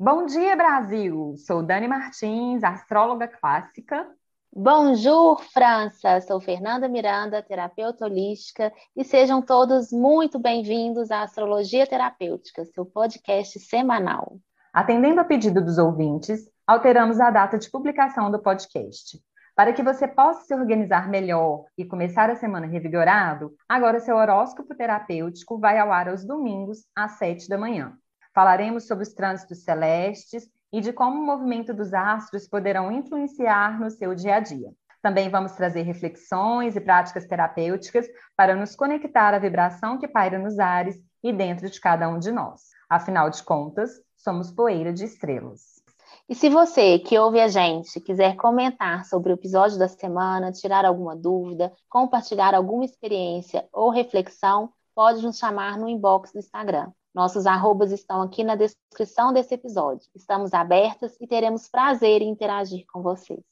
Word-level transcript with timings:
Bom 0.00 0.26
dia, 0.26 0.54
Brasil! 0.54 1.34
Sou 1.38 1.60
Dani 1.60 1.88
Martins, 1.88 2.62
astróloga 2.62 3.26
clássica. 3.26 4.06
Bonjour, 4.54 5.42
França! 5.52 6.20
Sou 6.20 6.40
Fernanda 6.40 6.86
Miranda, 6.86 7.42
terapeuta 7.42 8.04
holística, 8.04 8.72
e 8.96 9.02
sejam 9.02 9.42
todos 9.42 9.90
muito 9.90 10.38
bem-vindos 10.38 11.10
à 11.10 11.22
Astrologia 11.22 11.84
Terapêutica, 11.84 12.64
seu 12.66 12.86
podcast 12.86 13.58
semanal. 13.58 14.38
Atendendo 14.72 15.20
a 15.20 15.24
pedido 15.24 15.60
dos 15.60 15.78
ouvintes, 15.78 16.48
alteramos 16.64 17.18
a 17.18 17.28
data 17.28 17.58
de 17.58 17.68
publicação 17.68 18.30
do 18.30 18.38
podcast. 18.38 19.20
Para 19.56 19.72
que 19.72 19.82
você 19.82 20.06
possa 20.06 20.44
se 20.44 20.54
organizar 20.54 21.08
melhor 21.08 21.64
e 21.76 21.84
começar 21.84 22.30
a 22.30 22.36
semana 22.36 22.68
revigorado, 22.68 23.52
agora 23.68 23.98
seu 23.98 24.14
horóscopo 24.14 24.76
terapêutico 24.76 25.58
vai 25.58 25.76
ao 25.76 25.90
ar 25.90 26.08
aos 26.08 26.24
domingos, 26.24 26.86
às 26.94 27.18
sete 27.18 27.48
da 27.48 27.58
manhã. 27.58 27.98
Falaremos 28.38 28.86
sobre 28.86 29.02
os 29.02 29.12
trânsitos 29.12 29.64
celestes 29.64 30.48
e 30.72 30.80
de 30.80 30.92
como 30.92 31.20
o 31.20 31.26
movimento 31.26 31.74
dos 31.74 31.92
astros 31.92 32.46
poderão 32.46 32.92
influenciar 32.92 33.80
no 33.80 33.90
seu 33.90 34.14
dia 34.14 34.36
a 34.36 34.38
dia. 34.38 34.70
Também 35.02 35.28
vamos 35.28 35.50
trazer 35.56 35.82
reflexões 35.82 36.76
e 36.76 36.80
práticas 36.80 37.26
terapêuticas 37.26 38.06
para 38.36 38.54
nos 38.54 38.76
conectar 38.76 39.34
à 39.34 39.40
vibração 39.40 39.98
que 39.98 40.06
paira 40.06 40.38
nos 40.38 40.60
ares 40.60 40.96
e 41.20 41.32
dentro 41.32 41.68
de 41.68 41.80
cada 41.80 42.08
um 42.08 42.20
de 42.20 42.30
nós. 42.30 42.60
Afinal 42.88 43.28
de 43.28 43.42
contas, 43.42 43.90
somos 44.16 44.52
poeira 44.52 44.92
de 44.92 45.04
estrelas. 45.04 45.82
E 46.28 46.34
se 46.36 46.48
você 46.48 47.00
que 47.00 47.18
ouve 47.18 47.40
a 47.40 47.48
gente 47.48 48.00
quiser 48.00 48.36
comentar 48.36 49.04
sobre 49.04 49.32
o 49.32 49.34
episódio 49.34 49.80
da 49.80 49.88
semana, 49.88 50.52
tirar 50.52 50.84
alguma 50.84 51.16
dúvida, 51.16 51.72
compartilhar 51.88 52.54
alguma 52.54 52.84
experiência 52.84 53.66
ou 53.72 53.90
reflexão, 53.90 54.70
pode 54.94 55.26
nos 55.26 55.38
chamar 55.38 55.76
no 55.76 55.88
inbox 55.88 56.30
do 56.30 56.38
Instagram. 56.38 56.92
Nossos 57.18 57.46
arrobas 57.46 57.90
estão 57.90 58.22
aqui 58.22 58.44
na 58.44 58.54
descrição 58.54 59.32
desse 59.32 59.52
episódio. 59.52 60.08
Estamos 60.14 60.54
abertas 60.54 61.16
e 61.20 61.26
teremos 61.26 61.68
prazer 61.68 62.22
em 62.22 62.30
interagir 62.30 62.84
com 62.92 63.02
vocês. 63.02 63.44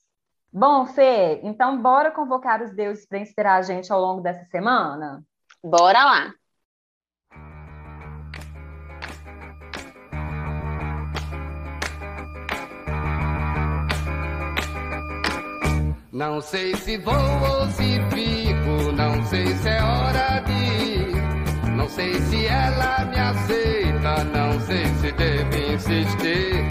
Bom, 0.53 0.86
Fê, 0.86 1.41
então 1.42 1.83
bora 1.83 2.12
convocar 2.12 2.62
os 2.62 2.73
deuses 2.73 3.05
para 3.08 3.19
inspirar 3.19 3.56
a 3.56 3.62
gente 3.62 3.92
ao 3.92 4.00
longo 4.00 4.20
dessa 4.20 4.45
semana? 4.53 5.20
Bora 5.64 6.05
lá! 6.05 6.33
Não 16.12 16.41
sei 16.41 16.77
se 16.77 16.98
vou 16.98 17.14
ou 17.14 17.67
se 17.73 18.01
fico, 18.11 18.92
não 18.92 19.25
sei 19.25 19.45
se 19.45 19.69
é 19.69 19.83
hora 19.83 20.41
de 20.42 21.05
não 21.87 21.92
sei 21.92 22.15
se 22.15 22.47
ela 22.47 23.05
me 23.05 23.17
aceita, 23.17 24.25
não 24.25 24.61
sei 24.62 24.87
se 24.87 25.12
deve 25.12 25.73
insistir. 25.73 26.65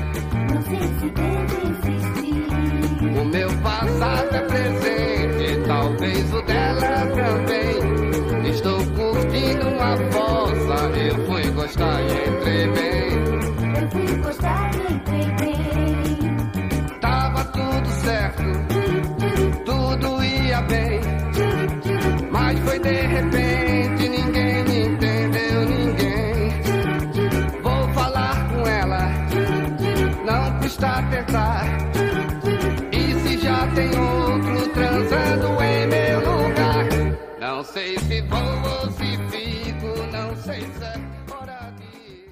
Não 0.51 0.61
sei 0.61 0.87
se 0.99 1.09
deve 1.09 1.55
insistir. 1.69 3.21
O 3.21 3.23
meu 3.23 3.49
passado 3.59 4.35
é 4.35 4.41
presente, 4.41 5.67
talvez 5.67 6.33
o 6.33 6.41
dela 6.41 7.07
também. 7.15 8.49
Estou 8.49 8.77
curtindo 8.87 9.69
uma 9.69 9.95
fossa, 10.11 10.85
eu 10.99 11.25
fui 11.25 11.49
gostar 11.51 12.01
e 12.01 12.11
entrei 12.29 12.67
bem. 12.67 13.05
Eu 13.81 13.89
fui 13.91 14.17
gostar 14.17 14.71
e 14.75 14.93
entrei 14.95 15.31
bem. 15.39 16.99
Tava 16.99 17.45
tudo 17.45 17.87
certo, 17.87 18.43
tudo 19.63 20.21
ia 20.25 20.61
bem. 20.63 20.99
Mas 22.31 22.59
foi 22.59 22.79
de 22.79 22.89
repente, 22.89 24.09
ninguém 24.09 24.63
me 24.65 24.84
sei 37.75 37.99
se 37.99 38.21
vou 38.21 38.39
ou 38.39 38.89
se 38.89 39.17
fico, 39.29 40.01
não 40.09 40.33
sei 40.37 40.61
se 40.61 40.81
é 40.81 41.33
hora 41.35 41.71
de. 41.71 42.29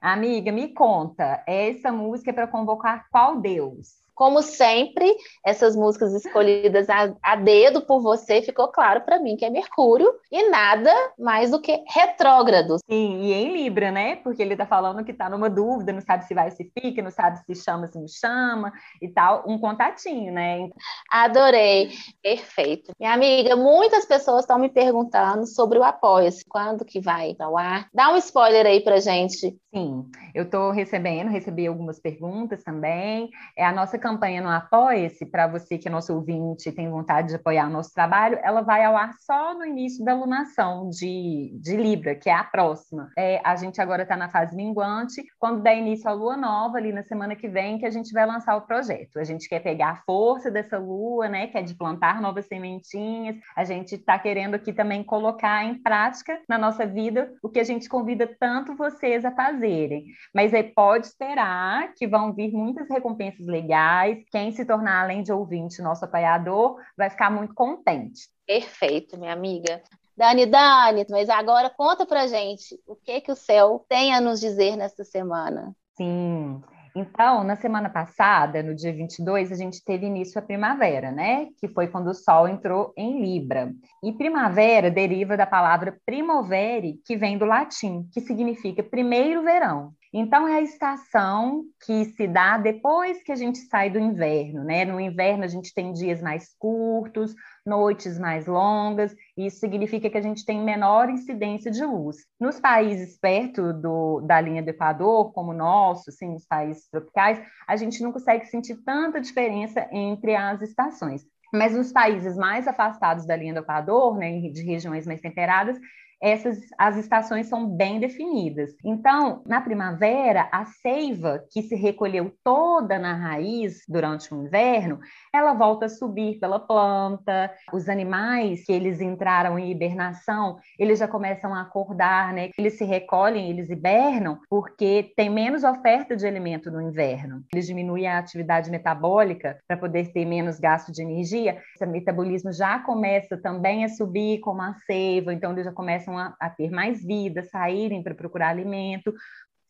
Amiga, 0.00 0.50
me 0.50 0.72
conta, 0.72 1.44
essa 1.46 1.92
música 1.92 2.30
é 2.30 2.32
para 2.32 2.48
convocar 2.48 3.10
qual 3.10 3.42
deus? 3.42 4.02
Como 4.18 4.42
sempre, 4.42 5.14
essas 5.46 5.76
músicas 5.76 6.12
escolhidas 6.12 6.90
a, 6.90 7.14
a 7.22 7.36
dedo 7.36 7.82
por 7.82 8.02
você, 8.02 8.42
ficou 8.42 8.66
claro 8.66 9.02
para 9.02 9.20
mim 9.20 9.36
que 9.36 9.44
é 9.44 9.50
Mercúrio 9.50 10.12
e 10.28 10.50
nada 10.50 10.92
mais 11.16 11.52
do 11.52 11.60
que 11.60 11.84
retrógrado. 11.86 12.78
Sim, 12.90 13.20
e 13.20 13.32
em 13.32 13.52
Libra, 13.52 13.92
né? 13.92 14.16
Porque 14.16 14.42
ele 14.42 14.56
tá 14.56 14.66
falando 14.66 15.04
que 15.04 15.12
tá 15.12 15.30
numa 15.30 15.48
dúvida, 15.48 15.92
não 15.92 16.00
sabe 16.00 16.24
se 16.24 16.34
vai 16.34 16.50
se 16.50 16.68
fica, 16.76 17.00
não 17.00 17.12
sabe 17.12 17.38
se 17.46 17.54
chama, 17.62 17.86
se 17.86 17.96
não 17.96 18.08
chama 18.08 18.72
e 19.00 19.06
tal. 19.06 19.44
Um 19.46 19.56
contatinho, 19.56 20.32
né? 20.32 20.68
Adorei, 21.12 21.92
perfeito. 22.20 22.90
Minha 22.98 23.12
amiga, 23.12 23.54
muitas 23.54 24.04
pessoas 24.04 24.40
estão 24.40 24.58
me 24.58 24.68
perguntando 24.68 25.46
sobre 25.46 25.78
o 25.78 25.84
Apoia-se, 25.84 26.44
quando 26.44 26.84
que 26.84 27.00
vai 27.00 27.36
ao 27.38 27.56
ar? 27.56 27.88
Dá 27.94 28.12
um 28.12 28.16
spoiler 28.16 28.66
aí 28.66 28.80
pra 28.80 28.98
gente. 28.98 29.56
Sim, 29.72 30.10
eu 30.34 30.42
estou 30.42 30.72
recebendo, 30.72 31.30
recebi 31.30 31.68
algumas 31.68 32.00
perguntas 32.00 32.64
também. 32.64 33.30
É 33.56 33.64
a 33.64 33.72
nossa 33.72 33.96
campanha 34.08 34.40
no 34.40 34.48
Apoia-se, 34.48 35.26
para 35.26 35.46
você 35.46 35.76
que 35.76 35.86
é 35.86 35.90
nosso 35.90 36.14
ouvinte 36.14 36.68
e 36.68 36.72
tem 36.72 36.90
vontade 36.90 37.28
de 37.28 37.34
apoiar 37.34 37.66
o 37.66 37.70
nosso 37.70 37.92
trabalho, 37.92 38.38
ela 38.42 38.62
vai 38.62 38.82
ao 38.82 38.96
ar 38.96 39.12
só 39.20 39.52
no 39.52 39.66
início 39.66 40.02
da 40.02 40.12
alunação 40.12 40.88
de, 40.88 41.52
de 41.60 41.76
Libra, 41.76 42.14
que 42.14 42.30
é 42.30 42.34
a 42.34 42.42
próxima. 42.42 43.10
É, 43.18 43.40
a 43.44 43.54
gente 43.54 43.80
agora 43.82 44.04
está 44.04 44.16
na 44.16 44.30
fase 44.30 44.56
minguante, 44.56 45.22
quando 45.38 45.62
der 45.62 45.76
início 45.76 46.08
à 46.08 46.12
lua 46.14 46.38
nova, 46.38 46.78
ali 46.78 46.90
na 46.90 47.02
semana 47.02 47.36
que 47.36 47.48
vem, 47.48 47.78
que 47.78 47.84
a 47.84 47.90
gente 47.90 48.10
vai 48.12 48.24
lançar 48.24 48.56
o 48.56 48.62
projeto. 48.62 49.18
A 49.18 49.24
gente 49.24 49.46
quer 49.46 49.60
pegar 49.60 49.90
a 49.90 49.96
força 50.06 50.50
dessa 50.50 50.78
lua, 50.78 51.28
né, 51.28 51.46
que 51.48 51.58
é 51.58 51.62
de 51.62 51.74
plantar 51.74 52.22
novas 52.22 52.46
sementinhas, 52.46 53.36
a 53.54 53.64
gente 53.64 53.96
está 53.96 54.18
querendo 54.18 54.54
aqui 54.54 54.72
também 54.72 55.04
colocar 55.04 55.64
em 55.64 55.74
prática 55.74 56.40
na 56.48 56.56
nossa 56.56 56.86
vida 56.86 57.30
o 57.42 57.48
que 57.50 57.60
a 57.60 57.64
gente 57.64 57.88
convida 57.90 58.26
tanto 58.40 58.74
vocês 58.74 59.24
a 59.24 59.30
fazerem. 59.32 60.06
Mas 60.34 60.54
aí 60.54 60.62
pode 60.62 61.06
esperar 61.06 61.92
que 61.94 62.06
vão 62.06 62.32
vir 62.32 62.52
muitas 62.52 62.88
recompensas 62.88 63.46
legais 63.46 63.97
quem 64.30 64.52
se 64.52 64.64
tornar, 64.64 65.02
além 65.02 65.22
de 65.22 65.32
ouvinte, 65.32 65.82
nosso 65.82 66.04
apoiador, 66.04 66.76
vai 66.96 67.10
ficar 67.10 67.30
muito 67.30 67.54
contente. 67.54 68.28
Perfeito, 68.46 69.18
minha 69.18 69.32
amiga. 69.32 69.82
Dani, 70.16 70.46
Dani, 70.46 71.06
mas 71.10 71.28
agora 71.28 71.70
conta 71.70 72.04
pra 72.04 72.26
gente 72.26 72.78
o 72.86 72.96
que 72.96 73.20
que 73.20 73.30
o 73.30 73.36
céu 73.36 73.84
tem 73.88 74.12
a 74.12 74.20
nos 74.20 74.40
dizer 74.40 74.76
nesta 74.76 75.04
semana. 75.04 75.72
Sim. 75.96 76.60
Então, 76.94 77.44
na 77.44 77.54
semana 77.54 77.88
passada, 77.88 78.60
no 78.60 78.74
dia 78.74 78.92
22, 78.92 79.52
a 79.52 79.54
gente 79.54 79.84
teve 79.84 80.06
início 80.06 80.38
a 80.38 80.42
primavera, 80.42 81.12
né? 81.12 81.46
Que 81.60 81.68
foi 81.68 81.86
quando 81.86 82.08
o 82.08 82.14
Sol 82.14 82.48
entrou 82.48 82.92
em 82.96 83.20
Libra. 83.20 83.72
E 84.02 84.12
primavera 84.12 84.90
deriva 84.90 85.36
da 85.36 85.46
palavra 85.46 85.96
primovere, 86.04 87.00
que 87.04 87.16
vem 87.16 87.38
do 87.38 87.44
latim, 87.44 88.08
que 88.12 88.20
significa 88.20 88.82
primeiro 88.82 89.44
verão. 89.44 89.92
Então, 90.12 90.48
é 90.48 90.56
a 90.56 90.62
estação 90.62 91.64
que 91.84 92.06
se 92.06 92.26
dá 92.26 92.56
depois 92.56 93.22
que 93.22 93.30
a 93.30 93.36
gente 93.36 93.58
sai 93.58 93.90
do 93.90 93.98
inverno, 93.98 94.64
né? 94.64 94.84
No 94.84 94.98
inverno, 94.98 95.44
a 95.44 95.48
gente 95.48 95.74
tem 95.74 95.92
dias 95.92 96.22
mais 96.22 96.54
curtos, 96.58 97.34
noites 97.64 98.18
mais 98.18 98.46
longas, 98.46 99.14
e 99.36 99.46
isso 99.46 99.58
significa 99.58 100.08
que 100.08 100.16
a 100.16 100.22
gente 100.22 100.44
tem 100.44 100.60
menor 100.60 101.10
incidência 101.10 101.70
de 101.70 101.84
luz. 101.84 102.16
Nos 102.40 102.58
países 102.58 103.18
perto 103.18 103.72
do, 103.72 104.20
da 104.22 104.40
linha 104.40 104.62
do 104.62 104.70
Equador, 104.70 105.32
como 105.32 105.52
o 105.52 105.56
nosso, 105.56 106.10
sim, 106.10 106.34
os 106.34 106.46
países 106.46 106.88
tropicais, 106.88 107.40
a 107.66 107.76
gente 107.76 108.02
não 108.02 108.12
consegue 108.12 108.46
sentir 108.46 108.76
tanta 108.84 109.20
diferença 109.20 109.86
entre 109.92 110.34
as 110.34 110.62
estações. 110.62 111.22
Mas 111.52 111.74
nos 111.74 111.92
países 111.92 112.36
mais 112.36 112.66
afastados 112.68 113.26
da 113.26 113.36
linha 113.36 113.54
do 113.54 113.60
Equador, 113.60 114.16
né, 114.16 114.40
de 114.50 114.62
regiões 114.62 115.06
mais 115.06 115.20
temperadas, 115.20 115.78
essas 116.20 116.58
as 116.76 116.96
estações 116.96 117.46
são 117.46 117.68
bem 117.68 118.00
definidas. 118.00 118.74
Então, 118.84 119.42
na 119.46 119.60
primavera, 119.60 120.48
a 120.52 120.64
seiva 120.64 121.44
que 121.50 121.62
se 121.62 121.74
recolheu 121.74 122.32
toda 122.42 122.98
na 122.98 123.14
raiz 123.14 123.82
durante 123.88 124.32
o 124.34 124.44
inverno, 124.44 124.98
ela 125.32 125.54
volta 125.54 125.86
a 125.86 125.88
subir 125.88 126.38
pela 126.38 126.58
planta. 126.58 127.52
Os 127.72 127.88
animais 127.88 128.64
que 128.64 128.72
eles 128.72 129.00
entraram 129.00 129.58
em 129.58 129.70
hibernação, 129.70 130.58
eles 130.78 130.98
já 130.98 131.08
começam 131.08 131.54
a 131.54 131.62
acordar, 131.62 132.32
né? 132.32 132.50
Eles 132.58 132.76
se 132.76 132.84
recolhem, 132.84 133.50
eles 133.50 133.70
hibernam 133.70 134.38
porque 134.48 135.12
tem 135.16 135.30
menos 135.30 135.64
oferta 135.64 136.16
de 136.16 136.26
alimento 136.26 136.70
no 136.70 136.80
inverno. 136.80 137.44
Eles 137.52 137.66
diminuem 137.66 138.06
a 138.06 138.18
atividade 138.18 138.70
metabólica 138.70 139.58
para 139.66 139.76
poder 139.76 140.12
ter 140.12 140.24
menos 140.24 140.58
gasto 140.58 140.92
de 140.92 141.02
energia. 141.02 141.58
Esse 141.74 141.86
metabolismo 141.86 142.52
já 142.52 142.78
começa 142.80 143.36
também 143.36 143.84
a 143.84 143.88
subir 143.88 144.40
como 144.40 144.62
a 144.62 144.74
seiva, 144.86 145.32
então 145.32 145.52
eles 145.52 145.64
já 145.64 145.72
começam 145.72 146.07
a, 146.16 146.36
a 146.40 146.48
ter 146.48 146.70
mais 146.70 147.04
vida, 147.04 147.42
saírem 147.42 148.02
para 148.02 148.14
procurar 148.14 148.50
alimento. 148.50 149.12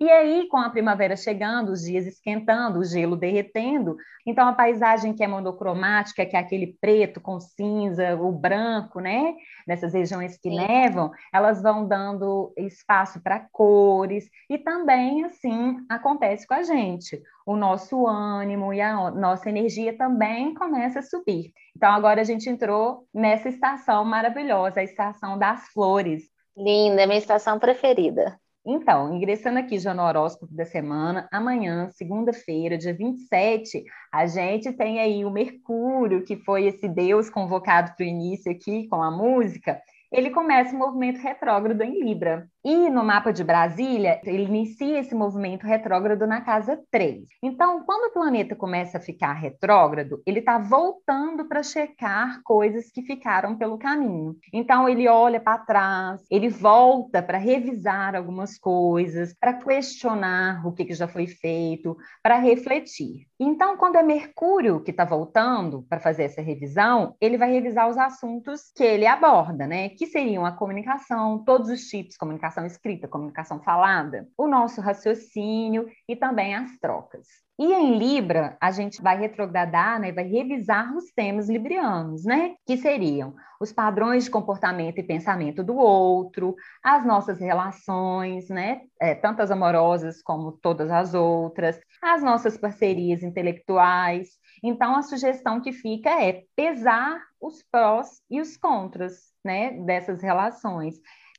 E 0.01 0.09
aí, 0.09 0.47
com 0.47 0.57
a 0.57 0.71
primavera 0.71 1.17
chegando, 1.17 1.73
os 1.73 1.83
dias 1.83 2.07
esquentando, 2.07 2.79
o 2.79 2.85
gelo 2.85 3.17
derretendo, 3.17 3.97
então 4.25 4.47
a 4.47 4.53
paisagem 4.53 5.13
que 5.13 5.25
é 5.25 5.27
monocromática, 5.27 6.25
que 6.25 6.37
é 6.37 6.39
aquele 6.39 6.79
preto 6.81 7.21
com 7.21 7.41
cinza, 7.41 8.15
o 8.15 8.31
branco, 8.31 9.01
né? 9.01 9.35
Nessas 9.67 9.93
regiões 9.93 10.39
que 10.39 10.51
Sim. 10.51 10.57
nevam, 10.57 11.11
elas 11.35 11.61
vão 11.61 11.85
dando 11.85 12.53
espaço 12.57 13.21
para 13.21 13.41
cores, 13.51 14.31
e 14.49 14.57
também, 14.57 15.25
assim, 15.25 15.79
acontece 15.89 16.47
com 16.47 16.55
a 16.55 16.63
gente. 16.63 17.21
O 17.45 17.57
nosso 17.57 18.07
ânimo 18.07 18.73
e 18.73 18.81
a 18.81 19.11
nossa 19.11 19.49
energia 19.49 19.99
também 19.99 20.55
começa 20.55 21.01
a 21.01 21.03
subir. 21.03 21.53
Então, 21.77 21.91
agora 21.93 22.21
a 22.21 22.25
gente 22.25 22.49
entrou 22.49 23.05
nessa 23.13 23.49
estação 23.49 24.05
maravilhosa, 24.05 24.79
a 24.79 24.85
estação 24.85 25.37
das 25.37 25.67
flores. 25.71 26.23
Linda, 26.57 27.03
é 27.03 27.07
minha 27.07 27.19
estação 27.19 27.59
preferida. 27.59 28.39
Então, 28.71 29.17
ingressando 29.17 29.59
aqui 29.59 29.79
já 29.79 29.95
no 29.95 30.03
horóscopo 30.03 30.55
da 30.55 30.67
semana, 30.67 31.27
amanhã, 31.33 31.89
segunda-feira, 31.89 32.77
dia 32.77 32.93
27, 32.93 33.83
a 34.13 34.27
gente 34.27 34.71
tem 34.75 35.01
aí 35.01 35.25
o 35.25 35.31
Mercúrio, 35.31 36.23
que 36.23 36.37
foi 36.37 36.67
esse 36.67 36.87
deus 36.87 37.31
convocado 37.31 37.95
para 37.97 38.05
o 38.05 38.07
início 38.07 38.53
aqui 38.53 38.87
com 38.89 39.03
a 39.03 39.11
música, 39.11 39.81
ele 40.13 40.29
começa 40.29 40.77
o 40.77 40.79
movimento 40.79 41.19
retrógrado 41.19 41.81
em 41.81 42.05
Libra. 42.05 42.47
E 42.65 42.91
no 42.91 43.05
mapa 43.05 43.33
de 43.33 43.45
Brasília, 43.45 44.21
ele 44.25 44.45
inicia 44.45 44.99
esse 44.99 45.15
movimento 45.15 45.65
retrógrado 45.65 46.27
na 46.27 46.41
casa 46.41 46.81
3. 46.91 47.29
Então, 47.43 47.85
quando 47.85 48.11
o 48.11 48.13
planeta 48.13 48.57
começa 48.57 48.99
a 48.99 49.01
ficar 49.01 49.33
retrógrado, 49.35 50.21
ele 50.27 50.41
está 50.41 50.59
voltando 50.59 51.47
para 51.47 51.63
checar 51.63 52.41
coisas 52.43 52.91
que 52.91 53.03
ficaram 53.03 53.57
pelo 53.57 53.79
caminho. 53.79 54.37
Então, 54.53 54.89
ele 54.89 55.09
olha 55.09 55.41
para 55.41 55.59
trás, 55.59 56.21
ele 56.29 56.49
volta 56.49 57.23
para 57.23 57.39
revisar 57.39 58.17
algumas 58.17 58.59
coisas, 58.59 59.33
para 59.39 59.55
questionar 59.55 60.67
o 60.67 60.73
que, 60.73 60.85
que 60.85 60.95
já 60.95 61.07
foi 61.07 61.29
feito, 61.29 61.97
para 62.23 62.39
refletir. 62.39 63.27
Então, 63.39 63.77
quando 63.77 63.97
é 63.97 64.03
Mercúrio 64.03 64.83
que 64.83 64.91
está 64.91 65.05
voltando 65.05 65.87
para 65.89 66.01
fazer 66.01 66.25
essa 66.25 66.43
revisão, 66.43 67.15
ele 67.21 67.39
vai 67.39 67.53
revisar 67.53 67.89
os 67.89 67.97
assuntos 67.97 68.73
que 68.75 68.83
ele 68.83 69.07
aborda, 69.07 69.65
né? 69.65 69.91
Que 69.91 70.07
seriam 70.07 70.45
a 70.45 70.51
comunicação, 70.51 71.43
todos 71.45 71.71
os 71.71 71.83
tipos, 71.83 72.17
comunicação 72.17 72.48
escrita, 72.67 73.09
comunicação 73.09 73.61
falada, 73.61 74.27
o 74.37 74.47
nosso 74.47 74.81
raciocínio 74.81 75.87
e 76.09 76.17
também 76.17 76.55
as 76.55 76.79
trocas. 76.79 77.27
E 77.61 77.73
em 77.73 77.99
Libra, 77.99 78.57
a 78.61 78.71
gente 78.71 79.03
vai 79.03 79.19
retrogradar, 79.19 79.99
né, 79.99 80.13
vai 80.13 80.23
revisar 80.23 80.97
os 80.97 81.11
temas 81.11 81.49
librianos, 81.49 82.25
né, 82.25 82.55
que 82.65 82.77
seriam 82.77 83.35
os 83.61 83.73
padrões 83.73 84.25
de 84.25 84.31
comportamento 84.31 84.99
e 84.99 85.03
pensamento 85.03 85.65
do 85.65 85.77
outro, 85.77 86.55
as 86.85 87.05
nossas 87.05 87.41
relações, 87.41 88.49
né, 88.49 88.83
é, 89.01 89.13
tantas 89.13 89.51
amorosas 89.51 90.23
como 90.23 90.53
todas 90.53 90.89
as 90.89 91.15
outras, 91.15 91.81
as 92.01 92.23
nossas 92.23 92.57
parcerias 92.57 93.25
intelectuais. 93.25 94.29
Então, 94.63 94.95
a 94.95 95.03
sugestão 95.03 95.61
que 95.61 95.73
fica 95.73 96.11
é 96.11 96.45
pesar 96.55 97.21
os 97.41 97.65
prós 97.69 98.23
e 98.31 98.41
os 98.41 98.57
contras, 98.57 99.33
né, 99.45 99.73
dessas 99.85 100.23
relações. 100.23 100.95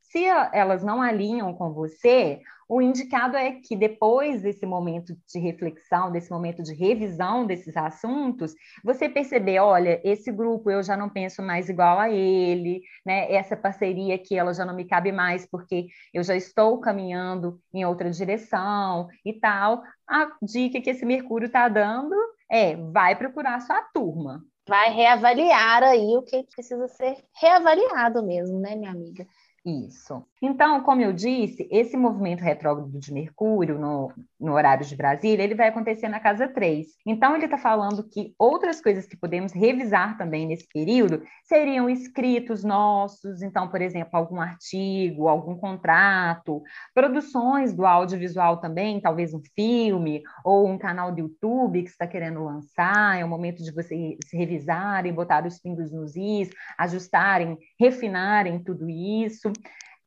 Se 0.10 0.24
elas 0.26 0.84
não 0.84 1.02
alinham 1.02 1.54
com 1.54 1.72
você, 1.72 2.42
o 2.68 2.82
indicado 2.82 3.36
é 3.36 3.54
que 3.54 3.76
depois 3.76 4.44
desse 4.44 4.64
momento 4.64 5.16
de 5.28 5.40
reflexão, 5.40 6.12
desse 6.12 6.30
momento 6.30 6.62
de 6.62 6.74
revisão 6.74 7.46
desses 7.46 7.76
assuntos, 7.76 8.54
você 8.84 9.10
perceber, 9.10 9.60
olha, 9.60 10.00
esse 10.04 10.32
grupo 10.32 10.70
eu 10.70 10.84
já 10.84 10.96
não 10.96 11.10
penso 11.10 11.42
mais 11.42 11.68
igual 11.68 12.00
a 12.00 12.12
ele, 12.12 12.82
né? 13.04 13.32
Essa 13.32 13.58
parceria 13.58 14.14
aqui 14.14 14.38
ela 14.38 14.54
já 14.54 14.64
não 14.64 14.76
me 14.76 14.86
cabe 14.86 15.12
mais 15.12 15.48
porque 15.48 15.88
eu 16.14 16.24
já 16.24 16.36
estou 16.36 16.80
caminhando 16.80 17.60
em 17.74 17.86
outra 17.86 18.12
direção 18.12 19.08
e 19.26 19.34
tal. 19.34 19.82
A 20.08 20.30
dica 20.42 20.80
que 20.80 20.92
esse 20.92 21.06
Mercúrio 21.06 21.48
está 21.48 21.68
dando 21.68 22.16
é 22.52 22.76
vai 22.76 23.16
procurar 23.16 23.60
sua 23.62 23.82
turma. 23.94 24.44
Vai 24.68 24.92
reavaliar 24.92 25.82
aí 25.82 26.16
o 26.16 26.22
que 26.22 26.44
precisa 26.44 26.88
ser 26.88 27.18
reavaliado 27.42 28.24
mesmo, 28.24 28.60
né, 28.60 28.76
minha 28.76 28.92
amiga? 28.92 29.26
Isso. 29.70 30.26
Então, 30.42 30.82
como 30.84 31.02
eu 31.02 31.12
disse, 31.12 31.68
esse 31.70 31.98
movimento 31.98 32.42
retrógrado 32.42 32.98
de 32.98 33.14
Mercúrio 33.14 33.78
no, 33.78 34.14
no 34.40 34.54
horário 34.54 34.86
de 34.86 34.96
Brasília, 34.96 35.44
ele 35.44 35.54
vai 35.54 35.68
acontecer 35.68 36.08
na 36.08 36.20
casa 36.20 36.48
3. 36.48 36.88
Então, 37.06 37.36
ele 37.36 37.44
está 37.44 37.58
falando 37.58 38.08
que 38.08 38.34
outras 38.40 38.82
coisas 38.82 39.06
que 39.06 39.18
podemos 39.18 39.52
revisar 39.52 40.18
também 40.18 40.48
nesse 40.48 40.66
período 40.72 41.22
seriam 41.44 41.90
escritos 41.90 42.64
nossos, 42.64 43.42
então, 43.42 43.68
por 43.68 43.82
exemplo, 43.82 44.12
algum 44.14 44.40
artigo, 44.40 45.28
algum 45.28 45.58
contrato, 45.58 46.64
produções 46.94 47.74
do 47.74 47.86
audiovisual 47.86 48.62
também, 48.62 49.02
talvez 49.02 49.34
um 49.34 49.42
filme 49.54 50.24
ou 50.46 50.66
um 50.70 50.78
canal 50.78 51.12
do 51.12 51.20
YouTube 51.20 51.84
que 51.84 51.90
está 51.90 52.08
querendo 52.08 52.46
lançar, 52.46 53.20
é 53.20 53.26
o 53.26 53.30
momento 53.30 53.62
de 53.62 53.74
vocês 53.74 54.18
revisarem, 54.32 55.14
botar 55.14 55.46
os 55.46 55.60
pingos 55.60 55.92
nos 55.92 56.16
is, 56.16 56.50
ajustarem, 56.78 57.58
refinarem 57.78 58.64
tudo 58.64 58.90
isso. 58.90 59.52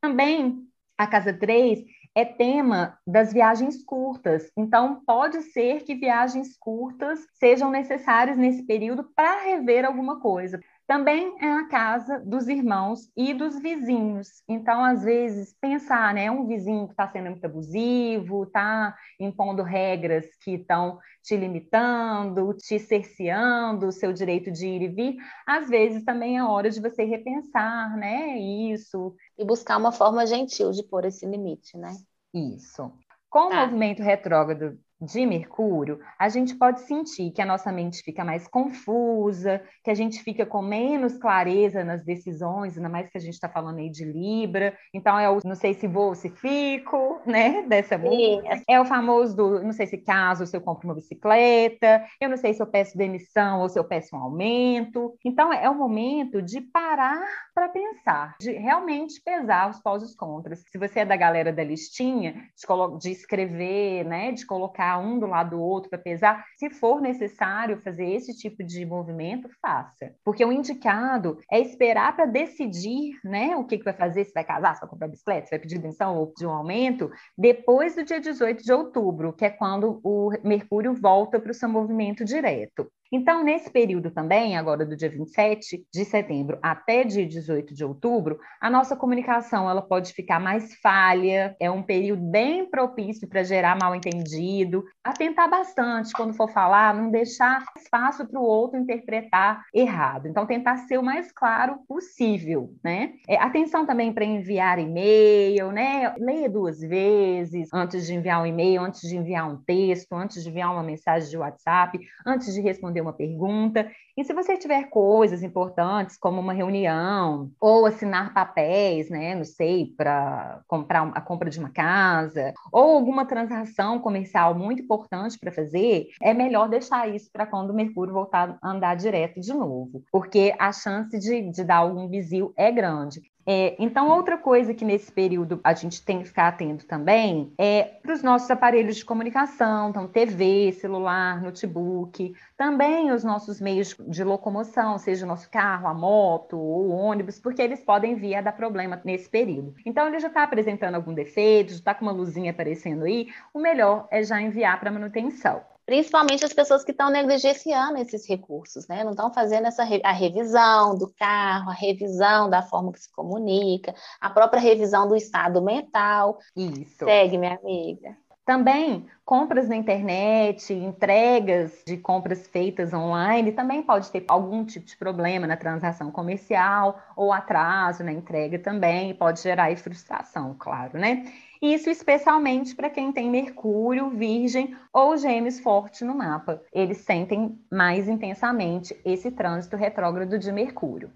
Também 0.03 0.67
a 0.99 1.07
casa 1.07 1.33
3 1.33 1.85
é 2.15 2.25
tema 2.25 2.99
das 3.07 3.33
viagens 3.33 3.83
curtas. 3.85 4.51
Então, 4.57 5.01
pode 5.07 5.41
ser 5.43 5.85
que 5.85 5.95
viagens 5.95 6.57
curtas 6.59 7.21
sejam 7.35 7.71
necessárias 7.71 8.37
nesse 8.37 8.65
período 8.67 9.05
para 9.15 9.45
rever 9.45 9.85
alguma 9.85 10.21
coisa. 10.21 10.61
Também 10.93 11.35
é 11.41 11.51
a 11.51 11.67
casa 11.69 12.21
dos 12.21 12.49
irmãos 12.49 13.11
e 13.17 13.33
dos 13.33 13.59
vizinhos. 13.59 14.43
Então, 14.47 14.85
às 14.85 15.03
vezes, 15.03 15.57
pensar, 15.59 16.13
né? 16.13 16.31
Um 16.31 16.47
vizinho 16.47 16.85
que 16.87 16.93
está 16.93 17.09
sendo 17.09 17.31
muito 17.31 17.47
abusivo, 17.47 18.45
está 18.45 18.95
impondo 19.19 19.63
regras 19.63 20.27
que 20.45 20.51
estão 20.57 20.99
te 21.23 21.35
limitando, 21.35 22.53
te 22.59 22.79
cerceando 22.79 23.87
o 23.87 23.91
seu 23.91 24.13
direito 24.13 24.53
de 24.53 24.67
ir 24.67 24.83
e 24.83 24.89
vir. 24.89 25.17
Às 25.47 25.71
vezes, 25.71 26.05
também 26.05 26.37
é 26.37 26.45
hora 26.45 26.69
de 26.69 26.79
você 26.79 27.05
repensar, 27.05 27.97
né? 27.97 28.37
Isso, 28.39 29.17
E 29.39 29.47
buscar 29.47 29.79
uma 29.79 29.93
forma 29.93 30.27
gentil 30.27 30.73
de 30.73 30.83
pôr 30.83 31.07
esse 31.07 31.25
limite, 31.25 31.75
né? 31.79 31.97
Isso. 32.35 32.93
Com 33.31 33.47
o 33.47 33.49
Tá. 33.49 33.65
movimento 33.65 34.03
retrógrado 34.03 34.79
de 35.03 35.27
Mercúrio, 35.27 35.99
a 36.17 36.29
gente 36.29 36.55
pode 36.55 36.83
sentir 36.83 37.33
que 37.33 37.43
a 37.43 37.47
nossa 37.47 37.73
mente 37.73 38.03
fica 38.03 38.25
mais 38.25 38.47
confusa, 38.47 39.61
que 39.83 39.91
a 39.91 39.95
gente 39.95 40.23
fica 40.23 40.47
com 40.47 40.63
menos 40.63 41.19
clareza 41.19 41.83
nas 41.83 42.05
decisões, 42.05 42.77
ainda 42.77 42.89
mais 42.89 43.11
que 43.11 43.19
a 43.19 43.21
gente 43.21 43.35
está 43.35 43.49
falando 43.49 43.79
aí 43.79 43.91
de 43.91 44.05
Libra. 44.05 44.77
Então, 44.95 45.19
é 45.19 45.29
o 45.29 45.41
não 45.45 45.57
sei 45.57 45.75
se 45.75 45.89
vou 45.89 46.09
ou 46.09 46.15
se 46.15 46.31
fico, 46.31 47.21
né? 47.27 47.63
Dessa 47.63 47.99
música. 47.99 48.63
É 48.69 48.81
o 48.81 48.85
famoso 48.85 49.35
do 49.35 49.63
não 49.63 49.73
sei 49.73 49.89
se 49.89 49.99
caso, 49.99 50.47
se 50.47 50.57
eu 50.57 50.61
compro 50.61 50.87
uma 50.87 50.95
bicicleta, 50.95 52.05
eu 52.21 52.29
não 52.29 52.37
sei 52.37 52.55
se 52.55 52.63
eu 52.63 52.67
peço 52.67 52.97
demissão 52.97 53.61
ou 53.61 53.69
se 53.69 53.79
eu 53.79 53.85
peço 53.85 54.15
um 54.15 54.21
aumento. 54.21 55.17
Então, 55.25 55.53
é 55.53 55.69
o 55.69 55.75
momento 55.75 56.41
de 56.41 56.61
parar 56.61 57.27
para 57.53 57.69
pensar, 57.69 58.37
de 58.41 58.53
realmente 58.53 59.21
pesar 59.25 59.69
os 59.69 59.81
pós 59.81 60.03
e 60.03 60.07
os 60.07 60.15
contras. 60.15 60.63
Se 60.71 60.79
você 60.79 61.01
é 61.01 61.05
da 61.05 61.17
galera 61.17 61.53
da 61.53 61.65
listinha, 61.65 62.35
de, 62.57 62.99
de 62.99 63.11
escrever, 63.11 64.05
né, 64.05 64.31
de 64.31 64.47
colocar 64.47 64.92
um 64.99 65.19
do 65.19 65.27
lado 65.27 65.51
do 65.51 65.61
outro 65.61 65.91
para 65.91 65.99
pesar, 65.99 66.45
se 66.57 66.71
for 66.71 67.01
necessário 67.01 67.81
fazer 67.83 68.09
esse 68.09 68.37
tipo 68.37 68.63
de 68.65 68.85
movimento, 68.85 69.49
faça. 69.61 70.15
Porque 70.25 70.45
o 70.45 70.53
indicado 70.53 71.39
é 71.51 71.61
esperar 71.61 72.15
para 72.15 72.27
decidir, 72.27 73.19
né, 73.25 73.57
o 73.57 73.65
que, 73.65 73.79
que 73.79 73.85
vai 73.85 73.95
fazer, 73.95 74.25
se 74.25 74.33
vai 74.33 74.45
casar, 74.45 74.75
se 74.75 74.81
vai 74.81 74.91
comprar 74.91 75.09
bicicleta, 75.09 75.47
se 75.47 75.51
vai 75.51 75.59
pedir 75.59 75.79
demissão 75.79 76.17
ou 76.17 76.29
pedir 76.29 76.47
um 76.47 76.53
aumento, 76.53 77.11
depois 77.37 77.95
do 77.95 78.05
dia 78.05 78.21
18 78.21 78.63
de 78.63 78.73
outubro, 78.73 79.33
que 79.33 79.45
é 79.45 79.51
quando 79.51 80.01
o 80.03 80.31
Mercúrio 80.43 80.95
volta 80.95 81.39
para 81.41 81.51
o 81.51 81.55
seu 81.55 81.69
movimento 81.69 82.25
direto. 82.25 82.91
Então, 83.13 83.45
nesse 83.45 83.71
período 83.71 84.11
também, 84.11 84.57
agora 84.57 84.87
do 84.87 84.97
dia 84.97 85.11
27 85.11 85.87
de 85.93 86.05
setembro 86.07 86.59
até 86.63 87.05
dia 87.05 87.29
18 87.29 87.75
de 87.75 87.85
outubro, 87.85 88.41
a 88.59 88.71
nossa 88.71 88.97
comunicação 88.97 89.69
ela 89.69 89.83
pode 89.83 90.15
ficar 90.15 90.41
mais 90.41 90.75
falha, 90.77 91.55
é 91.61 91.71
um 91.71 91.83
período 91.83 92.23
bem 92.23 92.65
propício 92.71 93.29
para 93.29 93.43
gerar 93.43 93.77
mal 93.79 93.95
entendido. 93.95 94.83
Atentar 95.05 95.51
bastante 95.51 96.15
quando 96.15 96.33
for 96.33 96.49
falar, 96.51 96.95
não 96.95 97.11
deixar 97.11 97.63
espaço 97.77 98.27
para 98.27 98.41
o 98.41 98.45
outro 98.45 98.79
interpretar 98.79 99.63
errado. 99.75 100.27
Então, 100.27 100.47
tentar 100.47 100.79
ser 100.79 100.97
o 100.97 101.03
mais 101.03 101.31
claro 101.31 101.81
possível, 101.87 102.73
né? 102.83 103.13
É, 103.29 103.37
atenção 103.37 103.85
também 103.85 104.11
para 104.11 104.25
enviar 104.25 104.79
e-mail, 104.79 105.71
né? 105.71 106.15
Leia 106.19 106.49
duas 106.49 106.81
vezes 106.81 107.69
antes 107.75 108.07
de 108.07 108.15
enviar 108.15 108.41
um 108.41 108.47
e-mail, 108.47 108.81
antes 108.81 109.03
de 109.03 109.17
enviar 109.19 109.47
um 109.51 109.59
texto, 109.59 110.15
antes 110.15 110.43
de 110.43 110.49
enviar 110.49 110.73
uma 110.73 110.83
mensagem 110.83 111.29
de 111.29 111.37
WhatsApp, 111.37 112.01
antes 112.27 112.55
de 112.55 112.63
responder 112.63 113.02
uma 113.03 113.13
pergunta. 113.13 113.91
E 114.17 114.25
se 114.25 114.35
você 114.35 114.57
tiver 114.57 114.91
coisas 114.91 115.43
importantes, 115.43 116.17
como 116.17 116.41
uma 116.41 116.53
reunião, 116.53 117.51
ou 117.61 117.87
assinar 117.87 118.35
papéis, 118.35 119.09
né? 119.09 119.35
Não 119.35 119.45
sei, 119.45 119.95
para 119.97 120.61
comprar 120.67 121.11
a 121.15 121.21
compra 121.21 121.49
de 121.49 121.59
uma 121.59 121.71
casa, 121.71 122.53
ou 122.71 122.97
alguma 122.97 123.25
transação 123.27 123.99
comercial 123.99 124.55
muito 124.55 124.83
importante 124.83 125.39
para 125.39 125.51
fazer, 125.51 126.09
é 126.21 126.35
melhor 126.35 126.69
deixar 126.69 127.09
isso 127.09 127.31
para 127.33 127.47
quando 127.47 127.71
o 127.71 127.75
Mercúrio 127.75 128.13
voltar 128.13 128.59
a 128.63 128.71
andar 128.71 128.95
direto 128.97 129.41
de 129.41 129.53
novo, 129.53 130.03
porque 130.13 130.55
a 130.59 130.73
chance 130.73 131.19
de, 131.19 131.51
de 131.51 131.65
dar 131.65 131.77
algum 131.77 132.07
bizil 132.07 132.53
é 132.57 132.71
grande. 132.71 133.21
É, 133.47 133.75
então, 133.79 134.09
outra 134.09 134.39
coisa 134.39 134.73
que 134.73 134.85
nesse 134.85 135.11
período 135.11 135.61
a 135.65 135.75
gente 135.75 136.05
tem 136.05 136.21
que 136.21 136.27
ficar 136.27 136.49
atento 136.49 136.87
também 136.87 137.53
é 137.59 137.83
para 137.83 138.13
os 138.13 138.23
nossos 138.23 138.51
aparelhos 138.51 138.97
de 138.97 139.05
comunicação, 139.05 139.91
então 139.91 140.07
TV, 140.07 140.73
celular, 140.73 141.43
notebook, 141.43 142.35
também 142.57 143.11
os 143.11 143.25
nossos 143.25 143.61
meios 143.61 143.97
de 144.09 144.23
locomoção, 144.23 144.97
seja 144.99 145.25
o 145.25 145.29
nosso 145.29 145.51
carro, 145.51 145.89
a 145.89 145.95
moto 145.95 146.57
ou 146.57 146.87
o 146.87 146.91
ônibus, 146.91 147.41
porque 147.41 147.61
eles 147.61 147.83
podem 147.83 148.15
vir 148.15 148.37
a 148.37 148.41
dar 148.41 148.53
problema 148.53 149.01
nesse 149.05 149.29
período. 149.29 149.75
Então, 149.85 150.07
ele 150.07 150.21
já 150.21 150.29
está 150.29 150.45
apresentando 150.45 150.95
algum 150.95 151.13
defeito, 151.13 151.71
já 151.71 151.79
está 151.79 151.95
com 151.95 152.05
uma 152.05 152.13
luzinha 152.13 152.53
aparecendo 152.53 153.05
aí, 153.05 153.29
o 153.53 153.59
melhor 153.59 154.07
é 154.11 154.23
já 154.23 154.41
enviar 154.41 154.79
para 154.79 154.91
manutenção 154.91 155.72
principalmente 155.93 156.43
as 156.43 156.55
pessoas 156.55 156.83
que 156.83 156.91
estão 156.91 157.11
negligenciando 157.11 157.99
esses 157.99 158.27
recursos, 158.27 158.89
né? 158.89 159.05
Não 159.05 159.11
estão 159.11 159.31
fazendo 159.31 159.67
essa 159.67 159.85
re 159.85 160.01
a 160.03 160.11
revisão 160.11 160.97
do 160.97 161.13
carro, 161.19 161.69
a 161.69 161.75
revisão 161.75 162.49
da 162.49 162.63
forma 162.63 162.91
que 162.93 162.99
se 162.99 163.13
comunica, 163.13 163.95
a 164.19 164.31
própria 164.31 164.59
revisão 164.59 165.07
do 165.07 165.15
estado 165.15 165.61
mental. 165.61 166.39
Isso. 166.57 167.05
Segue, 167.05 167.37
minha 167.37 167.59
amiga. 167.63 168.17
Também 168.43 169.07
compras 169.23 169.69
na 169.69 169.77
internet, 169.77 170.73
entregas 170.73 171.83
de 171.87 171.99
compras 171.99 172.47
feitas 172.47 172.95
online, 172.95 173.53
também 173.53 173.83
pode 173.83 174.11
ter 174.11 174.25
algum 174.29 174.65
tipo 174.65 174.87
de 174.87 174.97
problema 174.97 175.47
na 175.47 175.59
transação 175.59 176.11
comercial 176.11 176.99
ou 177.15 177.35
atraso 177.35 178.03
na 178.03 178.13
entrega 178.13 178.59
também, 178.59 179.15
pode 179.15 179.43
gerar 179.43 179.77
frustração, 179.77 180.57
claro, 180.59 180.99
né? 180.99 181.31
Isso 181.63 181.89
especialmente 181.89 182.75
para 182.75 182.91
quem 182.91 183.13
tem 183.13 183.31
Mercúrio, 183.31 184.11
Virgem 184.11 184.77
ou 184.93 185.17
Gêmeos 185.17 185.61
forte 185.61 186.05
no 186.05 186.13
mapa. 186.13 186.61
Eles 186.73 186.99
sentem 186.99 187.57
mais 187.71 188.09
intensamente 188.09 189.01
esse 189.05 189.31
trânsito 189.31 189.77
retrógrado 189.77 190.41
de 190.41 190.51
Mercúrio. 190.51 191.13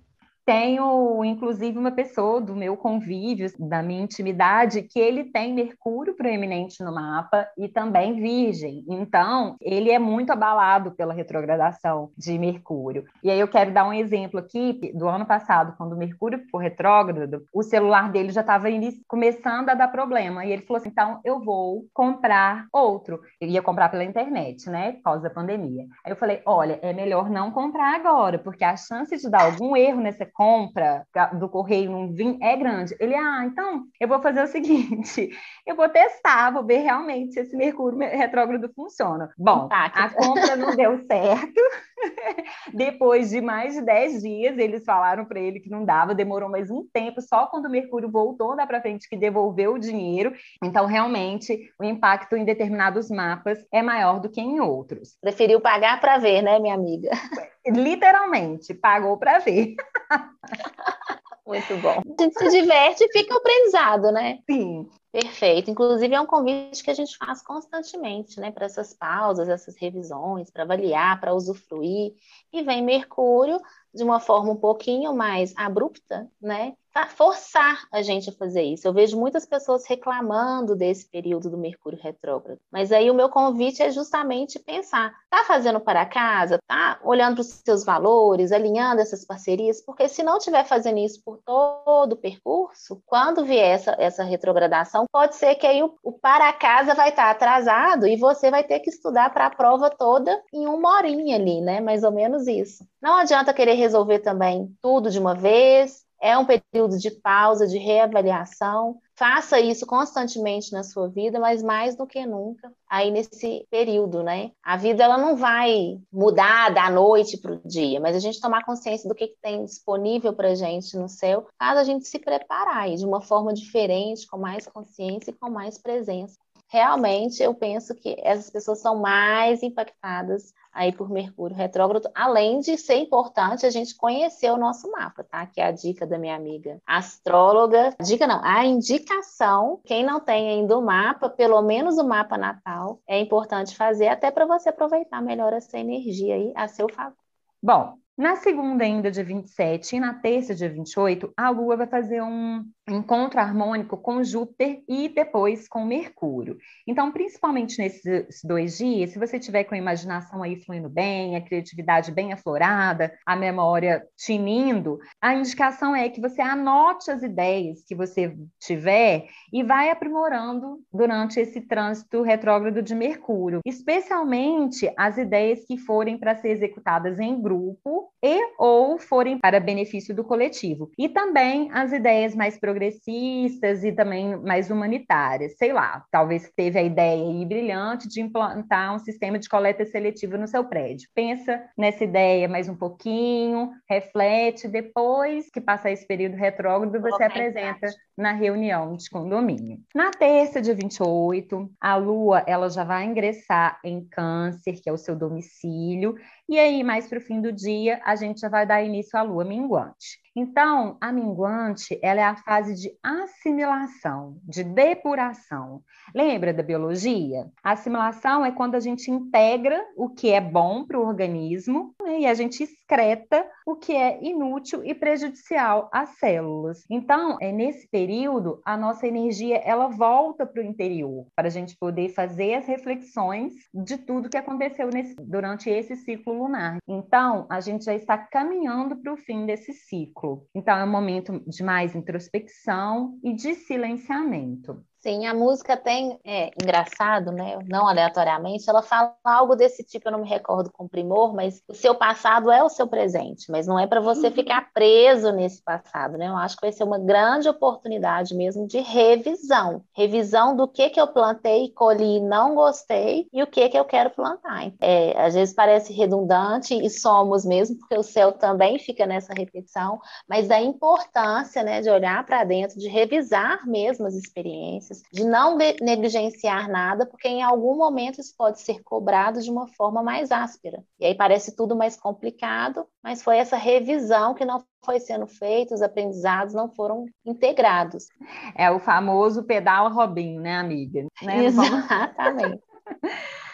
Tenho, 0.46 1.24
inclusive, 1.24 1.76
uma 1.76 1.90
pessoa 1.90 2.40
do 2.40 2.54
meu 2.54 2.76
convívio, 2.76 3.50
da 3.58 3.82
minha 3.82 4.04
intimidade, 4.04 4.82
que 4.82 5.00
ele 5.00 5.24
tem 5.24 5.52
Mercúrio 5.52 6.14
proeminente 6.14 6.84
no 6.84 6.94
mapa 6.94 7.48
e 7.58 7.66
também 7.66 8.14
Virgem. 8.14 8.84
Então, 8.88 9.56
ele 9.60 9.90
é 9.90 9.98
muito 9.98 10.30
abalado 10.30 10.92
pela 10.92 11.12
retrogradação 11.12 12.12
de 12.16 12.38
Mercúrio. 12.38 13.04
E 13.24 13.30
aí 13.30 13.40
eu 13.40 13.48
quero 13.48 13.72
dar 13.72 13.88
um 13.88 13.92
exemplo 13.92 14.38
aqui 14.38 14.92
do 14.94 15.08
ano 15.08 15.26
passado, 15.26 15.74
quando 15.76 15.94
o 15.94 15.98
Mercúrio 15.98 16.38
ficou 16.38 16.60
retrógrado, 16.60 17.44
o 17.52 17.64
celular 17.64 18.12
dele 18.12 18.30
já 18.30 18.42
estava 18.42 18.68
começando 19.08 19.70
a 19.70 19.74
dar 19.74 19.88
problema. 19.88 20.44
E 20.44 20.52
ele 20.52 20.62
falou 20.62 20.78
assim: 20.78 20.90
então 20.90 21.18
eu 21.24 21.40
vou 21.40 21.86
comprar 21.92 22.66
outro. 22.72 23.20
Eu 23.40 23.48
ia 23.48 23.62
comprar 23.62 23.88
pela 23.88 24.04
internet, 24.04 24.70
né? 24.70 24.92
Por 24.92 25.02
causa 25.02 25.22
da 25.24 25.30
pandemia. 25.30 25.86
Aí 26.04 26.12
eu 26.12 26.16
falei: 26.16 26.40
olha, 26.46 26.78
é 26.82 26.92
melhor 26.92 27.28
não 27.28 27.50
comprar 27.50 27.96
agora, 27.96 28.38
porque 28.38 28.62
a 28.62 28.76
chance 28.76 29.16
de 29.16 29.28
dar 29.28 29.42
algum 29.42 29.76
erro 29.76 30.00
nessa 30.00 30.24
compra 30.36 31.06
do 31.38 31.48
correio 31.48 31.90
não 31.90 32.12
vir 32.12 32.36
é 32.42 32.54
grande. 32.56 32.94
Ele, 33.00 33.14
ah, 33.14 33.44
então 33.46 33.84
eu 33.98 34.06
vou 34.06 34.20
fazer 34.20 34.42
o 34.42 34.46
seguinte: 34.46 35.30
eu 35.66 35.74
vou 35.74 35.88
testar, 35.88 36.50
vou 36.52 36.64
ver 36.64 36.80
realmente 36.80 37.32
se 37.32 37.40
esse 37.40 37.56
Mercúrio 37.56 37.98
retrógrado 37.98 38.70
funciona. 38.74 39.30
Bom, 39.38 39.68
a 39.70 40.10
compra 40.10 40.56
não 40.56 40.76
deu 40.76 40.98
certo. 41.06 41.60
Depois 42.72 43.30
de 43.30 43.40
mais 43.40 43.74
de 43.74 43.82
10 43.82 44.22
dias, 44.22 44.58
eles 44.58 44.84
falaram 44.84 45.24
para 45.24 45.40
ele 45.40 45.60
que 45.60 45.70
não 45.70 45.84
dava, 45.84 46.14
demorou 46.14 46.48
mais 46.48 46.70
um 46.70 46.86
tempo, 46.92 47.20
só 47.20 47.46
quando 47.46 47.66
o 47.66 47.70
Mercúrio 47.70 48.10
voltou 48.10 48.56
da 48.56 48.66
para 48.66 48.80
frente 48.80 49.08
que 49.08 49.16
devolveu 49.16 49.74
o 49.74 49.78
dinheiro. 49.78 50.32
Então, 50.62 50.86
realmente, 50.86 51.72
o 51.78 51.84
impacto 51.84 52.36
em 52.36 52.44
determinados 52.44 53.10
mapas 53.10 53.58
é 53.72 53.82
maior 53.82 54.20
do 54.20 54.28
que 54.28 54.40
em 54.40 54.60
outros. 54.60 55.16
Preferiu 55.20 55.60
pagar 55.60 56.00
para 56.00 56.18
ver, 56.18 56.42
né, 56.42 56.58
minha 56.58 56.74
amiga? 56.74 57.10
Literalmente, 57.66 58.74
pagou 58.74 59.16
para 59.18 59.38
ver. 59.38 59.74
Muito 61.46 61.76
bom. 61.76 62.02
A 62.18 62.22
gente 62.22 62.38
se 62.38 62.48
diverte 62.48 63.04
e 63.04 63.12
fica 63.12 63.36
aprendizado, 63.36 64.10
né? 64.10 64.38
Sim. 64.50 64.88
Perfeito. 65.16 65.70
Inclusive, 65.70 66.14
é 66.14 66.20
um 66.20 66.26
convite 66.26 66.84
que 66.84 66.90
a 66.90 66.94
gente 66.94 67.16
faz 67.16 67.40
constantemente, 67.40 68.38
né? 68.38 68.50
Para 68.50 68.66
essas 68.66 68.92
pausas, 68.92 69.48
essas 69.48 69.74
revisões, 69.74 70.50
para 70.50 70.62
avaliar, 70.62 71.18
para 71.18 71.32
usufruir. 71.32 72.12
E 72.52 72.62
vem 72.62 72.82
Mercúrio 72.82 73.58
de 73.94 74.04
uma 74.04 74.20
forma 74.20 74.52
um 74.52 74.56
pouquinho 74.56 75.14
mais 75.14 75.54
abrupta, 75.56 76.30
né? 76.38 76.74
Forçar 77.04 77.84
a 77.92 78.00
gente 78.00 78.30
a 78.30 78.32
fazer 78.32 78.62
isso. 78.62 78.86
Eu 78.86 78.92
vejo 78.92 79.18
muitas 79.18 79.44
pessoas 79.44 79.84
reclamando 79.86 80.76
desse 80.76 81.10
período 81.10 81.50
do 81.50 81.58
Mercúrio 81.58 81.98
retrógrado. 82.00 82.58
Mas 82.72 82.92
aí 82.92 83.10
o 83.10 83.14
meu 83.14 83.28
convite 83.28 83.82
é 83.82 83.90
justamente 83.90 84.58
pensar: 84.58 85.12
tá 85.28 85.44
fazendo 85.44 85.80
para 85.80 86.06
casa? 86.06 86.58
Tá 86.66 86.98
olhando 87.04 87.34
para 87.34 87.40
os 87.42 87.62
seus 87.64 87.84
valores, 87.84 88.52
alinhando 88.52 89.00
essas 89.00 89.24
parcerias? 89.24 89.82
Porque 89.84 90.08
se 90.08 90.22
não 90.22 90.38
estiver 90.38 90.64
fazendo 90.64 90.98
isso 90.98 91.20
por 91.24 91.38
todo 91.44 92.12
o 92.12 92.16
percurso, 92.16 93.02
quando 93.04 93.44
vier 93.44 93.74
essa, 93.74 93.96
essa 93.98 94.22
retrogradação, 94.22 95.04
pode 95.10 95.36
ser 95.36 95.56
que 95.56 95.66
aí 95.66 95.82
o, 95.82 95.94
o 96.02 96.12
para 96.12 96.52
casa 96.52 96.94
vai 96.94 97.10
estar 97.10 97.30
atrasado 97.30 98.06
e 98.06 98.16
você 98.16 98.50
vai 98.50 98.64
ter 98.64 98.80
que 98.80 98.90
estudar 98.90 99.32
para 99.32 99.46
a 99.46 99.50
prova 99.50 99.90
toda 99.90 100.40
em 100.52 100.66
uma 100.66 100.96
horinha 100.96 101.36
ali, 101.36 101.60
né? 101.60 101.80
Mais 101.80 102.04
ou 102.04 102.12
menos 102.12 102.46
isso. 102.46 102.86
Não 103.02 103.16
adianta 103.18 103.54
querer 103.54 103.74
resolver 103.74 104.20
também 104.20 104.74
tudo 104.80 105.10
de 105.10 105.18
uma 105.18 105.34
vez, 105.34 106.05
é 106.20 106.36
um 106.36 106.44
período 106.44 106.98
de 106.98 107.10
pausa, 107.10 107.66
de 107.66 107.78
reavaliação. 107.78 108.98
Faça 109.14 109.58
isso 109.58 109.86
constantemente 109.86 110.72
na 110.72 110.82
sua 110.82 111.08
vida, 111.08 111.40
mas 111.40 111.62
mais 111.62 111.96
do 111.96 112.06
que 112.06 112.26
nunca 112.26 112.72
aí 112.88 113.10
nesse 113.10 113.66
período, 113.70 114.22
né? 114.22 114.50
A 114.62 114.76
vida 114.76 115.02
ela 115.04 115.16
não 115.16 115.36
vai 115.36 115.98
mudar 116.12 116.72
da 116.72 116.90
noite 116.90 117.38
para 117.38 117.52
o 117.52 117.60
dia, 117.66 117.98
mas 117.98 118.14
a 118.14 118.18
gente 118.20 118.40
tomar 118.40 118.64
consciência 118.64 119.08
do 119.08 119.14
que, 119.14 119.28
que 119.28 119.40
tem 119.40 119.64
disponível 119.64 120.32
para 120.32 120.54
gente 120.54 120.96
no 120.96 121.08
céu, 121.08 121.46
faz 121.58 121.78
a 121.78 121.84
gente 121.84 122.06
se 122.06 122.18
preparar 122.18 122.94
de 122.94 123.06
uma 123.06 123.20
forma 123.20 123.52
diferente, 123.54 124.26
com 124.26 124.38
mais 124.38 124.66
consciência 124.66 125.30
e 125.30 125.34
com 125.34 125.50
mais 125.50 125.78
presença 125.78 126.36
realmente 126.68 127.42
eu 127.42 127.54
penso 127.54 127.94
que 127.94 128.16
essas 128.18 128.50
pessoas 128.50 128.80
são 128.80 128.96
mais 128.96 129.62
impactadas 129.62 130.52
aí 130.76 130.92
por 130.92 131.08
Mercúrio 131.08 131.56
retrógrado, 131.56 132.08
além 132.14 132.60
de 132.60 132.76
ser 132.76 132.96
importante 132.96 133.64
a 133.64 133.70
gente 133.70 133.96
conhecer 133.96 134.50
o 134.50 134.58
nosso 134.58 134.90
mapa, 134.92 135.24
tá? 135.24 135.46
Que 135.46 135.60
é 135.60 135.64
a 135.64 135.72
dica 135.72 136.06
da 136.06 136.18
minha 136.18 136.36
amiga 136.36 136.78
astróloga. 136.86 137.94
Dica 138.00 138.26
não, 138.26 138.44
a 138.44 138.64
indicação, 138.64 139.80
quem 139.84 140.04
não 140.04 140.20
tem 140.20 140.50
ainda 140.50 140.78
o 140.78 140.82
mapa, 140.82 141.30
pelo 141.30 141.60
menos 141.62 141.96
o 141.96 142.04
mapa 142.04 142.36
natal, 142.36 143.00
é 143.06 143.18
importante 143.18 143.74
fazer 143.74 144.08
até 144.08 144.30
para 144.30 144.44
você 144.44 144.68
aproveitar 144.68 145.22
melhor 145.22 145.52
essa 145.52 145.78
energia 145.78 146.34
aí 146.34 146.52
a 146.54 146.68
seu 146.68 146.88
favor. 146.92 147.16
Bom, 147.62 147.96
na 148.16 148.34
segunda, 148.36 148.82
ainda 148.82 149.10
dia 149.10 149.22
27, 149.22 149.96
e 149.96 150.00
na 150.00 150.14
terça, 150.14 150.54
dia 150.54 150.70
28, 150.70 151.34
a 151.36 151.50
Lua 151.50 151.76
vai 151.76 151.86
fazer 151.86 152.22
um 152.22 152.64
encontro 152.88 153.38
harmônico 153.38 153.96
com 153.98 154.22
Júpiter 154.22 154.82
e 154.88 155.08
depois 155.08 155.68
com 155.68 155.84
Mercúrio. 155.84 156.56
Então, 156.86 157.12
principalmente 157.12 157.78
nesses 157.78 158.40
dois 158.42 158.78
dias, 158.78 159.10
se 159.10 159.18
você 159.18 159.38
tiver 159.38 159.64
com 159.64 159.74
a 159.74 159.78
imaginação 159.78 160.42
aí 160.42 160.56
fluindo 160.56 160.88
bem, 160.88 161.36
a 161.36 161.42
criatividade 161.42 162.10
bem 162.10 162.32
aflorada, 162.32 163.12
a 163.26 163.36
memória 163.36 164.06
tinindo, 164.16 164.98
a 165.20 165.34
indicação 165.34 165.94
é 165.94 166.08
que 166.08 166.20
você 166.20 166.40
anote 166.40 167.10
as 167.10 167.22
ideias 167.22 167.84
que 167.86 167.94
você 167.94 168.34
tiver 168.58 169.28
e 169.52 169.62
vai 169.62 169.90
aprimorando 169.90 170.80
durante 170.90 171.38
esse 171.38 171.60
trânsito 171.60 172.22
retrógrado 172.22 172.80
de 172.80 172.94
Mercúrio, 172.94 173.60
especialmente 173.66 174.90
as 174.96 175.18
ideias 175.18 175.66
que 175.66 175.76
forem 175.76 176.16
para 176.16 176.36
ser 176.36 176.48
executadas 176.48 177.18
em 177.18 177.40
grupo 177.40 178.05
e 178.22 178.54
ou 178.58 178.98
forem 178.98 179.38
para 179.38 179.60
benefício 179.60 180.14
do 180.14 180.24
coletivo. 180.24 180.90
E 180.98 181.08
também 181.08 181.70
as 181.72 181.92
ideias 181.92 182.34
mais 182.34 182.58
progressistas 182.58 183.84
e 183.84 183.92
também 183.92 184.36
mais 184.36 184.70
humanitárias. 184.70 185.56
Sei 185.56 185.72
lá, 185.72 186.04
talvez 186.10 186.50
teve 186.56 186.78
a 186.78 186.82
ideia 186.82 187.22
aí 187.22 187.44
brilhante 187.44 188.08
de 188.08 188.20
implantar 188.20 188.94
um 188.94 188.98
sistema 188.98 189.38
de 189.38 189.48
coleta 189.48 189.84
seletiva 189.84 190.36
no 190.36 190.48
seu 190.48 190.64
prédio. 190.64 191.08
Pensa 191.14 191.62
nessa 191.76 192.04
ideia 192.04 192.48
mais 192.48 192.68
um 192.68 192.76
pouquinho, 192.76 193.70
reflete, 193.88 194.68
depois 194.68 195.50
que 195.50 195.60
passar 195.60 195.90
esse 195.90 196.06
período 196.06 196.36
retrógrado, 196.36 197.00
você 197.00 197.22
apresenta 197.22 197.88
na 198.16 198.32
reunião 198.32 198.96
de 198.96 199.10
condomínio. 199.10 199.78
Na 199.94 200.10
terça, 200.10 200.60
dia 200.60 200.74
28, 200.74 201.70
a 201.80 201.96
Lua 201.96 202.42
ela 202.46 202.70
já 202.70 202.82
vai 202.82 203.04
ingressar 203.04 203.78
em 203.84 204.06
Câncer, 204.08 204.80
que 204.82 204.88
é 204.88 204.92
o 204.92 204.96
seu 204.96 205.14
domicílio, 205.14 206.14
e 206.48 206.58
aí 206.58 206.82
mais 206.84 207.08
para 207.08 207.18
o 207.18 207.20
fim 207.22 207.40
do 207.40 207.52
dia 207.52 208.00
a 208.04 208.16
gente 208.16 208.40
já 208.40 208.48
vai 208.48 208.66
dar 208.66 208.82
início 208.82 209.18
à 209.18 209.22
Lua 209.22 209.44
minguante. 209.44 210.18
Então, 210.38 210.98
a 211.00 211.10
minguante, 211.10 211.98
ela 212.02 212.20
é 212.20 212.24
a 212.24 212.36
fase 212.36 212.74
de 212.74 212.92
assimilação, 213.02 214.36
de 214.44 214.62
depuração. 214.62 215.80
Lembra 216.14 216.52
da 216.52 216.62
biologia? 216.62 217.50
A 217.64 217.72
assimilação 217.72 218.44
é 218.44 218.52
quando 218.52 218.74
a 218.74 218.80
gente 218.80 219.10
integra 219.10 219.82
o 219.96 220.10
que 220.10 220.30
é 220.30 220.40
bom 220.40 220.84
para 220.84 220.98
o 220.98 221.06
organismo 221.06 221.94
né, 222.02 222.20
e 222.20 222.26
a 222.26 222.34
gente 222.34 222.62
excreta 222.62 223.46
o 223.66 223.76
que 223.76 223.94
é 223.94 224.22
inútil 224.22 224.84
e 224.84 224.94
prejudicial 224.94 225.88
às 225.90 226.10
células. 226.18 226.84
Então, 226.90 227.38
é 227.40 227.50
nesse 227.50 227.88
período 227.88 228.60
a 228.62 228.76
nossa 228.76 229.06
energia 229.06 229.56
ela 229.56 229.88
volta 229.88 230.44
para 230.44 230.60
o 230.60 230.64
interior 230.64 231.26
para 231.34 231.48
a 231.48 231.50
gente 231.50 231.76
poder 231.78 232.10
fazer 232.10 232.54
as 232.54 232.66
reflexões 232.66 233.54
de 233.72 233.96
tudo 233.96 234.28
que 234.28 234.36
aconteceu 234.36 234.90
nesse, 234.90 235.14
durante 235.16 235.70
esse 235.70 235.96
ciclo 235.96 236.34
lunar. 236.34 236.76
Então, 236.86 237.46
a 237.48 237.60
gente 237.60 237.86
já 237.86 237.94
está 237.94 238.18
caminhando 238.18 238.96
para 238.96 239.14
o 239.14 239.16
fim 239.16 239.46
desse 239.46 239.72
ciclo. 239.72 240.25
Ciclo. 240.26 240.48
Então, 240.54 240.76
é 240.76 240.84
um 240.84 240.90
momento 240.90 241.40
de 241.46 241.62
mais 241.62 241.94
introspecção 241.94 243.18
e 243.22 243.34
de 243.34 243.54
silenciamento. 243.54 244.84
Sim, 244.98 245.24
a 245.26 245.32
música 245.34 245.76
tem, 245.76 246.18
é 246.24 246.50
engraçado, 246.60 247.30
né? 247.30 247.56
Não 247.68 247.86
aleatoriamente, 247.86 248.68
ela 248.68 248.82
fala 248.82 249.14
algo 249.22 249.54
desse 249.54 249.84
tipo, 249.84 250.08
eu 250.08 250.12
não 250.12 250.20
me 250.22 250.28
recordo 250.28 250.68
com 250.72 250.88
primor, 250.88 251.32
mas 251.32 251.62
o 251.68 251.74
seu 251.74 251.94
passado 251.94 252.50
é 252.50 252.60
o 252.64 252.68
seu 252.68 252.88
presente, 252.88 253.48
mas 253.52 253.68
não 253.68 253.78
é 253.78 253.86
para 253.86 254.00
você 254.00 254.26
Uhum. 254.28 254.34
ficar 254.34 254.72
preso 254.72 255.30
nesse 255.30 255.62
passado, 255.62 256.18
né? 256.18 256.26
Eu 256.26 256.36
acho 256.36 256.56
que 256.56 256.62
vai 256.62 256.72
ser 256.72 256.82
uma 256.82 256.98
grande 256.98 257.48
oportunidade 257.48 258.34
mesmo 258.34 258.66
de 258.66 258.80
revisão, 258.80 259.84
revisão 259.94 260.56
do 260.56 260.66
que 260.66 260.90
que 260.90 261.00
eu 261.00 261.06
plantei, 261.06 261.70
colhi, 261.72 262.16
e 262.16 262.20
não 262.20 262.54
gostei 262.56 263.28
e 263.32 263.42
o 263.42 263.46
que 263.46 263.68
que 263.68 263.78
eu 263.78 263.84
quero 263.84 264.10
plantar. 264.10 264.72
É, 264.80 265.16
às 265.24 265.34
vezes 265.34 265.54
parece 265.54 265.92
redundante 265.92 266.74
e 266.74 266.90
somos 266.90 267.44
mesmo, 267.44 267.78
porque 267.78 267.96
o 267.96 268.02
céu 268.02 268.32
também 268.32 268.78
fica 268.78 269.06
nessa 269.06 269.32
repetição, 269.34 270.00
mas 270.28 270.48
da 270.48 270.60
importância, 270.60 271.62
né, 271.62 271.80
de 271.80 271.90
olhar 271.90 272.24
para 272.26 272.42
dentro, 272.44 272.78
de 272.78 272.88
revisar 272.88 273.66
mesmo 273.66 274.06
as 274.06 274.14
experiências, 274.14 274.85
de 275.12 275.24
não 275.24 275.56
negligenciar 275.56 276.68
nada, 276.68 277.06
porque 277.06 277.28
em 277.28 277.42
algum 277.42 277.76
momento 277.76 278.20
isso 278.20 278.34
pode 278.36 278.60
ser 278.60 278.82
cobrado 278.82 279.40
de 279.40 279.50
uma 279.50 279.66
forma 279.68 280.02
mais 280.02 280.30
áspera. 280.30 280.82
E 280.98 281.06
aí 281.06 281.14
parece 281.14 281.54
tudo 281.54 281.76
mais 281.76 281.96
complicado, 281.96 282.86
mas 283.02 283.22
foi 283.22 283.38
essa 283.38 283.56
revisão 283.56 284.34
que 284.34 284.44
não 284.44 284.64
foi 284.84 285.00
sendo 285.00 285.26
feita, 285.26 285.74
os 285.74 285.82
aprendizados 285.82 286.54
não 286.54 286.68
foram 286.68 287.06
integrados. 287.24 288.06
É 288.54 288.70
o 288.70 288.78
famoso 288.78 289.42
pedal 289.42 289.92
Robin, 289.92 290.38
né, 290.38 290.58
amiga? 290.58 291.06
Né? 291.22 291.44
Exatamente. 291.44 292.62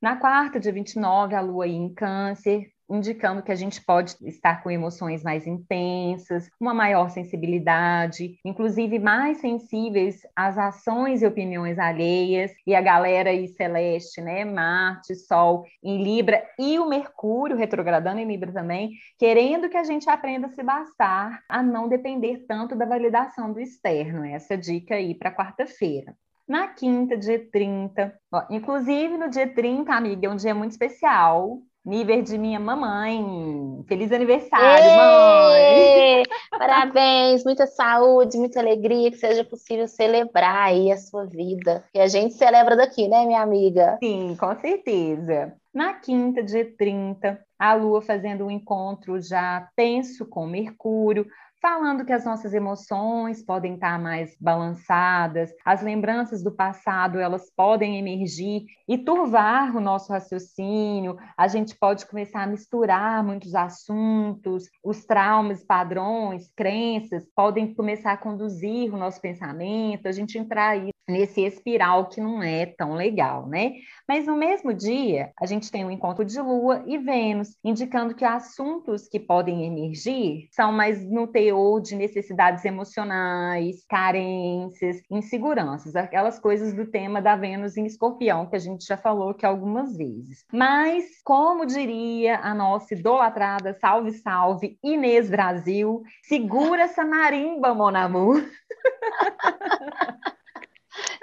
Na 0.00 0.16
quarta, 0.16 0.58
dia 0.58 0.72
29, 0.72 1.34
a 1.34 1.42
lua 1.42 1.68
em 1.68 1.92
câncer, 1.92 2.72
indicando 2.90 3.42
que 3.42 3.52
a 3.52 3.56
gente 3.56 3.82
pode 3.84 4.16
estar 4.22 4.62
com 4.62 4.70
emoções 4.70 5.22
mais 5.22 5.46
intensas, 5.46 6.50
uma 6.60 6.74
maior 6.74 7.08
sensibilidade, 7.10 8.38
inclusive 8.44 8.98
mais 8.98 9.38
sensíveis 9.38 10.20
às 10.34 10.58
ações 10.58 11.22
e 11.22 11.26
opiniões 11.26 11.78
alheias, 11.78 12.52
e 12.66 12.74
a 12.74 12.80
galera 12.80 13.30
aí 13.30 13.48
celeste, 13.48 14.20
né, 14.20 14.44
Marte, 14.44 15.14
Sol 15.14 15.64
em 15.82 16.02
Libra 16.02 16.42
e 16.58 16.78
o 16.78 16.88
Mercúrio 16.88 17.56
retrogradando 17.56 18.20
em 18.20 18.26
Libra 18.26 18.52
também, 18.52 18.90
querendo 19.18 19.68
que 19.68 19.76
a 19.76 19.84
gente 19.84 20.08
aprenda 20.10 20.46
a 20.46 20.50
se 20.50 20.62
bastar, 20.62 21.42
a 21.48 21.62
não 21.62 21.88
depender 21.88 22.44
tanto 22.48 22.74
da 22.74 22.84
validação 22.84 23.52
do 23.52 23.60
externo. 23.60 24.24
Essa 24.24 24.56
dica 24.56 24.94
aí 24.94 25.14
para 25.14 25.34
quarta-feira. 25.34 26.14
Na 26.50 26.66
quinta, 26.66 27.16
dia 27.16 27.48
30, 27.52 28.12
ó, 28.32 28.42
inclusive 28.50 29.16
no 29.16 29.30
dia 29.30 29.46
30, 29.46 29.94
amiga, 29.94 30.26
é 30.26 30.30
um 30.30 30.34
dia 30.34 30.52
muito 30.52 30.72
especial. 30.72 31.60
Nível 31.84 32.22
de 32.22 32.36
minha 32.36 32.60
mamãe. 32.60 33.84
Feliz 33.88 34.12
aniversário, 34.12 34.84
mãe! 34.96 36.22
Parabéns, 36.50 37.42
muita 37.42 37.66
saúde, 37.66 38.36
muita 38.36 38.60
alegria, 38.60 39.10
que 39.10 39.16
seja 39.16 39.44
possível 39.44 39.88
celebrar 39.88 40.68
aí 40.68 40.92
a 40.92 40.98
sua 40.98 41.24
vida. 41.24 41.82
Que 41.92 41.98
a 41.98 42.06
gente 42.06 42.34
celebra 42.34 42.76
daqui, 42.76 43.08
né, 43.08 43.24
minha 43.24 43.40
amiga? 43.40 43.96
Sim, 44.02 44.36
com 44.38 44.54
certeza. 44.56 45.54
Na 45.72 45.94
quinta, 45.94 46.42
dia 46.42 46.70
30, 46.76 47.40
a 47.60 47.74
Lua 47.74 48.00
fazendo 48.00 48.46
um 48.46 48.50
encontro 48.50 49.20
já 49.20 49.68
tenso 49.76 50.24
com 50.24 50.46
Mercúrio, 50.46 51.26
falando 51.60 52.06
que 52.06 52.12
as 52.12 52.24
nossas 52.24 52.54
emoções 52.54 53.42
podem 53.42 53.74
estar 53.74 54.00
mais 54.00 54.34
balançadas, 54.40 55.50
as 55.62 55.82
lembranças 55.82 56.42
do 56.42 56.50
passado 56.50 57.20
elas 57.20 57.52
podem 57.54 57.98
emergir 57.98 58.64
e 58.88 58.96
turvar 58.96 59.76
o 59.76 59.80
nosso 59.80 60.10
raciocínio. 60.10 61.18
A 61.36 61.46
gente 61.48 61.76
pode 61.78 62.06
começar 62.06 62.44
a 62.44 62.46
misturar 62.46 63.22
muitos 63.22 63.54
assuntos, 63.54 64.64
os 64.82 65.04
traumas, 65.04 65.62
padrões, 65.62 66.50
crenças 66.56 67.26
podem 67.36 67.74
começar 67.74 68.12
a 68.12 68.16
conduzir 68.16 68.92
o 68.94 68.96
nosso 68.96 69.20
pensamento, 69.20 70.08
a 70.08 70.12
gente 70.12 70.38
entrar 70.38 70.70
aí 70.70 70.90
nesse 71.10 71.42
espiral 71.42 72.08
que 72.08 72.20
não 72.20 72.42
é 72.42 72.66
tão 72.66 72.94
legal, 72.94 73.46
né? 73.46 73.72
Mas 74.08 74.26
no 74.26 74.36
mesmo 74.36 74.72
dia, 74.72 75.32
a 75.38 75.44
gente 75.44 75.70
tem 75.70 75.84
o 75.84 75.90
encontro 75.90 76.24
de 76.24 76.40
Lua 76.40 76.82
e 76.86 76.96
Vênus, 76.98 77.49
indicando 77.64 78.14
que 78.14 78.24
assuntos 78.24 79.08
que 79.08 79.18
podem 79.18 79.66
emergir 79.66 80.48
são 80.50 80.72
mais 80.72 81.04
no 81.04 81.26
teor 81.26 81.80
de 81.80 81.94
necessidades 81.94 82.64
emocionais, 82.64 83.84
carências, 83.88 85.00
inseguranças, 85.10 85.96
aquelas 85.96 86.38
coisas 86.38 86.72
do 86.72 86.86
tema 86.86 87.20
da 87.20 87.36
Vênus 87.36 87.76
em 87.76 87.86
Escorpião, 87.86 88.46
que 88.46 88.56
a 88.56 88.60
gente 88.60 88.86
já 88.86 88.96
falou 88.96 89.30
aqui 89.30 89.44
algumas 89.44 89.96
vezes. 89.96 90.44
Mas, 90.52 91.20
como 91.24 91.66
diria 91.66 92.38
a 92.40 92.54
nossa 92.54 92.94
idolatrada, 92.94 93.76
salve, 93.80 94.12
salve, 94.12 94.78
Inês 94.82 95.30
Brasil, 95.30 96.02
segura 96.22 96.82
essa 96.82 97.04
marimba, 97.04 97.74
mon 97.74 97.94
amour. 97.94 98.42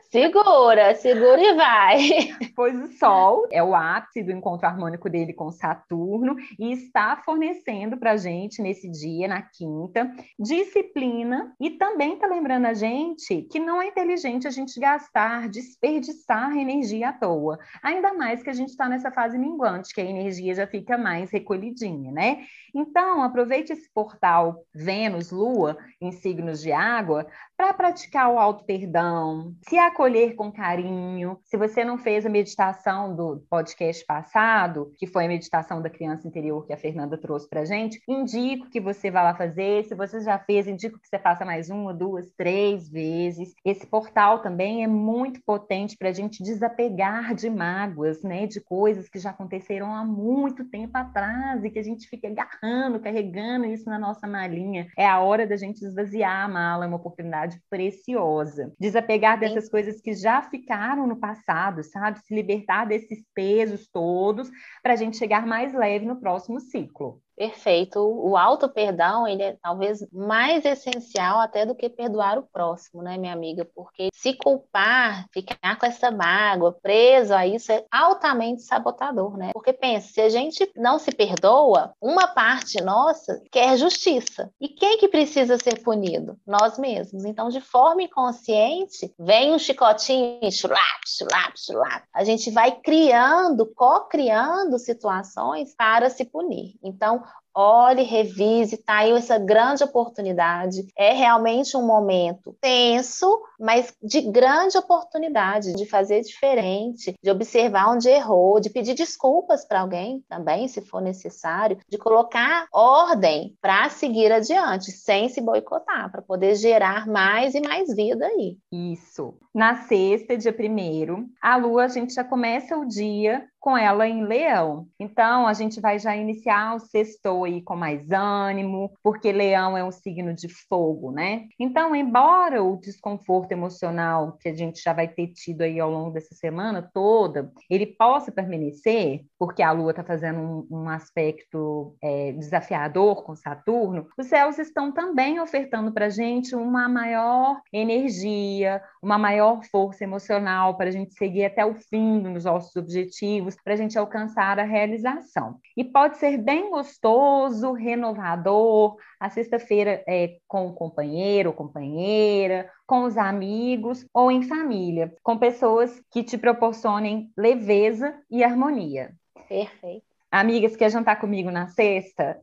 Segura, 0.10 0.96
segura 0.96 1.42
e 1.42 1.54
vai. 1.54 1.98
Pois 2.56 2.76
o 2.76 2.88
Sol 2.94 3.48
é 3.52 3.62
o 3.62 3.76
ápice 3.76 4.24
do 4.24 4.32
encontro 4.32 4.68
harmônico 4.68 5.08
dele 5.10 5.32
com 5.32 5.52
Saturno 5.52 6.36
e 6.58 6.72
está 6.72 7.22
fornecendo 7.24 7.98
para 7.98 8.14
a 8.14 8.18
gente 8.18 8.64
nesse 8.64 8.90
dia, 8.90 9.28
na 9.28 9.44
quinta, 9.44 10.12
disciplina 10.40 11.54
e 11.62 11.72
também 11.72 12.14
está 12.14 12.26
lembrando 12.26 12.66
a 12.66 12.74
gente 12.74 13.44
que 13.44 13.60
não 13.60 13.80
é 13.80 13.88
inteligente 13.88 14.48
a 14.48 14.50
gente 14.50 14.80
gastar, 14.80 15.48
desperdiçar 15.50 16.58
energia 16.58 17.10
à 17.10 17.14
toa. 17.14 17.60
Ainda 17.84 18.12
mais 18.14 18.42
que 18.42 18.50
a 18.50 18.54
gente 18.54 18.70
está 18.70 18.90
nessa 18.90 19.12
fase 19.12 19.38
minguante, 19.38 19.94
que 19.94 20.02
a 20.02 20.06
energia 20.06 20.56
já 20.56 20.66
fica 20.66 20.98
mais 20.98 21.30
recolhidinha, 21.30 22.12
né? 22.12 22.40
Então, 22.74 23.22
aproveite 23.22 23.74
esse 23.74 23.92
portal 23.94 24.64
Vênus-Lua 24.74 25.78
em 26.02 26.12
signos 26.12 26.62
de 26.62 26.72
água 26.72 27.28
para 27.56 27.74
praticar 27.74 28.32
o 28.32 28.40
auto-perdão, 28.40 29.54
se 29.68 29.78
acolher 29.98 30.36
com 30.36 30.52
carinho. 30.52 31.40
Se 31.44 31.58
você 31.58 31.84
não 31.84 31.98
fez 31.98 32.24
a 32.24 32.30
meditação 32.30 33.16
do 33.16 33.44
podcast 33.50 34.06
passado, 34.06 34.94
que 34.96 35.08
foi 35.08 35.26
a 35.26 35.28
meditação 35.28 35.82
da 35.82 35.90
criança 35.90 36.28
interior 36.28 36.68
que 36.68 36.74
a 36.74 36.78
Fernanda 36.78 37.18
trouxe 37.18 37.50
para 37.50 37.66
gente, 37.66 38.00
indico 38.08 38.70
que 38.70 38.80
você 38.80 39.10
vá 39.10 39.24
lá 39.24 39.34
fazer. 39.34 39.86
Se 39.86 39.96
você 39.96 40.22
já 40.22 40.38
fez, 40.38 40.68
indico 40.68 41.00
que 41.00 41.08
você 41.08 41.18
faça 41.18 41.44
mais 41.44 41.72
uma, 41.72 41.96
duas, 41.96 42.32
três 42.38 42.88
vezes. 42.88 43.56
Esse 43.66 43.88
portal 43.88 44.40
também 44.40 44.84
é 44.84 44.88
muito 44.88 45.42
potente 45.44 45.98
para 45.98 46.10
a 46.10 46.14
gente 46.14 46.44
desapegar 46.44 47.34
de 47.34 47.50
mágoas, 47.50 48.22
né? 48.22 48.46
De 48.46 48.62
coisas 48.62 49.10
que 49.10 49.18
já 49.18 49.32
aconteceram 49.32 49.92
há 49.92 50.06
muito 50.06 50.64
tempo 50.66 50.96
atrás 50.96 51.64
e 51.64 51.72
que 51.72 51.80
a 51.80 51.84
gente 51.84 52.08
fica 52.08 52.28
agarrando, 52.28 53.00
carregando 53.00 53.66
isso 53.66 53.90
na 53.90 53.98
nossa 53.98 54.28
malinha. 54.28 54.86
É 54.96 55.08
a 55.08 55.20
hora 55.20 55.48
da 55.48 55.56
gente 55.56 55.84
esvaziar 55.84 56.46
a 56.46 56.48
mala, 56.48 56.86
é 56.86 56.88
uma 56.88 56.98
oportunidade 56.98 57.60
preciosa. 57.68 58.72
Desapegar 58.80 59.40
dessas 59.40 59.68
coisas 59.68 59.87
que 60.02 60.14
já 60.14 60.42
ficaram 60.42 61.08
no 61.08 61.18
passado, 61.18 61.84
sabe? 61.84 62.20
Se 62.20 62.36
libertar 62.36 62.86
desses 62.86 63.26
pesos 63.34 63.88
todos 63.88 64.50
para 64.84 64.94
a 64.94 64.96
gente 64.96 65.18
chegar 65.18 65.46
mais 65.46 65.74
leve 65.74 66.06
no 66.06 66.20
próximo 66.20 66.60
ciclo. 66.60 67.22
Perfeito. 67.38 68.00
O 68.00 68.36
auto 68.36 68.68
perdão, 68.68 69.28
ele 69.28 69.44
é 69.44 69.56
talvez 69.62 70.04
mais 70.12 70.66
essencial 70.66 71.40
até 71.40 71.68
do 71.68 71.76
que 71.76 71.88
perdoar 71.88 72.40
o 72.40 72.42
próximo, 72.42 73.04
né, 73.04 73.16
minha 73.16 73.32
amiga? 73.32 73.64
Porque 73.76 74.10
se 74.12 74.34
culpar, 74.34 75.28
ficar 75.32 75.78
com 75.78 75.86
essa 75.86 76.10
mágoa, 76.10 76.76
preso 76.82 77.36
a 77.36 77.46
isso 77.46 77.72
é 77.72 77.86
altamente 77.92 78.64
sabotador, 78.64 79.38
né? 79.38 79.52
Porque 79.54 79.72
pensa, 79.72 80.08
se 80.14 80.22
a 80.22 80.30
gente 80.30 80.68
não 80.76 80.98
se 80.98 81.12
perdoa, 81.12 81.94
uma 82.02 82.28
parte 82.28 82.82
nossa 82.82 83.40
quer 83.52 83.78
justiça. 83.78 84.52
E 84.60 84.68
quem 84.68 84.98
que 84.98 85.08
precisa 85.08 85.58
ser 85.60 85.84
punido? 85.84 86.40
Nós 86.46 86.80
mesmos. 86.80 87.24
Então, 87.24 87.50
de 87.50 87.62
forma 87.62 88.02
inconsciente, 88.02 89.14
vem 89.20 89.54
um 89.54 89.60
chicotinho, 89.60 90.52
chulap, 90.52 91.02
chulap, 91.06 91.54
chulap. 91.56 92.04
A 92.12 92.24
gente 92.24 92.50
vai 92.50 92.72
criando, 92.72 93.68
co-criando 93.76 94.80
situações 94.80 95.76
para 95.76 96.10
se 96.10 96.26
punir. 96.26 96.74
Então, 96.82 97.27
olhe, 97.58 98.04
revise, 98.04 98.78
tá 98.78 98.98
aí 98.98 99.12
essa 99.12 99.40
grande 99.40 99.84
oportunidade. 99.84 100.86
É 100.96 101.12
realmente 101.12 101.76
um 101.76 101.86
momento 101.86 102.56
tenso, 102.62 103.42
mas 103.60 103.96
de 104.02 104.22
grande 104.22 104.78
oportunidade 104.78 105.74
de 105.74 105.86
fazer 105.88 106.22
diferente, 106.22 107.16
de 107.22 107.32
observar 107.32 107.90
onde 107.90 108.10
errou, 108.10 108.60
de 108.60 108.70
pedir 108.70 108.94
desculpas 108.94 109.66
para 109.66 109.82
alguém 109.82 110.24
também, 110.30 110.68
se 110.68 110.82
for 110.82 111.02
necessário, 111.02 111.80
de 111.90 111.98
colocar 111.98 112.68
ordem 112.72 113.56
para 113.60 113.90
seguir 113.90 114.32
adiante, 114.32 114.92
sem 114.92 115.28
se 115.28 115.42
boicotar, 115.42 116.12
para 116.12 116.22
poder 116.22 116.56
gerar 116.56 117.08
mais 117.08 117.56
e 117.56 117.62
mais 117.62 117.88
vida 117.96 118.28
aí. 118.28 118.58
Isso. 118.72 119.34
Na 119.52 119.88
sexta, 119.88 120.38
dia 120.38 120.54
primeiro, 120.54 121.26
a 121.42 121.56
lua 121.56 121.86
a 121.86 121.88
gente 121.88 122.14
já 122.14 122.24
começa 122.24 122.78
o 122.78 122.86
dia 122.86 123.48
com 123.68 123.78
ela 123.78 124.08
em 124.08 124.24
leão. 124.24 124.88
Então, 124.98 125.46
a 125.46 125.52
gente 125.52 125.82
vai 125.82 126.00
já 126.00 126.16
iniciar 126.16 126.78
o 126.78 126.80
sexto 126.80 127.44
aí 127.44 127.62
com 127.62 127.76
mais 127.76 128.10
ânimo, 128.10 128.94
porque 129.04 129.30
leão 129.30 129.78
é 129.78 129.84
um 129.84 129.92
signo 129.92 130.34
de 130.34 130.48
fogo, 130.48 131.12
né? 131.12 131.50
Então, 131.60 131.94
embora 131.94 132.64
o 132.64 132.78
desconforto 132.78 133.52
emocional 133.52 134.38
que 134.40 134.48
a 134.48 134.54
gente 134.54 134.82
já 134.82 134.94
vai 134.94 135.06
ter 135.06 135.28
tido 135.34 135.64
aí 135.64 135.82
ao 135.82 135.92
longo 135.92 136.12
dessa 136.12 136.34
semana 136.34 136.82
toda, 136.82 137.52
ele 137.70 137.86
possa 137.86 138.32
permanecer, 138.32 139.26
porque 139.38 139.62
a 139.62 139.74
Lua 139.74 139.92
está 139.92 140.02
fazendo 140.02 140.40
um, 140.40 140.68
um 140.72 140.90
aspecto 140.90 141.94
é, 142.02 142.32
desafiador 142.32 143.26
com 143.26 143.36
Saturno, 143.36 144.08
os 144.18 144.28
céus 144.28 144.58
estão 144.60 144.94
também 144.94 145.42
ofertando 145.42 145.92
para 145.92 146.06
a 146.06 146.10
gente 146.10 146.56
uma 146.56 146.88
maior 146.88 147.60
energia, 147.74 148.82
uma 149.02 149.18
maior 149.18 149.62
força 149.66 150.06
emocional 150.06 150.78
para 150.78 150.88
a 150.88 150.92
gente 150.92 151.14
seguir 151.16 151.44
até 151.44 151.66
o 151.66 151.76
fim 151.76 152.22
nos 152.22 152.46
nossos 152.46 152.74
objetivos, 152.78 153.57
para 153.64 153.74
a 153.74 153.78
gente 153.78 153.98
alcançar 153.98 154.60
a 154.60 154.64
realização. 154.64 155.60
E 155.76 155.84
pode 155.84 156.18
ser 156.18 156.38
bem 156.38 156.70
gostoso, 156.70 157.74
renovador, 157.74 158.98
a 159.20 159.30
sexta-feira 159.30 160.04
é 160.08 160.38
com 160.48 160.68
o 160.68 160.74
companheiro 160.74 161.50
ou 161.50 161.56
companheira, 161.56 162.70
com 162.86 163.04
os 163.04 163.18
amigos 163.18 164.06
ou 164.14 164.32
em 164.32 164.44
família, 164.44 165.14
com 165.24 165.38
pessoas 165.38 166.02
que 166.12 166.24
te 166.24 166.38
proporcionem 166.38 167.32
leveza 167.38 168.14
e 168.30 168.44
harmonia. 168.44 169.14
Perfeito. 169.48 170.06
Amigas, 170.32 170.76
quer 170.76 170.92
jantar 170.92 171.20
comigo 171.20 171.50
na 171.50 171.68
sexta? 171.68 172.40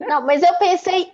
Não, 0.00 0.24
mas 0.24 0.42
eu 0.42 0.54
pensei 0.58 1.10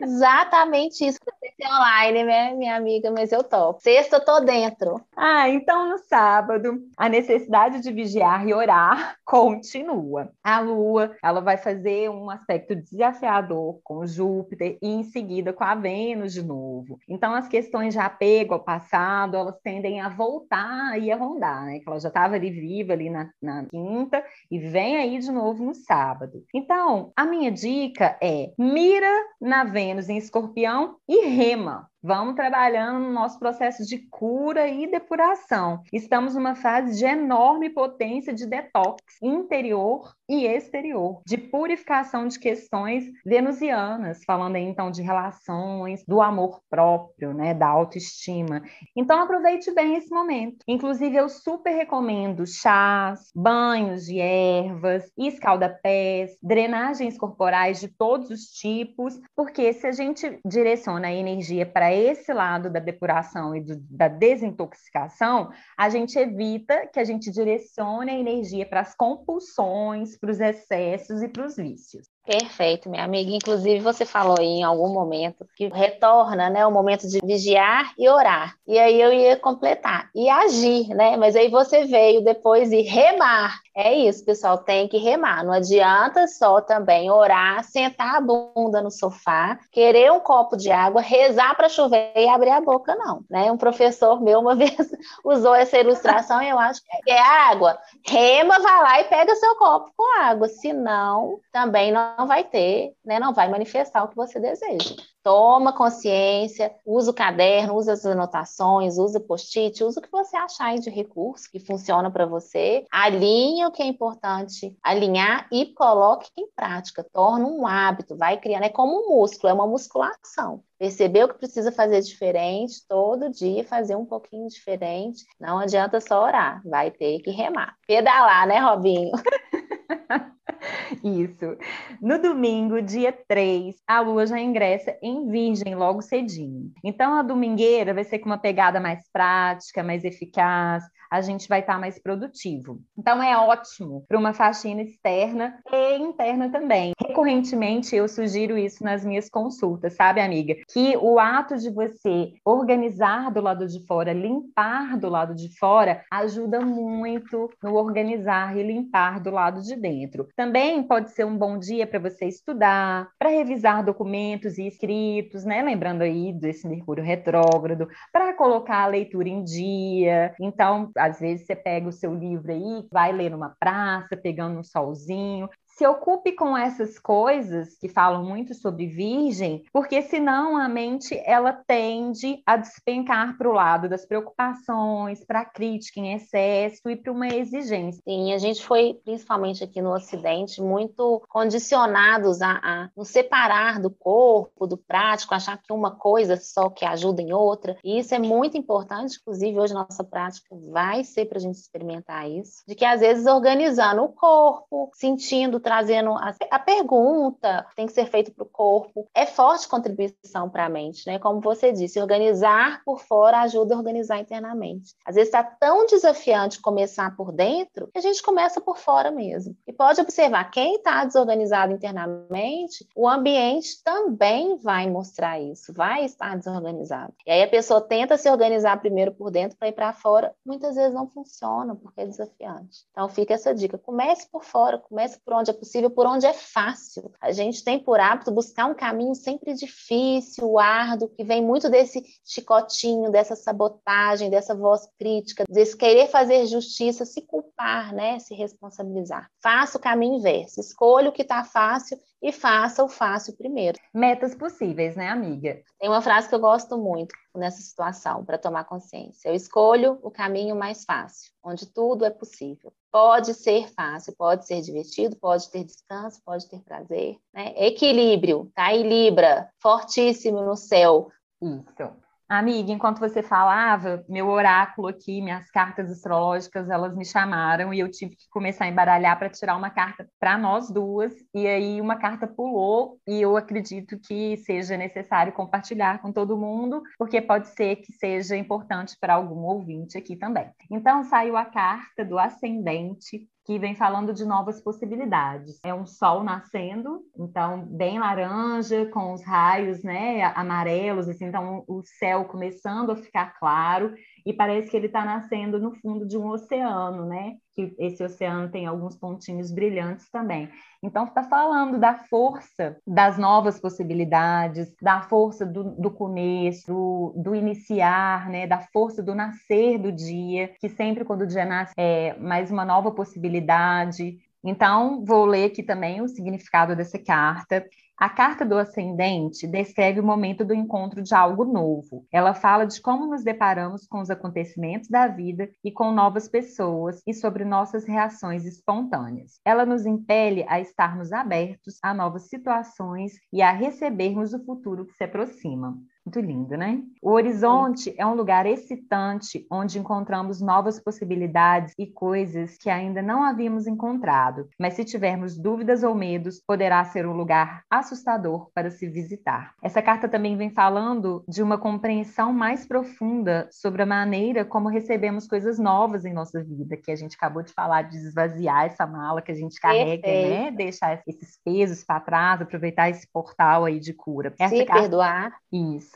exatamente 0.00 1.06
isso. 1.06 1.18
Eu 1.26 1.32
pensei 1.40 1.66
online, 1.66 2.24
né, 2.24 2.52
minha 2.54 2.76
amiga, 2.76 3.10
mas 3.10 3.32
eu 3.32 3.42
topo. 3.42 3.80
Sexta, 3.80 4.16
eu 4.16 4.24
tô 4.24 4.40
dentro. 4.40 5.00
Ah, 5.16 5.48
então 5.48 5.88
no 5.88 5.98
sábado, 5.98 6.82
a 6.96 7.08
necessidade 7.08 7.80
de 7.80 7.92
vigiar 7.92 8.46
e 8.46 8.52
orar 8.52 9.16
continua. 9.24 10.30
A 10.42 10.60
Lua, 10.60 11.16
ela 11.22 11.40
vai 11.40 11.56
fazer 11.56 12.10
um 12.10 12.28
aspecto 12.30 12.74
desafiador 12.74 13.78
com 13.82 14.06
Júpiter 14.06 14.78
e 14.82 14.88
em 14.88 15.04
seguida 15.04 15.52
com 15.52 15.64
a 15.64 15.74
Vênus 15.74 16.32
de 16.32 16.42
novo. 16.42 16.98
Então 17.08 17.34
as 17.34 17.48
questões 17.48 17.94
de 17.94 18.00
apego 18.00 18.54
ao 18.54 18.60
passado, 18.60 19.36
elas 19.36 19.58
tendem 19.62 20.00
a 20.00 20.08
voltar 20.08 20.98
e 21.00 21.10
a 21.10 21.16
rondar, 21.16 21.64
né? 21.64 21.78
Que 21.78 21.88
ela 21.88 22.00
já 22.00 22.08
estava 22.08 22.34
ali 22.34 22.50
viva 22.50 22.92
ali 22.92 23.08
na, 23.08 23.30
na 23.40 23.64
quinta 23.66 24.24
e 24.50 24.58
vem 24.58 24.96
aí 24.96 25.18
de 25.18 25.30
novo 25.30 25.64
no 25.64 25.74
sábado. 25.74 26.44
Então, 26.52 27.12
a 27.16 27.24
minha 27.24 27.53
dica 27.54 28.18
é 28.22 28.52
mira 28.58 29.10
na 29.40 29.64
Vênus 29.64 30.08
em 30.08 30.18
Escorpião 30.18 30.96
e 31.08 31.26
rema. 31.26 31.88
Vamos 32.06 32.34
trabalhando 32.34 32.98
no 32.98 33.12
nosso 33.12 33.38
processo 33.38 33.82
de 33.82 33.96
cura 34.10 34.68
e 34.68 34.86
depuração. 34.86 35.80
Estamos 35.90 36.34
numa 36.34 36.54
fase 36.54 36.98
de 36.98 37.06
enorme 37.06 37.70
potência 37.70 38.34
de 38.34 38.44
detox 38.44 39.02
interior 39.22 40.12
e 40.28 40.46
exterior, 40.46 41.22
de 41.26 41.38
purificação 41.38 42.28
de 42.28 42.38
questões 42.38 43.04
venusianas, 43.24 44.22
falando 44.26 44.56
aí 44.56 44.64
então 44.64 44.90
de 44.90 45.00
relações, 45.00 46.04
do 46.06 46.20
amor 46.20 46.60
próprio, 46.68 47.32
né, 47.32 47.54
da 47.54 47.68
autoestima. 47.68 48.62
Então 48.94 49.22
aproveite 49.22 49.72
bem 49.72 49.96
esse 49.96 50.10
momento. 50.10 50.58
Inclusive 50.68 51.16
eu 51.16 51.30
super 51.30 51.74
recomendo 51.74 52.46
chás, 52.46 53.30
banhos 53.34 54.04
de 54.04 54.18
ervas, 54.18 55.10
escalda-pés, 55.16 56.36
drenagens 56.42 57.16
corporais 57.16 57.80
de 57.80 57.88
todos 57.88 58.28
os 58.28 58.42
tipos, 58.50 59.18
porque 59.34 59.72
se 59.72 59.86
a 59.86 59.92
gente 59.92 60.38
direciona 60.44 61.08
a 61.08 61.14
energia 61.14 61.64
para 61.64 61.93
esse 61.94 62.32
lado 62.32 62.70
da 62.70 62.80
depuração 62.80 63.54
e 63.54 63.60
do, 63.60 63.76
da 63.90 64.08
desintoxicação, 64.08 65.50
a 65.76 65.88
gente 65.88 66.18
evita 66.18 66.86
que 66.86 67.00
a 67.00 67.04
gente 67.04 67.30
direcione 67.30 68.10
a 68.10 68.18
energia 68.18 68.66
para 68.66 68.80
as 68.80 68.94
compulsões, 68.94 70.18
para 70.18 70.30
os 70.30 70.40
excessos 70.40 71.22
e 71.22 71.28
para 71.28 71.46
os 71.46 71.56
vícios. 71.56 72.13
Perfeito, 72.26 72.88
minha 72.88 73.04
amiga. 73.04 73.30
Inclusive, 73.30 73.80
você 73.80 74.06
falou 74.06 74.36
aí 74.38 74.46
em 74.46 74.62
algum 74.62 74.88
momento 74.88 75.46
que 75.54 75.68
retorna, 75.68 76.48
né, 76.48 76.66
o 76.66 76.70
momento 76.70 77.06
de 77.06 77.20
vigiar 77.22 77.92
e 77.98 78.08
orar. 78.08 78.54
E 78.66 78.78
aí 78.78 78.98
eu 78.98 79.12
ia 79.12 79.36
completar 79.36 80.08
e 80.14 80.28
agir, 80.30 80.88
né? 80.88 81.18
Mas 81.18 81.36
aí 81.36 81.50
você 81.50 81.84
veio 81.84 82.24
depois 82.24 82.72
e 82.72 82.80
remar. 82.80 83.60
É 83.76 83.92
isso, 83.92 84.24
pessoal, 84.24 84.56
tem 84.56 84.88
que 84.88 84.96
remar. 84.96 85.44
Não 85.44 85.52
adianta 85.52 86.26
só 86.26 86.60
também 86.62 87.10
orar, 87.10 87.62
sentar 87.64 88.14
a 88.14 88.20
bunda 88.20 88.80
no 88.80 88.90
sofá, 88.90 89.58
querer 89.70 90.10
um 90.12 90.20
copo 90.20 90.56
de 90.56 90.70
água, 90.70 91.02
rezar 91.02 91.54
para 91.56 91.68
chover 91.68 92.12
e 92.16 92.28
abrir 92.28 92.50
a 92.50 92.60
boca, 92.60 92.94
não. 92.94 93.22
Né? 93.28 93.52
Um 93.52 93.58
professor 93.58 94.22
meu 94.22 94.40
uma 94.40 94.54
vez 94.56 94.76
usou 95.24 95.54
essa 95.54 95.78
ilustração 95.78 96.40
e 96.40 96.48
eu 96.48 96.58
acho 96.58 96.80
que 97.02 97.10
é 97.10 97.20
água. 97.20 97.76
Rema, 98.06 98.60
vai 98.60 98.82
lá 98.82 99.00
e 99.00 99.04
pega 99.04 99.34
seu 99.34 99.56
copo 99.56 99.90
com 99.94 100.20
água. 100.20 100.48
Senão, 100.48 101.40
também 101.52 101.92
não 101.92 102.13
não 102.16 102.26
vai 102.26 102.44
ter, 102.44 102.94
né, 103.04 103.18
não 103.18 103.32
vai 103.32 103.48
manifestar 103.48 104.04
o 104.04 104.08
que 104.08 104.16
você 104.16 104.40
deseja. 104.40 104.94
Toma 105.22 105.72
consciência, 105.72 106.74
usa 106.84 107.10
o 107.10 107.14
caderno, 107.14 107.74
usa 107.74 107.94
as 107.94 108.04
anotações, 108.04 108.98
usa 108.98 109.18
post-it, 109.18 109.82
usa 109.82 109.98
o 109.98 110.02
que 110.02 110.10
você 110.10 110.36
achar 110.36 110.66
aí 110.66 110.78
de 110.78 110.90
recurso 110.90 111.50
que 111.50 111.58
funciona 111.58 112.10
para 112.10 112.26
você. 112.26 112.84
Alinha 112.92 113.68
o 113.68 113.72
que 113.72 113.82
é 113.82 113.86
importante 113.86 114.76
alinhar 114.82 115.48
e 115.50 115.66
coloque 115.66 116.28
em 116.36 116.46
prática. 116.54 117.06
Torna 117.10 117.46
um 117.46 117.66
hábito, 117.66 118.16
vai 118.16 118.38
criando. 118.38 118.64
É 118.64 118.68
como 118.68 119.00
um 119.00 119.16
músculo, 119.16 119.50
é 119.50 119.54
uma 119.54 119.66
musculação. 119.66 120.62
Percebeu 120.78 121.28
que 121.28 121.38
precisa 121.38 121.72
fazer 121.72 122.02
diferente, 122.02 122.86
todo 122.86 123.30
dia 123.30 123.64
fazer 123.64 123.96
um 123.96 124.04
pouquinho 124.04 124.48
diferente. 124.48 125.24
Não 125.40 125.58
adianta 125.58 126.00
só 126.00 126.22
orar, 126.22 126.60
vai 126.66 126.90
ter 126.90 127.20
que 127.20 127.30
remar. 127.30 127.76
Pedalar, 127.86 128.46
né, 128.46 128.58
Robinho? 128.58 129.12
Isso. 131.02 131.56
No 132.00 132.20
domingo, 132.20 132.80
dia 132.80 133.12
3, 133.12 133.76
a 133.86 134.00
lua 134.00 134.26
já 134.26 134.40
ingressa 134.40 134.96
em 135.02 135.28
Virgem 135.28 135.74
logo 135.74 136.02
cedinho. 136.02 136.72
Então, 136.82 137.14
a 137.14 137.22
domingueira 137.22 137.94
vai 137.94 138.04
ser 138.04 138.18
com 138.18 138.26
uma 138.26 138.38
pegada 138.38 138.80
mais 138.80 139.08
prática, 139.12 139.82
mais 139.82 140.04
eficaz, 140.04 140.84
a 141.10 141.20
gente 141.20 141.48
vai 141.48 141.60
estar 141.60 141.78
mais 141.78 141.96
produtivo. 141.98 142.80
Então, 142.98 143.22
é 143.22 143.36
ótimo 143.36 144.04
para 144.08 144.18
uma 144.18 144.32
faxina 144.32 144.82
externa 144.82 145.56
e 145.72 145.96
interna 145.96 146.50
também. 146.50 146.92
Recorrentemente, 147.00 147.94
eu 147.94 148.08
sugiro 148.08 148.58
isso 148.58 148.82
nas 148.82 149.04
minhas 149.04 149.28
consultas, 149.28 149.94
sabe, 149.94 150.20
amiga? 150.20 150.56
Que 150.72 150.96
o 150.96 151.20
ato 151.20 151.56
de 151.56 151.70
você 151.70 152.32
organizar 152.44 153.30
do 153.30 153.40
lado 153.40 153.66
de 153.66 153.84
fora, 153.86 154.12
limpar 154.12 154.98
do 154.98 155.08
lado 155.08 155.34
de 155.34 155.56
fora, 155.56 156.02
ajuda 156.10 156.60
muito 156.60 157.48
no 157.62 157.74
organizar 157.74 158.56
e 158.56 158.62
limpar 158.62 159.20
do 159.20 159.30
lado 159.30 159.62
de 159.62 159.76
dentro. 159.94 160.28
Também 160.36 160.82
pode 160.82 161.10
ser 161.12 161.24
um 161.24 161.36
bom 161.36 161.58
dia 161.58 161.86
para 161.86 161.98
você 161.98 162.26
estudar, 162.26 163.08
para 163.18 163.30
revisar 163.30 163.84
documentos 163.84 164.58
e 164.58 164.66
escritos, 164.66 165.44
né? 165.44 165.62
Lembrando 165.62 166.02
aí 166.02 166.32
desse 166.32 166.66
Mercúrio 166.68 167.04
retrógrado, 167.04 167.88
para 168.12 168.34
colocar 168.34 168.82
a 168.82 168.86
leitura 168.86 169.28
em 169.28 169.44
dia. 169.44 170.34
Então, 170.40 170.90
às 170.96 171.20
vezes 171.20 171.46
você 171.46 171.54
pega 171.54 171.88
o 171.88 171.92
seu 171.92 172.14
livro 172.14 172.52
aí, 172.52 172.86
vai 172.90 173.12
ler 173.12 173.30
numa 173.30 173.54
praça, 173.58 174.16
pegando 174.16 174.58
um 174.58 174.64
solzinho, 174.64 175.48
se 175.76 175.86
ocupe 175.86 176.32
com 176.32 176.56
essas 176.56 176.98
coisas 176.98 177.76
que 177.76 177.88
falam 177.88 178.24
muito 178.24 178.54
sobre 178.54 178.86
virgem, 178.86 179.64
porque 179.72 180.02
senão 180.02 180.56
a 180.56 180.68
mente 180.68 181.20
ela 181.24 181.52
tende 181.52 182.42
a 182.46 182.56
despencar 182.56 183.36
para 183.36 183.48
o 183.48 183.52
lado 183.52 183.88
das 183.88 184.06
preocupações, 184.06 185.24
para 185.24 185.40
a 185.40 185.44
crítica 185.44 185.98
em 185.98 186.14
excesso 186.14 186.88
e 186.88 186.96
para 186.96 187.12
uma 187.12 187.26
exigência. 187.26 188.00
Sim, 188.04 188.32
a 188.32 188.38
gente 188.38 188.64
foi, 188.64 189.00
principalmente 189.04 189.64
aqui 189.64 189.82
no 189.82 189.92
Ocidente, 189.94 190.62
muito 190.62 191.22
condicionados 191.28 192.40
a, 192.40 192.60
a 192.62 192.90
nos 192.96 193.08
separar 193.08 193.80
do 193.80 193.90
corpo, 193.90 194.66
do 194.66 194.76
prático, 194.76 195.34
achar 195.34 195.60
que 195.60 195.72
uma 195.72 195.90
coisa 195.90 196.36
só 196.36 196.70
que 196.70 196.84
ajuda 196.84 197.20
em 197.20 197.32
outra. 197.32 197.76
E 197.82 197.98
isso 197.98 198.14
é 198.14 198.18
muito 198.18 198.56
importante, 198.56 199.18
inclusive 199.20 199.58
hoje 199.58 199.74
nossa 199.74 200.04
prática 200.04 200.54
vai 200.70 201.02
ser 201.02 201.26
para 201.26 201.38
a 201.38 201.40
gente 201.40 201.56
experimentar 201.56 202.30
isso, 202.30 202.62
de 202.66 202.74
que 202.74 202.84
às 202.84 203.00
vezes 203.00 203.26
organizando 203.26 204.02
o 204.02 204.08
corpo, 204.08 204.90
sentindo 204.94 205.63
trazendo 205.64 206.12
a, 206.12 206.34
a 206.50 206.58
pergunta 206.58 207.66
que 207.70 207.76
tem 207.76 207.86
que 207.86 207.92
ser 207.92 208.06
feita 208.06 208.30
para 208.30 208.44
o 208.44 208.48
corpo. 208.48 209.08
É 209.14 209.26
forte 209.26 209.66
contribuição 209.66 210.48
para 210.50 210.66
a 210.66 210.68
mente, 210.68 211.06
né? 211.06 211.18
Como 211.18 211.40
você 211.40 211.72
disse, 211.72 212.00
organizar 212.00 212.82
por 212.84 213.00
fora 213.00 213.40
ajuda 213.40 213.74
a 213.74 213.78
organizar 213.78 214.20
internamente. 214.20 214.94
Às 215.04 215.14
vezes 215.14 215.28
está 215.28 215.42
tão 215.42 215.86
desafiante 215.86 216.60
começar 216.60 217.16
por 217.16 217.32
dentro 217.32 217.88
que 217.92 217.98
a 217.98 218.02
gente 218.02 218.22
começa 218.22 218.60
por 218.60 218.76
fora 218.76 219.10
mesmo. 219.10 219.56
E 219.66 219.72
pode 219.72 220.00
observar, 220.00 220.50
quem 220.50 220.76
está 220.76 221.04
desorganizado 221.04 221.72
internamente, 221.72 222.86
o 222.94 223.08
ambiente 223.08 223.82
também 223.82 224.58
vai 224.58 224.88
mostrar 224.90 225.40
isso, 225.40 225.72
vai 225.72 226.04
estar 226.04 226.36
desorganizado. 226.36 227.14
E 227.26 227.30
aí 227.30 227.42
a 227.42 227.48
pessoa 227.48 227.80
tenta 227.80 228.18
se 228.18 228.28
organizar 228.28 228.78
primeiro 228.80 229.12
por 229.12 229.30
dentro 229.30 229.56
para 229.56 229.68
ir 229.68 229.72
para 229.72 229.92
fora, 229.94 230.34
muitas 230.44 230.74
vezes 230.74 230.92
não 230.92 231.08
funciona 231.08 231.74
porque 231.74 232.02
é 232.02 232.06
desafiante. 232.06 232.84
Então 232.90 233.08
fica 233.08 233.32
essa 233.32 233.54
dica: 233.54 233.78
comece 233.78 234.28
por 234.30 234.44
fora, 234.44 234.78
comece 234.78 235.18
por 235.24 235.32
onde 235.32 235.53
possível 235.54 235.90
por 235.90 236.06
onde 236.06 236.26
é 236.26 236.32
fácil. 236.32 237.12
A 237.20 237.32
gente 237.32 237.64
tem 237.64 237.78
por 237.78 238.00
hábito 238.00 238.30
buscar 238.30 238.66
um 238.66 238.74
caminho 238.74 239.14
sempre 239.14 239.54
difícil, 239.54 240.58
árduo, 240.58 241.08
que 241.08 241.24
vem 241.24 241.42
muito 241.42 241.68
desse 241.70 242.02
chicotinho, 242.24 243.10
dessa 243.10 243.34
sabotagem, 243.36 244.30
dessa 244.30 244.54
voz 244.54 244.88
crítica, 244.98 245.44
desse 245.48 245.76
querer 245.76 246.08
fazer 246.08 246.46
justiça, 246.46 247.04
se 247.04 247.22
culpar, 247.22 247.94
né? 247.94 248.18
Se 248.18 248.34
responsabilizar. 248.34 249.30
Faça 249.42 249.78
o 249.78 249.80
caminho 249.80 250.18
inverso. 250.18 250.60
Escolha 250.60 251.08
o 251.08 251.12
que 251.12 251.22
está 251.22 251.44
fácil 251.44 251.98
e 252.24 252.32
faça 252.32 252.82
o 252.82 252.88
fácil 252.88 253.36
primeiro. 253.36 253.78
Metas 253.92 254.34
possíveis, 254.34 254.96
né, 254.96 255.10
amiga? 255.10 255.62
Tem 255.78 255.90
uma 255.90 256.00
frase 256.00 256.26
que 256.26 256.34
eu 256.34 256.40
gosto 256.40 256.78
muito 256.78 257.14
nessa 257.36 257.60
situação 257.60 258.24
para 258.24 258.38
tomar 258.38 258.64
consciência. 258.64 259.28
Eu 259.28 259.34
escolho 259.34 259.98
o 260.02 260.10
caminho 260.10 260.56
mais 260.56 260.86
fácil, 260.86 261.30
onde 261.44 261.66
tudo 261.66 262.02
é 262.02 262.08
possível. 262.08 262.72
Pode 262.90 263.34
ser 263.34 263.68
fácil, 263.74 264.14
pode 264.16 264.46
ser 264.46 264.62
divertido, 264.62 265.16
pode 265.16 265.50
ter 265.50 265.64
descanso, 265.64 266.22
pode 266.24 266.48
ter 266.48 266.60
prazer. 266.60 267.18
Né? 267.34 267.52
Equilíbrio, 267.58 268.50
tá 268.54 268.68
aí 268.68 268.82
Libra, 268.82 269.50
fortíssimo 269.60 270.40
no 270.40 270.56
céu. 270.56 271.10
Isso. 271.42 272.03
Amiga, 272.26 272.72
enquanto 272.72 273.00
você 273.00 273.22
falava, 273.22 274.02
meu 274.08 274.28
oráculo 274.28 274.88
aqui, 274.88 275.20
minhas 275.20 275.50
cartas 275.50 275.90
astrológicas, 275.90 276.70
elas 276.70 276.96
me 276.96 277.04
chamaram 277.04 277.72
e 277.72 277.80
eu 277.80 277.90
tive 277.90 278.16
que 278.16 278.26
começar 278.30 278.64
a 278.64 278.68
embaralhar 278.68 279.18
para 279.18 279.28
tirar 279.28 279.54
uma 279.56 279.68
carta 279.68 280.08
para 280.18 280.38
nós 280.38 280.70
duas. 280.70 281.12
E 281.34 281.46
aí 281.46 281.82
uma 281.82 281.96
carta 281.96 282.26
pulou 282.26 282.98
e 283.06 283.20
eu 283.20 283.36
acredito 283.36 283.98
que 283.98 284.38
seja 284.38 284.74
necessário 284.74 285.34
compartilhar 285.34 286.00
com 286.00 286.10
todo 286.10 286.36
mundo, 286.36 286.82
porque 286.98 287.20
pode 287.20 287.48
ser 287.48 287.76
que 287.76 287.92
seja 287.92 288.34
importante 288.36 288.96
para 288.98 289.14
algum 289.14 289.44
ouvinte 289.44 289.98
aqui 289.98 290.16
também. 290.16 290.50
Então 290.70 291.04
saiu 291.04 291.36
a 291.36 291.44
carta 291.44 292.06
do 292.06 292.18
ascendente 292.18 293.28
que 293.44 293.58
vem 293.58 293.74
falando 293.74 294.14
de 294.14 294.24
novas 294.24 294.60
possibilidades. 294.60 295.60
É 295.62 295.74
um 295.74 295.84
sol 295.84 296.24
nascendo, 296.24 297.02
então 297.16 297.60
bem 297.66 297.98
laranja, 297.98 298.86
com 298.86 299.12
os 299.12 299.22
raios, 299.22 299.82
né, 299.82 300.22
amarelos, 300.34 301.08
assim, 301.08 301.26
então 301.26 301.62
o 301.68 301.82
céu 301.84 302.24
começando 302.24 302.90
a 302.90 302.96
ficar 302.96 303.38
claro 303.38 303.94
e 304.26 304.32
parece 304.32 304.70
que 304.70 304.76
ele 304.76 304.86
está 304.86 305.04
nascendo 305.04 305.58
no 305.58 305.72
fundo 305.72 306.06
de 306.06 306.16
um 306.16 306.28
oceano, 306.28 307.04
né? 307.04 307.34
Que 307.54 307.74
esse 307.78 308.02
oceano 308.02 308.50
tem 308.50 308.66
alguns 308.66 308.96
pontinhos 308.96 309.52
brilhantes 309.52 310.08
também. 310.10 310.48
Então, 310.82 311.04
está 311.04 311.22
falando 311.22 311.78
da 311.78 311.94
força 311.94 312.76
das 312.86 313.18
novas 313.18 313.60
possibilidades, 313.60 314.74
da 314.80 315.02
força 315.02 315.44
do, 315.44 315.76
do 315.78 315.90
começo, 315.90 316.66
do, 316.66 317.22
do, 317.22 317.34
iniciar, 317.34 318.30
né? 318.30 318.46
Da 318.46 318.60
força 318.72 319.02
do 319.02 319.14
nascer 319.14 319.78
do 319.78 319.92
dia, 319.92 320.48
que 320.58 320.70
sempre 320.70 321.04
quando 321.04 321.22
o 321.22 321.26
dia 321.26 321.44
nasce 321.44 321.74
é 321.76 322.16
mais 322.18 322.50
uma 322.50 322.64
nova 322.64 322.90
possibilidade. 322.90 324.16
Então, 324.42 325.04
vou 325.04 325.26
ler 325.26 325.46
aqui 325.46 325.62
também 325.62 326.00
o 326.00 326.08
significado 326.08 326.74
dessa 326.74 326.98
carta. 326.98 327.66
A 327.96 328.08
carta 328.08 328.44
do 328.44 328.58
ascendente 328.58 329.46
descreve 329.46 330.00
o 330.00 330.04
momento 330.04 330.44
do 330.44 330.52
encontro 330.52 331.00
de 331.00 331.14
algo 331.14 331.44
novo. 331.44 332.04
Ela 332.10 332.34
fala 332.34 332.66
de 332.66 332.80
como 332.80 333.06
nos 333.06 333.22
deparamos 333.22 333.86
com 333.86 334.00
os 334.00 334.10
acontecimentos 334.10 334.88
da 334.88 335.06
vida 335.06 335.48
e 335.62 335.70
com 335.70 335.92
novas 335.92 336.28
pessoas 336.28 337.00
e 337.06 337.14
sobre 337.14 337.44
nossas 337.44 337.84
reações 337.84 338.44
espontâneas. 338.44 339.40
Ela 339.44 339.64
nos 339.64 339.86
impele 339.86 340.44
a 340.48 340.60
estarmos 340.60 341.12
abertos 341.12 341.78
a 341.82 341.94
novas 341.94 342.28
situações 342.28 343.12
e 343.32 343.40
a 343.40 343.52
recebermos 343.52 344.34
o 344.34 344.44
futuro 344.44 344.86
que 344.86 344.94
se 344.94 345.04
aproxima. 345.04 345.78
Muito 346.04 346.20
lindo, 346.20 346.56
né? 346.56 346.82
O 347.00 347.12
horizonte 347.12 347.94
é 347.96 348.04
um 348.06 348.14
lugar 348.14 348.44
excitante 348.44 349.46
onde 349.50 349.78
encontramos 349.78 350.40
novas 350.40 350.78
possibilidades 350.78 351.72
e 351.78 351.86
coisas 351.86 352.58
que 352.58 352.68
ainda 352.68 353.00
não 353.00 353.22
havíamos 353.22 353.66
encontrado. 353.66 354.48
Mas 354.60 354.74
se 354.74 354.84
tivermos 354.84 355.38
dúvidas 355.38 355.82
ou 355.82 355.94
medos, 355.94 356.42
poderá 356.46 356.84
ser 356.84 357.06
um 357.06 357.12
lugar 357.16 357.62
assustador 357.70 358.50
para 358.54 358.70
se 358.70 358.86
visitar. 358.86 359.54
Essa 359.62 359.80
carta 359.80 360.06
também 360.06 360.36
vem 360.36 360.50
falando 360.50 361.24
de 361.26 361.42
uma 361.42 361.56
compreensão 361.56 362.32
mais 362.34 362.66
profunda 362.66 363.48
sobre 363.50 363.82
a 363.82 363.86
maneira 363.86 364.44
como 364.44 364.68
recebemos 364.68 365.26
coisas 365.26 365.58
novas 365.58 366.04
em 366.04 366.12
nossa 366.12 366.42
vida, 366.44 366.76
que 366.76 366.90
a 366.90 366.96
gente 366.96 367.16
acabou 367.16 367.42
de 367.42 367.52
falar 367.52 367.82
de 367.82 367.96
esvaziar 367.96 368.66
essa 368.66 368.86
mala 368.86 369.22
que 369.22 369.32
a 369.32 369.34
gente 369.34 369.58
carrega, 369.58 370.02
Perfeito. 370.02 370.28
né? 370.28 370.50
Deixar 370.50 371.02
esses 371.06 371.38
pesos 371.42 371.82
para 371.82 372.00
trás, 372.00 372.42
aproveitar 372.42 372.90
esse 372.90 373.08
portal 373.10 373.64
aí 373.64 373.80
de 373.80 373.94
cura. 373.94 374.34
Essa 374.38 374.54
Se 374.54 374.64
carta 374.66 374.82
perdoar. 374.82 375.32
isso. 375.50 375.93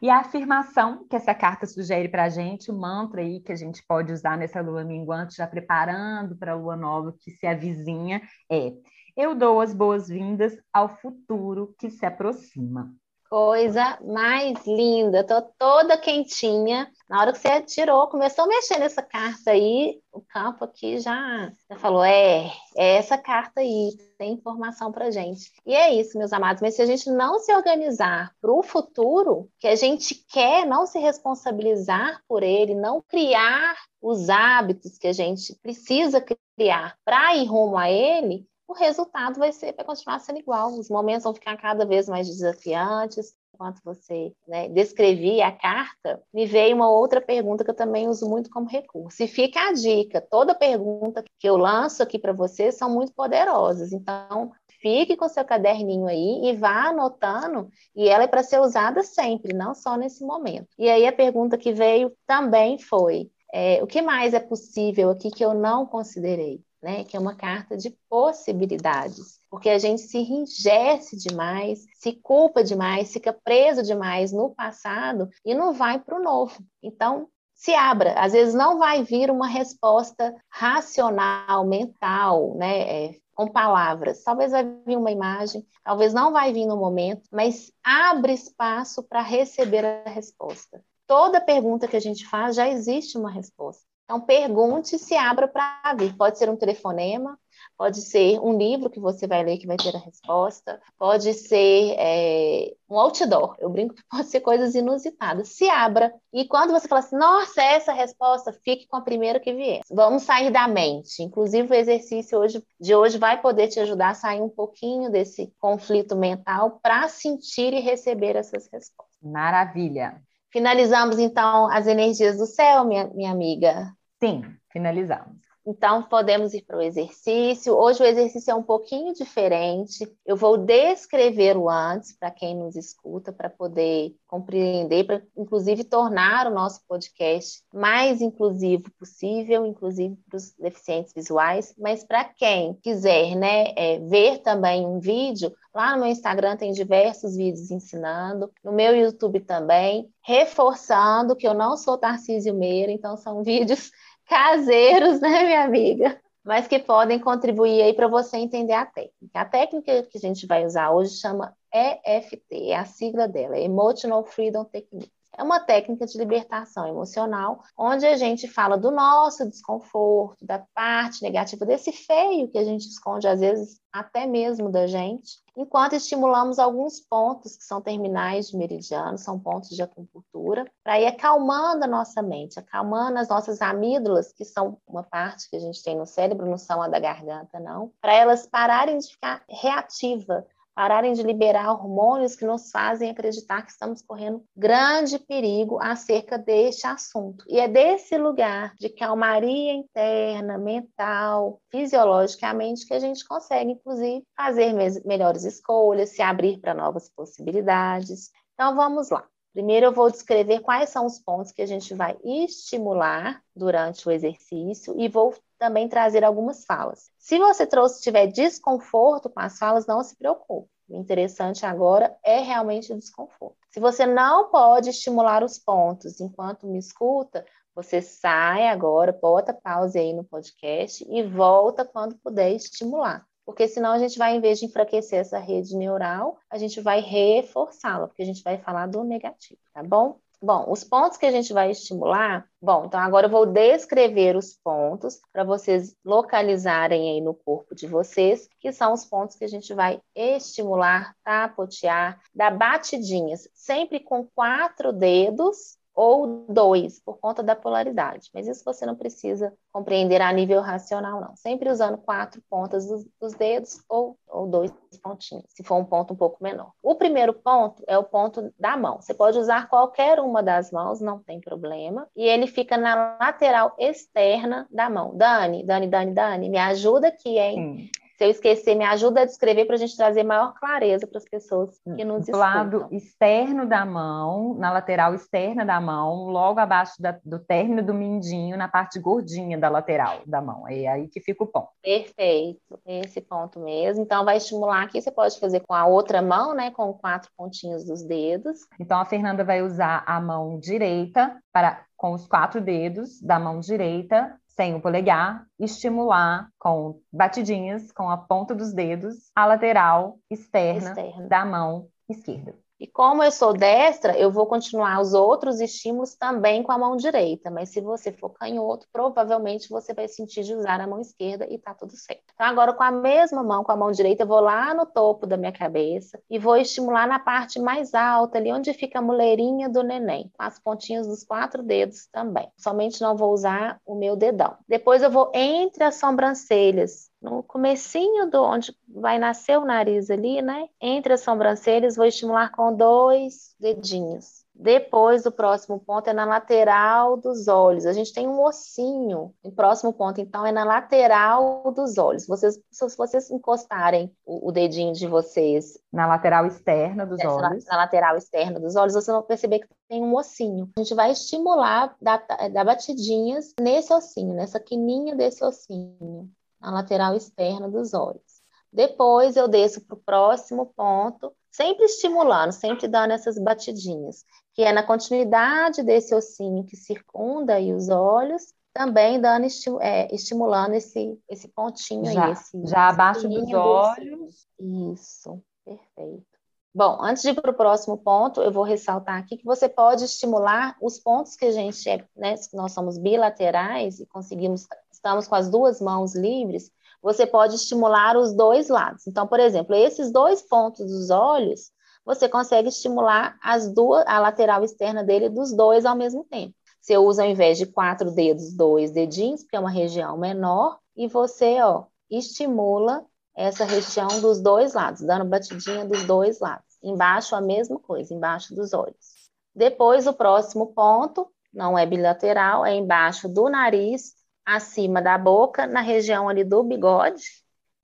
E 0.00 0.10
a 0.10 0.18
afirmação 0.18 1.06
que 1.08 1.16
essa 1.16 1.34
carta 1.34 1.66
sugere 1.66 2.08
para 2.08 2.24
a 2.24 2.28
gente, 2.28 2.70
o 2.70 2.78
mantra 2.78 3.20
aí 3.20 3.40
que 3.40 3.52
a 3.52 3.56
gente 3.56 3.82
pode 3.86 4.12
usar 4.12 4.36
nessa 4.36 4.60
lua 4.60 4.84
minguante, 4.84 5.36
já 5.36 5.46
preparando 5.46 6.36
para 6.36 6.52
a 6.52 6.56
lua 6.56 6.76
nova 6.76 7.14
que 7.20 7.30
se 7.30 7.46
avizinha, 7.46 8.22
é: 8.50 8.72
Eu 9.16 9.34
dou 9.34 9.60
as 9.60 9.72
boas-vindas 9.72 10.56
ao 10.72 10.88
futuro 10.88 11.74
que 11.78 11.90
se 11.90 12.04
aproxima. 12.04 12.92
Coisa 13.28 13.98
mais 14.02 14.66
linda, 14.66 15.22
tô 15.22 15.42
toda 15.58 15.98
quentinha. 15.98 16.90
Na 17.10 17.20
hora 17.20 17.32
que 17.32 17.38
você 17.38 17.60
tirou, 17.60 18.08
começou 18.08 18.44
a 18.44 18.48
mexer 18.48 18.78
nessa 18.78 19.02
carta 19.02 19.50
aí, 19.50 20.00
o 20.10 20.22
campo 20.22 20.64
aqui 20.64 20.98
já, 20.98 21.52
já 21.70 21.76
falou: 21.76 22.02
é, 22.02 22.46
é 22.74 22.96
essa 22.96 23.18
carta 23.18 23.60
aí, 23.60 23.90
tem 24.16 24.32
informação 24.32 24.90
pra 24.90 25.10
gente. 25.10 25.52
E 25.66 25.74
é 25.74 25.92
isso, 25.92 26.16
meus 26.16 26.32
amados. 26.32 26.62
Mas 26.62 26.74
se 26.74 26.80
a 26.80 26.86
gente 26.86 27.10
não 27.10 27.38
se 27.38 27.52
organizar 27.54 28.32
para 28.40 28.50
o 28.50 28.62
futuro, 28.62 29.50
que 29.58 29.68
a 29.68 29.76
gente 29.76 30.14
quer 30.32 30.64
não 30.64 30.86
se 30.86 30.98
responsabilizar 30.98 32.22
por 32.26 32.42
ele, 32.42 32.74
não 32.74 33.02
criar 33.02 33.76
os 34.00 34.30
hábitos 34.30 34.96
que 34.96 35.06
a 35.06 35.12
gente 35.12 35.54
precisa 35.62 36.24
criar 36.56 36.96
para 37.04 37.36
ir 37.36 37.44
rumo 37.44 37.76
a 37.76 37.90
ele, 37.90 38.46
o 38.68 38.74
resultado 38.74 39.38
vai 39.38 39.50
ser, 39.50 39.74
vai 39.74 39.84
continuar 39.84 40.18
sendo 40.20 40.38
igual. 40.38 40.70
Os 40.78 40.90
momentos 40.90 41.24
vão 41.24 41.32
ficar 41.32 41.56
cada 41.56 41.86
vez 41.86 42.06
mais 42.06 42.28
desafiantes. 42.28 43.34
Enquanto 43.54 43.80
você 43.82 44.32
né, 44.46 44.68
descrevia 44.68 45.48
a 45.48 45.52
carta, 45.52 46.22
me 46.32 46.46
veio 46.46 46.76
uma 46.76 46.88
outra 46.88 47.20
pergunta 47.20 47.64
que 47.64 47.70
eu 47.70 47.74
também 47.74 48.06
uso 48.06 48.28
muito 48.28 48.50
como 48.50 48.68
recurso. 48.68 49.22
E 49.22 49.26
fica 49.26 49.68
a 49.68 49.72
dica: 49.72 50.20
toda 50.20 50.54
pergunta 50.54 51.24
que 51.38 51.48
eu 51.48 51.56
lanço 51.56 52.02
aqui 52.02 52.18
para 52.18 52.32
vocês 52.32 52.76
são 52.76 52.90
muito 52.90 53.12
poderosas. 53.14 53.90
Então, 53.92 54.52
fique 54.80 55.16
com 55.16 55.28
seu 55.28 55.44
caderninho 55.44 56.06
aí 56.06 56.50
e 56.50 56.54
vá 56.54 56.88
anotando, 56.88 57.70
e 57.96 58.06
ela 58.08 58.24
é 58.24 58.28
para 58.28 58.42
ser 58.42 58.60
usada 58.60 59.02
sempre, 59.02 59.54
não 59.54 59.74
só 59.74 59.96
nesse 59.96 60.22
momento. 60.24 60.68
E 60.78 60.88
aí 60.88 61.06
a 61.06 61.12
pergunta 61.12 61.58
que 61.58 61.72
veio 61.72 62.12
também 62.26 62.78
foi: 62.78 63.30
é, 63.52 63.82
o 63.82 63.86
que 63.86 64.02
mais 64.02 64.34
é 64.34 64.40
possível 64.40 65.10
aqui 65.10 65.30
que 65.30 65.44
eu 65.44 65.54
não 65.54 65.86
considerei? 65.86 66.62
Né, 66.80 67.02
que 67.02 67.16
é 67.16 67.20
uma 67.20 67.34
carta 67.34 67.76
de 67.76 67.90
possibilidades, 68.08 69.40
porque 69.50 69.68
a 69.68 69.80
gente 69.80 70.00
se 70.00 70.18
enrijece 70.18 71.16
demais, 71.16 71.84
se 71.92 72.12
culpa 72.12 72.62
demais, 72.62 73.12
fica 73.12 73.32
preso 73.32 73.82
demais 73.82 74.30
no 74.30 74.50
passado 74.54 75.28
e 75.44 75.56
não 75.56 75.74
vai 75.74 75.98
para 75.98 76.16
o 76.16 76.22
novo. 76.22 76.64
Então, 76.80 77.28
se 77.58 77.74
abra. 77.74 78.14
Às 78.14 78.32
vezes 78.32 78.54
não 78.54 78.78
vai 78.78 79.02
vir 79.02 79.30
uma 79.30 79.48
resposta 79.48 80.32
racional, 80.48 81.66
mental, 81.66 82.54
né, 82.54 83.06
é, 83.06 83.16
com 83.34 83.48
palavras. 83.48 84.22
Talvez 84.22 84.52
vai 84.52 84.64
vir 84.86 84.96
uma 84.96 85.10
imagem, 85.10 85.66
talvez 85.82 86.14
não 86.14 86.32
vai 86.32 86.52
vir 86.52 86.66
no 86.66 86.76
momento, 86.76 87.22
mas 87.32 87.72
abre 87.82 88.32
espaço 88.32 89.02
para 89.02 89.20
receber 89.20 89.84
a 89.84 90.08
resposta. 90.08 90.80
Toda 91.06 91.40
pergunta 91.40 91.88
que 91.88 91.96
a 91.96 92.00
gente 92.00 92.26
faz 92.26 92.54
já 92.54 92.68
existe 92.68 93.18
uma 93.18 93.30
resposta. 93.30 93.87
Então, 94.08 94.22
pergunte 94.22 94.96
e 94.96 94.98
se 94.98 95.14
abra 95.14 95.46
para 95.46 95.94
vir. 95.98 96.16
Pode 96.16 96.38
ser 96.38 96.48
um 96.48 96.56
telefonema, 96.56 97.38
pode 97.76 98.00
ser 98.00 98.40
um 98.40 98.56
livro 98.56 98.88
que 98.88 98.98
você 98.98 99.26
vai 99.26 99.44
ler 99.44 99.58
que 99.58 99.66
vai 99.66 99.76
ter 99.76 99.94
a 99.94 99.98
resposta, 99.98 100.80
pode 100.98 101.34
ser 101.34 101.94
é, 101.98 102.74
um 102.88 102.98
outdoor. 102.98 103.54
Eu 103.58 103.68
brinco 103.68 103.94
que 103.94 104.02
pode 104.10 104.28
ser 104.28 104.40
coisas 104.40 104.74
inusitadas. 104.74 105.50
Se 105.50 105.68
abra. 105.68 106.10
E 106.32 106.46
quando 106.46 106.70
você 106.70 106.88
fala 106.88 107.00
assim, 107.00 107.18
nossa, 107.18 107.62
essa 107.62 107.92
a 107.92 107.94
resposta, 107.94 108.50
fique 108.64 108.86
com 108.88 108.96
a 108.96 109.02
primeira 109.02 109.38
que 109.38 109.52
vier. 109.52 109.82
Vamos 109.90 110.22
sair 110.22 110.50
da 110.50 110.66
mente. 110.66 111.22
Inclusive, 111.22 111.70
o 111.70 111.74
exercício 111.74 112.38
hoje, 112.38 112.64
de 112.80 112.94
hoje 112.94 113.18
vai 113.18 113.38
poder 113.42 113.68
te 113.68 113.78
ajudar 113.78 114.08
a 114.08 114.14
sair 114.14 114.40
um 114.40 114.48
pouquinho 114.48 115.10
desse 115.10 115.52
conflito 115.60 116.16
mental 116.16 116.80
para 116.82 117.06
sentir 117.08 117.74
e 117.74 117.80
receber 117.80 118.36
essas 118.36 118.70
respostas. 118.72 119.18
Maravilha. 119.22 120.22
Finalizamos, 120.50 121.18
então, 121.18 121.70
as 121.70 121.86
energias 121.86 122.38
do 122.38 122.46
céu, 122.46 122.86
minha, 122.86 123.06
minha 123.08 123.30
amiga. 123.30 123.92
Sim, 124.20 124.42
finalizamos. 124.72 125.48
Então, 125.70 126.02
podemos 126.02 126.54
ir 126.54 126.62
para 126.62 126.78
o 126.78 126.80
exercício. 126.80 127.76
Hoje 127.76 128.02
o 128.02 128.06
exercício 128.06 128.50
é 128.50 128.54
um 128.54 128.62
pouquinho 128.62 129.12
diferente. 129.12 130.10
Eu 130.24 130.34
vou 130.34 130.56
descrevê-lo 130.56 131.68
antes 131.68 132.16
para 132.18 132.30
quem 132.30 132.56
nos 132.56 132.74
escuta, 132.74 133.30
para 133.30 133.50
poder 133.50 134.16
compreender, 134.26 135.04
para 135.04 135.22
inclusive 135.36 135.84
tornar 135.84 136.46
o 136.46 136.54
nosso 136.54 136.80
podcast 136.88 137.62
mais 137.70 138.22
inclusivo 138.22 138.90
possível, 138.98 139.66
inclusive 139.66 140.16
para 140.26 140.38
os 140.38 140.54
deficientes 140.54 141.12
visuais. 141.12 141.74
Mas 141.76 142.02
para 142.02 142.24
quem 142.24 142.72
quiser 142.82 143.36
né, 143.36 143.74
é, 143.76 143.98
ver 143.98 144.38
também 144.38 144.86
um 144.86 144.98
vídeo, 144.98 145.52
lá 145.74 145.92
no 145.92 146.00
meu 146.00 146.10
Instagram 146.10 146.56
tem 146.56 146.72
diversos 146.72 147.36
vídeos 147.36 147.70
ensinando, 147.70 148.50
no 148.64 148.72
meu 148.72 148.96
YouTube 148.96 149.40
também, 149.40 150.08
reforçando 150.24 151.36
que 151.36 151.46
eu 151.46 151.52
não 151.52 151.76
sou 151.76 151.98
Tarcísio 151.98 152.54
Meira, 152.54 152.90
então 152.90 153.18
são 153.18 153.42
vídeos 153.44 153.90
caseiros, 154.28 155.20
né, 155.20 155.44
minha 155.44 155.64
amiga? 155.64 156.20
mas 156.48 156.66
que 156.66 156.78
podem 156.78 157.18
contribuir 157.18 157.82
aí 157.82 157.92
para 157.92 158.08
você 158.08 158.38
entender 158.38 158.72
a 158.72 158.86
técnica. 158.86 159.12
A 159.34 159.44
técnica 159.44 160.02
que 160.04 160.16
a 160.16 160.20
gente 160.20 160.46
vai 160.46 160.64
usar 160.64 160.90
hoje 160.90 161.16
chama 161.20 161.54
EFT, 161.70 162.70
é 162.70 162.74
a 162.74 162.86
sigla 162.86 163.28
dela, 163.28 163.58
Emotional 163.58 164.24
Freedom 164.24 164.64
Technique. 164.64 165.12
É 165.38 165.42
uma 165.44 165.60
técnica 165.60 166.04
de 166.04 166.18
libertação 166.18 166.88
emocional, 166.88 167.62
onde 167.76 168.04
a 168.04 168.16
gente 168.16 168.48
fala 168.48 168.76
do 168.76 168.90
nosso 168.90 169.48
desconforto, 169.48 170.44
da 170.44 170.58
parte 170.74 171.22
negativa, 171.22 171.64
desse 171.64 171.92
feio 171.92 172.50
que 172.50 172.58
a 172.58 172.64
gente 172.64 172.88
esconde, 172.88 173.28
às 173.28 173.38
vezes, 173.38 173.80
até 173.92 174.26
mesmo 174.26 174.68
da 174.68 174.88
gente, 174.88 175.38
enquanto 175.56 175.92
estimulamos 175.92 176.58
alguns 176.58 176.98
pontos 176.98 177.56
que 177.56 177.62
são 177.62 177.80
terminais 177.80 178.48
de 178.48 178.56
meridiano, 178.56 179.16
são 179.16 179.38
pontos 179.38 179.70
de 179.70 179.80
acupuntura, 179.80 180.64
para 180.82 180.98
ir 181.00 181.06
acalmando 181.06 181.84
a 181.84 181.88
nossa 181.88 182.20
mente, 182.20 182.58
acalmando 182.58 183.18
as 183.18 183.28
nossas 183.28 183.62
amígdalas, 183.62 184.32
que 184.32 184.44
são 184.44 184.76
uma 184.88 185.04
parte 185.04 185.48
que 185.48 185.56
a 185.56 185.60
gente 185.60 185.80
tem 185.84 185.96
no 185.96 186.04
cérebro, 186.04 186.50
não 186.50 186.58
são 186.58 186.82
a 186.82 186.88
da 186.88 186.98
garganta, 186.98 187.60
não, 187.60 187.92
para 188.00 188.12
elas 188.12 188.44
pararem 188.44 188.98
de 188.98 189.06
ficar 189.06 189.44
reativa, 189.48 190.44
pararem 190.78 191.12
de 191.12 191.24
liberar 191.24 191.72
hormônios 191.72 192.36
que 192.36 192.46
nos 192.46 192.70
fazem 192.70 193.10
acreditar 193.10 193.62
que 193.62 193.72
estamos 193.72 194.00
correndo 194.00 194.44
grande 194.56 195.18
perigo 195.18 195.76
acerca 195.82 196.38
deste 196.38 196.86
assunto. 196.86 197.44
E 197.48 197.58
é 197.58 197.66
desse 197.66 198.16
lugar 198.16 198.72
de 198.78 198.88
calmaria 198.88 199.72
interna, 199.72 200.56
mental, 200.56 201.60
fisiologicamente, 201.68 202.86
que 202.86 202.94
a 202.94 203.00
gente 203.00 203.26
consegue, 203.26 203.72
inclusive, 203.72 204.22
fazer 204.36 204.72
melhores 205.04 205.42
escolhas, 205.42 206.10
se 206.10 206.22
abrir 206.22 206.60
para 206.60 206.74
novas 206.74 207.08
possibilidades. 207.08 208.30
Então, 208.54 208.76
vamos 208.76 209.10
lá. 209.10 209.26
Primeiro, 209.52 209.86
eu 209.86 209.92
vou 209.92 210.10
descrever 210.10 210.60
quais 210.60 210.90
são 210.90 211.06
os 211.06 211.18
pontos 211.18 211.52
que 211.52 211.62
a 211.62 211.66
gente 211.66 211.94
vai 211.94 212.16
estimular 212.22 213.42
durante 213.54 214.06
o 214.06 214.10
exercício 214.10 214.94
e 214.98 215.08
vou 215.08 215.34
também 215.58 215.88
trazer 215.88 216.24
algumas 216.24 216.64
falas. 216.64 217.10
Se 217.18 217.38
você 217.38 217.66
trouxe, 217.66 218.02
tiver 218.02 218.26
desconforto 218.28 219.28
com 219.28 219.40
as 219.40 219.58
falas, 219.58 219.86
não 219.86 220.02
se 220.02 220.16
preocupe. 220.16 220.68
O 220.88 220.96
interessante 220.96 221.66
agora 221.66 222.16
é 222.24 222.40
realmente 222.40 222.92
o 222.92 222.98
desconforto. 222.98 223.56
Se 223.70 223.80
você 223.80 224.06
não 224.06 224.50
pode 224.50 224.90
estimular 224.90 225.42
os 225.42 225.58
pontos 225.58 226.20
enquanto 226.20 226.66
me 226.66 226.78
escuta, 226.78 227.44
você 227.74 228.00
sai 228.00 228.68
agora, 228.68 229.12
bota 229.12 229.52
pausa 229.52 229.98
aí 229.98 230.12
no 230.12 230.24
podcast 230.24 231.04
e 231.08 231.22
volta 231.22 231.84
quando 231.84 232.18
puder 232.18 232.52
estimular 232.52 233.27
porque 233.48 233.66
senão 233.66 233.92
a 233.92 233.98
gente 233.98 234.18
vai, 234.18 234.36
em 234.36 234.42
vez 234.42 234.58
de 234.58 234.66
enfraquecer 234.66 235.20
essa 235.20 235.38
rede 235.38 235.74
neural, 235.74 236.38
a 236.50 236.58
gente 236.58 236.82
vai 236.82 237.00
reforçá-la, 237.00 238.06
porque 238.06 238.20
a 238.20 238.26
gente 238.26 238.42
vai 238.42 238.58
falar 238.58 238.86
do 238.86 239.02
negativo, 239.02 239.58
tá 239.72 239.82
bom? 239.82 240.18
Bom, 240.38 240.66
os 240.70 240.84
pontos 240.84 241.16
que 241.16 241.24
a 241.24 241.30
gente 241.30 241.50
vai 241.54 241.70
estimular, 241.70 242.46
bom, 242.60 242.84
então 242.84 243.00
agora 243.00 243.24
eu 243.26 243.30
vou 243.30 243.46
descrever 243.46 244.36
os 244.36 244.52
pontos 244.52 245.18
para 245.32 245.44
vocês 245.44 245.96
localizarem 246.04 247.12
aí 247.12 247.20
no 247.22 247.32
corpo 247.32 247.74
de 247.74 247.86
vocês, 247.86 248.50
que 248.60 248.70
são 248.70 248.92
os 248.92 249.06
pontos 249.06 249.34
que 249.34 249.44
a 249.46 249.48
gente 249.48 249.72
vai 249.72 249.98
estimular, 250.14 251.16
tapotear, 251.24 252.20
dar 252.34 252.50
batidinhas, 252.50 253.48
sempre 253.54 253.98
com 253.98 254.28
quatro 254.34 254.92
dedos 254.92 255.77
ou 255.98 256.46
dois, 256.48 257.00
por 257.00 257.18
conta 257.18 257.42
da 257.42 257.56
polaridade. 257.56 258.30
Mas 258.32 258.46
isso 258.46 258.64
você 258.64 258.86
não 258.86 258.94
precisa 258.94 259.52
compreender 259.72 260.22
a 260.22 260.32
nível 260.32 260.60
racional, 260.60 261.20
não. 261.20 261.34
Sempre 261.34 261.68
usando 261.68 261.98
quatro 261.98 262.40
pontas 262.48 262.86
dos, 262.86 263.04
dos 263.20 263.34
dedos 263.34 263.82
ou, 263.88 264.16
ou 264.28 264.46
dois 264.46 264.72
pontinhos, 265.02 265.44
se 265.48 265.64
for 265.64 265.74
um 265.74 265.84
ponto 265.84 266.14
um 266.14 266.16
pouco 266.16 266.40
menor. 266.40 266.70
O 266.80 266.94
primeiro 266.94 267.32
ponto 267.32 267.82
é 267.88 267.98
o 267.98 268.04
ponto 268.04 268.54
da 268.56 268.76
mão. 268.76 269.00
Você 269.00 269.12
pode 269.12 269.40
usar 269.40 269.68
qualquer 269.68 270.20
uma 270.20 270.40
das 270.40 270.70
mãos, 270.70 271.00
não 271.00 271.18
tem 271.18 271.40
problema. 271.40 272.06
E 272.14 272.22
ele 272.22 272.46
fica 272.46 272.76
na 272.76 273.18
lateral 273.18 273.74
externa 273.76 274.68
da 274.70 274.88
mão. 274.88 275.16
Dani, 275.16 275.66
Dani, 275.66 275.88
Dani, 275.88 276.12
Dani, 276.12 276.48
me 276.48 276.58
ajuda 276.58 277.08
aqui, 277.08 277.36
hein? 277.36 277.90
Se 278.18 278.24
eu 278.24 278.30
esquecer, 278.30 278.74
me 278.74 278.84
ajuda 278.84 279.20
a 279.20 279.24
descrever 279.24 279.64
para 279.64 279.76
a 279.76 279.78
gente 279.78 279.96
trazer 279.96 280.24
maior 280.24 280.52
clareza 280.54 281.06
para 281.06 281.18
as 281.18 281.24
pessoas 281.24 281.80
que 281.84 282.04
nos 282.04 282.26
do 282.26 282.36
lado 282.36 282.88
externo 282.90 283.64
da 283.64 283.86
mão, 283.86 284.54
na 284.54 284.72
lateral 284.72 285.14
externa 285.14 285.64
da 285.64 285.80
mão, 285.80 286.24
logo 286.24 286.58
abaixo 286.58 287.00
da, 287.00 287.16
do 287.24 287.38
término 287.38 287.80
do 287.80 287.94
mindinho, 287.94 288.56
na 288.56 288.66
parte 288.66 288.98
gordinha 288.98 289.56
da 289.56 289.68
lateral 289.68 290.22
da 290.26 290.42
mão. 290.42 290.66
É 290.66 290.88
aí 290.88 291.06
que 291.06 291.20
fica 291.20 291.44
o 291.44 291.46
ponto. 291.46 291.68
Perfeito, 291.80 292.80
esse 292.84 293.20
ponto 293.20 293.60
mesmo. 293.60 294.02
Então, 294.02 294.24
vai 294.24 294.38
estimular 294.38 294.82
aqui, 294.82 295.00
você 295.00 295.12
pode 295.12 295.38
fazer 295.38 295.60
com 295.60 295.72
a 295.72 295.86
outra 295.86 296.20
mão, 296.20 296.52
né, 296.52 296.72
com 296.72 296.92
quatro 296.94 297.30
pontinhos 297.36 297.84
dos 297.84 298.02
dedos. 298.02 298.66
Então, 298.80 298.98
a 298.98 299.04
Fernanda 299.04 299.44
vai 299.44 299.62
usar 299.62 300.02
a 300.04 300.20
mão 300.20 300.58
direita 300.58 301.40
para 301.52 301.84
com 301.96 302.12
os 302.12 302.26
quatro 302.26 302.60
dedos 302.60 303.20
da 303.20 303.38
mão 303.38 303.60
direita 303.60 304.36
sem 304.58 304.74
o 304.74 304.80
polegar, 304.80 305.46
estimular 305.56 306.50
com 306.58 307.00
batidinhas 307.12 307.92
com 307.92 308.10
a 308.10 308.16
ponta 308.16 308.56
dos 308.56 308.72
dedos 308.72 309.30
a 309.32 309.46
lateral 309.46 310.18
externa, 310.28 310.88
externa. 310.88 311.28
da 311.28 311.44
mão 311.44 311.88
esquerda. 312.08 312.56
E 312.80 312.86
como 312.86 313.24
eu 313.24 313.32
sou 313.32 313.52
destra, 313.52 314.16
eu 314.16 314.30
vou 314.30 314.46
continuar 314.46 315.00
os 315.00 315.12
outros 315.12 315.60
estímulos 315.60 316.14
também 316.14 316.62
com 316.62 316.70
a 316.70 316.78
mão 316.78 316.96
direita. 316.96 317.50
Mas 317.50 317.70
se 317.70 317.80
você 317.80 318.12
for 318.12 318.30
canhoto, 318.30 318.86
provavelmente 318.92 319.68
você 319.68 319.92
vai 319.92 320.06
sentir 320.06 320.44
de 320.44 320.54
usar 320.54 320.80
a 320.80 320.86
mão 320.86 321.00
esquerda 321.00 321.46
e 321.50 321.58
tá 321.58 321.74
tudo 321.74 321.96
certo. 321.96 322.22
Então, 322.32 322.46
agora 322.46 322.72
com 322.72 322.82
a 322.82 322.90
mesma 322.90 323.42
mão, 323.42 323.64
com 323.64 323.72
a 323.72 323.76
mão 323.76 323.90
direita, 323.90 324.22
eu 324.22 324.28
vou 324.28 324.40
lá 324.40 324.72
no 324.74 324.86
topo 324.86 325.26
da 325.26 325.36
minha 325.36 325.52
cabeça 325.52 326.20
e 326.30 326.38
vou 326.38 326.56
estimular 326.56 327.08
na 327.08 327.18
parte 327.18 327.58
mais 327.58 327.94
alta, 327.94 328.38
ali 328.38 328.52
onde 328.52 328.72
fica 328.72 329.00
a 329.00 329.02
muleirinha 329.02 329.68
do 329.68 329.82
neném, 329.82 330.30
com 330.32 330.42
as 330.42 330.58
pontinhas 330.58 331.06
dos 331.06 331.24
quatro 331.24 331.62
dedos 331.62 332.06
também. 332.12 332.48
Somente 332.56 333.00
não 333.00 333.16
vou 333.16 333.32
usar 333.32 333.80
o 333.84 333.96
meu 333.96 334.14
dedão. 334.14 334.56
Depois 334.68 335.02
eu 335.02 335.10
vou 335.10 335.32
entre 335.34 335.82
as 335.82 335.96
sobrancelhas, 335.96 337.10
no 337.20 337.42
comecinho 337.42 338.30
do 338.30 338.42
onde 338.42 338.74
vai 338.88 339.18
nascer 339.18 339.58
o 339.58 339.64
nariz 339.64 340.10
ali, 340.10 340.40
né? 340.40 340.68
Entre 340.80 341.12
as 341.12 341.20
sobrancelhas, 341.20 341.96
vou 341.96 342.06
estimular 342.06 342.50
com 342.52 342.74
dois 342.74 343.54
dedinhos. 343.58 344.38
Depois, 344.60 345.24
o 345.24 345.30
próximo 345.30 345.78
ponto 345.78 346.10
é 346.10 346.12
na 346.12 346.24
lateral 346.24 347.16
dos 347.16 347.46
olhos. 347.46 347.86
A 347.86 347.92
gente 347.92 348.12
tem 348.12 348.26
um 348.26 348.42
ossinho. 348.42 349.32
O 349.40 349.52
próximo 349.52 349.92
ponto, 349.92 350.20
então, 350.20 350.44
é 350.44 350.50
na 350.50 350.64
lateral 350.64 351.72
dos 351.72 351.96
olhos. 351.96 352.26
Vocês, 352.26 352.58
se 352.68 352.96
vocês 352.96 353.30
encostarem 353.30 354.12
o, 354.26 354.48
o 354.48 354.52
dedinho 354.52 354.92
de 354.92 355.06
vocês 355.06 355.78
na 355.92 356.08
lateral 356.08 356.44
externa 356.44 357.06
dos 357.06 357.24
olhos, 357.24 357.64
na, 357.66 357.72
na, 357.72 357.76
lateral 357.82 358.16
externa 358.16 358.58
dos 358.58 358.74
olhos, 358.74 358.94
vocês 358.94 359.06
vão 359.06 359.22
perceber 359.22 359.60
que 359.60 359.68
tem 359.88 360.02
um 360.02 360.16
ossinho. 360.16 360.68
A 360.76 360.80
gente 360.80 360.94
vai 360.94 361.12
estimular, 361.12 361.94
dar, 362.02 362.26
dar 362.52 362.64
batidinhas 362.64 363.54
nesse 363.60 363.92
ossinho, 363.92 364.34
nessa 364.34 364.58
quininha 364.58 365.14
desse 365.14 365.44
ossinho 365.44 366.28
na 366.60 366.70
lateral 366.70 367.14
externa 367.14 367.68
dos 367.68 367.94
olhos. 367.94 368.42
Depois 368.72 369.36
eu 369.36 369.48
desço 369.48 369.80
para 369.80 369.94
o 369.94 370.00
próximo 370.00 370.66
ponto, 370.76 371.32
sempre 371.50 371.84
estimulando, 371.86 372.52
sempre 372.52 372.86
dando 372.86 373.12
essas 373.12 373.38
batidinhas, 373.38 374.24
que 374.54 374.62
é 374.62 374.72
na 374.72 374.82
continuidade 374.82 375.82
desse 375.82 376.14
ossinho 376.14 376.64
que 376.64 376.76
circunda 376.76 377.54
aí 377.54 377.72
os 377.72 377.88
olhos, 377.88 378.52
também 378.72 379.20
dando 379.20 379.46
é, 379.80 380.14
estimulando 380.14 380.74
esse, 380.74 381.18
esse 381.28 381.48
pontinho 381.48 382.04
já, 382.12 382.26
aí. 382.26 382.32
Esse, 382.32 382.66
já 382.66 382.88
abaixo 382.88 383.28
dos 383.28 383.52
olhos. 383.52 384.46
Isso, 384.58 385.42
perfeito. 385.64 386.38
Bom, 386.74 386.98
antes 387.00 387.22
de 387.22 387.30
ir 387.30 387.34
para 387.34 387.50
o 387.50 387.54
próximo 387.54 387.96
ponto, 387.96 388.40
eu 388.40 388.52
vou 388.52 388.62
ressaltar 388.62 389.18
aqui 389.18 389.36
que 389.36 389.44
você 389.44 389.68
pode 389.68 390.04
estimular 390.04 390.76
os 390.80 390.98
pontos 390.98 391.34
que 391.34 391.46
a 391.46 391.50
gente 391.50 391.88
é, 391.88 392.06
né, 392.14 392.34
nós 392.52 392.72
somos 392.72 392.98
bilaterais 392.98 393.98
e 393.98 394.06
conseguimos 394.06 394.66
estamos 394.98 395.26
com 395.26 395.34
as 395.34 395.48
duas 395.48 395.80
mãos 395.80 396.14
livres, 396.14 396.70
você 397.00 397.26
pode 397.26 397.54
estimular 397.54 398.16
os 398.16 398.34
dois 398.34 398.68
lados. 398.68 399.06
Então, 399.06 399.26
por 399.26 399.40
exemplo, 399.40 399.74
esses 399.74 400.12
dois 400.12 400.42
pontos 400.42 400.86
dos 400.86 401.10
olhos, 401.10 401.70
você 402.04 402.28
consegue 402.28 402.68
estimular 402.68 403.38
as 403.42 403.72
duas, 403.72 404.04
a 404.06 404.18
lateral 404.18 404.64
externa 404.64 405.04
dele 405.04 405.28
dos 405.28 405.54
dois 405.54 405.86
ao 405.86 405.96
mesmo 405.96 406.24
tempo. 406.24 406.54
Você 406.80 406.96
usa 406.96 407.22
ao 407.22 407.28
invés 407.28 407.58
de 407.58 407.66
quatro 407.66 408.10
dedos, 408.10 408.52
dois 408.52 408.90
dedinhos, 408.90 409.42
porque 409.42 409.56
é 409.56 409.60
uma 409.60 409.70
região 409.70 410.16
menor, 410.16 410.78
e 410.96 411.06
você, 411.06 411.60
ó, 411.60 411.84
estimula 412.10 413.04
essa 413.36 413.64
região 413.64 414.08
dos 414.20 414.40
dois 414.40 414.74
lados, 414.74 415.02
dando 415.02 415.24
batidinha 415.24 415.84
dos 415.84 416.04
dois 416.04 416.40
lados. 416.40 416.64
Embaixo 416.82 417.36
a 417.36 417.40
mesma 417.40 417.78
coisa, 417.78 418.12
embaixo 418.12 418.54
dos 418.54 418.72
olhos. 418.72 419.28
Depois 419.54 420.06
o 420.06 420.12
próximo 420.12 420.68
ponto, 420.68 421.28
não 421.52 421.78
é 421.78 421.84
bilateral, 421.86 422.64
é 422.64 422.74
embaixo 422.74 423.28
do 423.28 423.48
nariz, 423.48 424.14
acima 424.48 425.02
da 425.02 425.18
boca, 425.18 425.66
na 425.66 425.82
região 425.82 426.26
ali 426.26 426.42
do 426.42 426.62
bigode, 426.62 427.22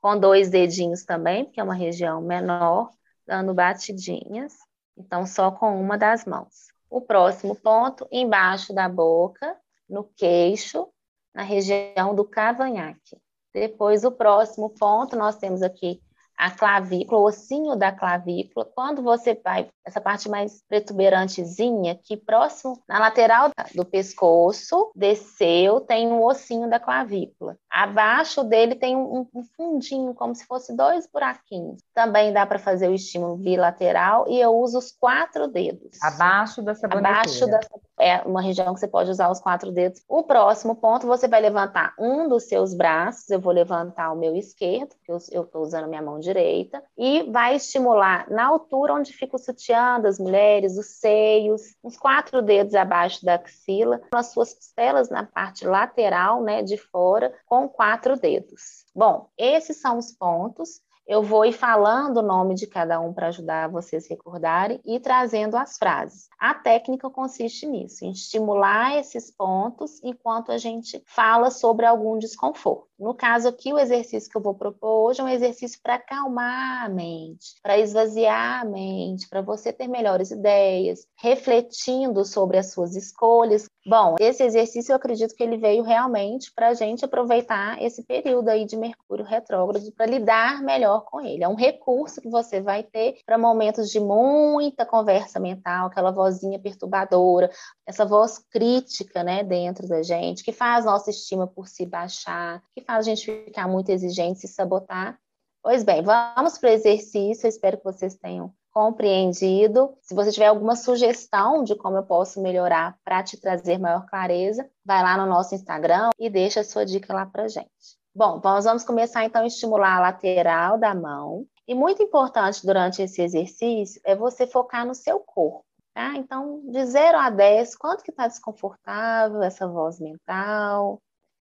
com 0.01 0.19
dois 0.19 0.49
dedinhos 0.49 1.05
também, 1.05 1.45
porque 1.45 1.61
é 1.61 1.63
uma 1.63 1.75
região 1.75 2.23
menor, 2.23 2.91
dando 3.27 3.53
batidinhas. 3.53 4.55
Então, 4.97 5.27
só 5.27 5.51
com 5.51 5.79
uma 5.79 5.99
das 5.99 6.25
mãos. 6.25 6.69
O 6.89 7.03
próximo 7.03 7.55
ponto, 7.55 8.09
embaixo 8.11 8.73
da 8.73 8.89
boca, 8.89 9.57
no 9.89 10.05
queixo, 10.05 10.89
na 11.35 11.43
região 11.43 12.15
do 12.15 12.25
cavanhaque. 12.25 13.19
Depois, 13.53 14.03
o 14.03 14.11
próximo 14.11 14.71
ponto, 14.71 15.17
nós 15.17 15.37
temos 15.37 15.61
aqui 15.63 16.01
a 16.37 16.51
clavícula, 16.51 17.21
o 17.21 17.25
ossinho 17.25 17.77
da 17.77 17.93
clavícula, 17.93 18.69
quando 18.75 19.03
você 19.03 19.35
vai, 19.43 19.69
essa 19.85 20.01
parte 20.01 20.29
mais 20.29 20.63
protuberantezinha, 20.69 21.99
que 22.03 22.17
próximo, 22.17 22.81
na 22.89 22.99
lateral 22.99 23.51
do 23.75 23.85
pescoço, 23.85 24.91
desceu, 24.95 25.81
tem 25.81 26.09
um 26.09 26.23
ossinho 26.23 26.69
da 26.69 26.81
clavícula. 26.81 27.57
Abaixo 27.71 28.45
dele 28.45 28.75
tem 28.75 28.97
um, 28.97 29.27
um 29.35 29.43
fundinho, 29.57 30.15
como 30.15 30.35
se 30.35 30.47
fosse 30.47 30.77
dois 30.77 31.09
buraquinhos. 31.13 31.81
Também 31.93 32.33
dá 32.33 32.47
para 32.47 32.59
fazer 32.59 32.89
o 32.89 32.95
estímulo 32.95 33.37
bilateral 33.37 34.27
e 34.29 34.41
eu 34.41 34.55
uso 34.57 34.79
os 34.79 34.93
quatro 34.93 35.49
dedos. 35.49 35.99
Abaixo 36.03 36.63
da 36.63 36.75
saboneteira. 36.75 37.19
Abaixo 37.19 37.47
da 37.47 37.61
é 37.99 38.19
uma 38.23 38.43
região 38.43 38.75
que 38.75 38.81
você 38.81 38.89
pode 38.89 39.11
usar 39.11 39.31
os 39.31 39.41
quatro 39.41 39.71
dedos. 39.71 40.03
O 40.09 40.23
próximo 40.25 40.75
ponto, 40.75 41.07
você 41.07 41.29
vai 41.29 41.41
levantar 41.41 41.95
um 41.99 42.29
dos 42.29 42.45
seus 42.45 42.75
braços. 42.75 43.29
Eu 43.31 43.41
vou 43.41 43.53
levantar 43.53 44.13
o 44.13 44.17
meu 44.17 44.35
esquerdo, 44.35 44.95
porque 44.97 45.13
eu 45.13 45.43
estou 45.45 45.63
usando 45.63 45.89
minha 45.89 46.03
mão 46.03 46.19
direita, 46.25 46.83
e 46.97 47.23
vai 47.31 47.57
estimular 47.57 48.29
na 48.31 48.47
altura 48.47 48.95
onde 48.95 49.13
fica 49.13 49.37
o 49.37 49.39
sutiã 49.39 50.01
das 50.01 50.19
mulheres, 50.19 50.77
os 50.77 50.99
seios, 50.99 51.77
uns 51.85 51.97
quatro 51.97 52.43
dedos 52.43 52.75
abaixo 52.75 53.25
da 53.25 53.35
axila, 53.35 54.01
as 54.13 54.33
suas 54.33 54.55
costelas 54.55 55.11
na 55.11 55.25
parte 55.25 55.67
lateral, 55.67 56.43
né, 56.43 56.63
de 56.63 56.77
fora, 56.77 57.33
com 57.47 57.69
quatro 57.69 58.19
dedos. 58.19 58.85
Bom, 58.95 59.29
esses 59.39 59.81
são 59.81 59.99
os 59.99 60.11
pontos. 60.13 60.83
Eu 61.07 61.23
vou 61.23 61.45
ir 61.45 61.53
falando 61.53 62.17
o 62.17 62.23
nome 62.23 62.55
de 62.55 62.67
cada 62.67 62.99
um 62.99 63.13
para 63.13 63.27
ajudar 63.27 63.69
vocês 63.69 64.07
a 64.07 64.09
recordarem 64.09 64.81
e 64.87 64.99
trazendo 64.99 65.55
as 65.55 65.77
frases. 65.77 66.29
A 66.41 66.55
técnica 66.55 67.11
consiste 67.11 67.67
nisso, 67.67 68.07
em 68.07 68.11
estimular 68.11 68.97
esses 68.97 69.31
pontos 69.31 70.03
enquanto 70.03 70.51
a 70.51 70.57
gente 70.57 71.03
fala 71.07 71.51
sobre 71.51 71.85
algum 71.85 72.17
desconforto. 72.17 72.89
No 72.99 73.13
caso 73.13 73.49
aqui, 73.49 73.73
o 73.73 73.79
exercício 73.79 74.31
que 74.31 74.37
eu 74.37 74.43
vou 74.43 74.55
propor 74.55 75.09
hoje 75.09 75.21
é 75.21 75.25
um 75.25 75.29
exercício 75.29 75.81
para 75.83 75.97
acalmar 75.97 76.85
a 76.85 76.89
mente, 76.89 77.57
para 77.61 77.77
esvaziar 77.77 78.63
a 78.63 78.65
mente, 78.65 79.29
para 79.29 79.43
você 79.43 79.73
ter 79.73 79.89
melhores 79.89 80.31
ideias, 80.31 81.05
refletindo 81.21 82.25
sobre 82.25 82.57
as 82.57 82.73
suas 82.73 82.95
escolhas. 82.95 83.67
Bom, 83.87 84.15
esse 84.21 84.43
exercício 84.43 84.93
eu 84.93 84.97
acredito 84.97 85.35
que 85.35 85.43
ele 85.43 85.59
veio 85.59 85.83
realmente 85.83 86.53
para 86.55 86.69
a 86.69 86.75
gente 86.75 87.05
aproveitar 87.05 87.83
esse 87.83 88.03
período 88.05 88.49
aí 88.49 88.65
de 88.65 88.77
Mercúrio 88.77 89.25
retrógrado 89.25 89.93
para 89.93 90.07
lidar 90.07 90.63
melhor 90.63 91.05
com 91.05 91.21
ele. 91.21 91.43
É 91.43 91.49
um 91.49 91.57
recurso 91.57 92.21
que 92.21 92.31
você 92.31 92.61
vai 92.61 92.85
ter 92.85 93.19
para 93.27 93.37
momentos 93.37 93.91
de 93.91 93.99
muita 93.99 94.87
conversa 94.87 95.41
mental, 95.41 95.89
aquela 95.89 96.13
vozinha 96.13 96.59
perturbadora, 96.59 97.51
essa 97.87 98.07
voz 98.07 98.39
crítica, 98.39 99.23
né, 99.23 99.43
dentro 99.43 99.87
da 99.89 100.03
gente, 100.03 100.45
que 100.45 100.53
faz 100.53 100.85
nossa 100.85 101.11
estima 101.11 101.47
por 101.47 101.67
si 101.67 101.85
baixar, 101.85 102.63
que 102.75 102.84
a 102.87 103.03
gente 103.03 103.25
ficar 103.45 103.69
muito 103.69 103.91
exigente, 103.91 104.41
se 104.41 104.49
sabotar. 104.49 105.19
Pois 105.63 105.83
bem, 105.83 106.03
vamos 106.03 106.59
para 106.59 106.71
o 106.71 106.73
exercício. 106.73 107.49
Espero 107.49 107.79
que 107.79 107.85
vocês 107.85 108.15
tenham 108.17 108.53
compreendido. 108.71 109.97
Se 110.03 110.15
você 110.15 110.33
tiver 110.33 110.47
alguma 110.47 110.77
sugestão 110.77 111.63
de 111.63 111.77
como 111.77 111.97
eu 111.97 112.03
posso 112.03 112.43
melhorar 112.43 112.99
para 113.05 113.23
te 113.23 113.41
trazer 113.41 113.79
maior 113.79 114.05
clareza, 114.07 114.69
vai 114.85 115.03
lá 115.03 115.17
no 115.17 115.27
nosso 115.27 115.55
Instagram 115.55 116.11
e 116.19 116.29
deixa 116.29 116.61
a 116.61 116.65
sua 116.65 116.85
dica 116.85 117.15
lá 117.15 117.25
para 117.25 117.49
gente. 117.49 117.71
Bom, 118.15 118.41
nós 118.43 118.65
vamos 118.65 118.85
começar 118.85 119.25
então 119.25 119.43
a 119.43 119.47
estimular 119.47 119.97
a 119.97 120.01
lateral 120.01 120.79
da 120.79 120.95
mão. 120.95 121.47
E 121.67 121.75
muito 121.75 122.03
importante 122.03 122.65
durante 122.67 123.01
esse 123.01 123.23
exercício 123.23 124.01
é 124.05 124.15
você 124.15 124.47
focar 124.47 124.85
no 124.87 124.95
seu 124.95 125.21
corpo. 125.21 125.65
Tá? 125.95 126.17
Então, 126.17 126.61
de 126.67 126.85
0 126.85 127.17
a 127.17 127.31
10, 127.31 127.77
quanto 127.77 128.03
que 128.03 128.11
está 128.11 128.27
desconfortável 128.27 129.41
essa 129.43 129.67
voz 129.69 130.01
mental? 130.01 131.01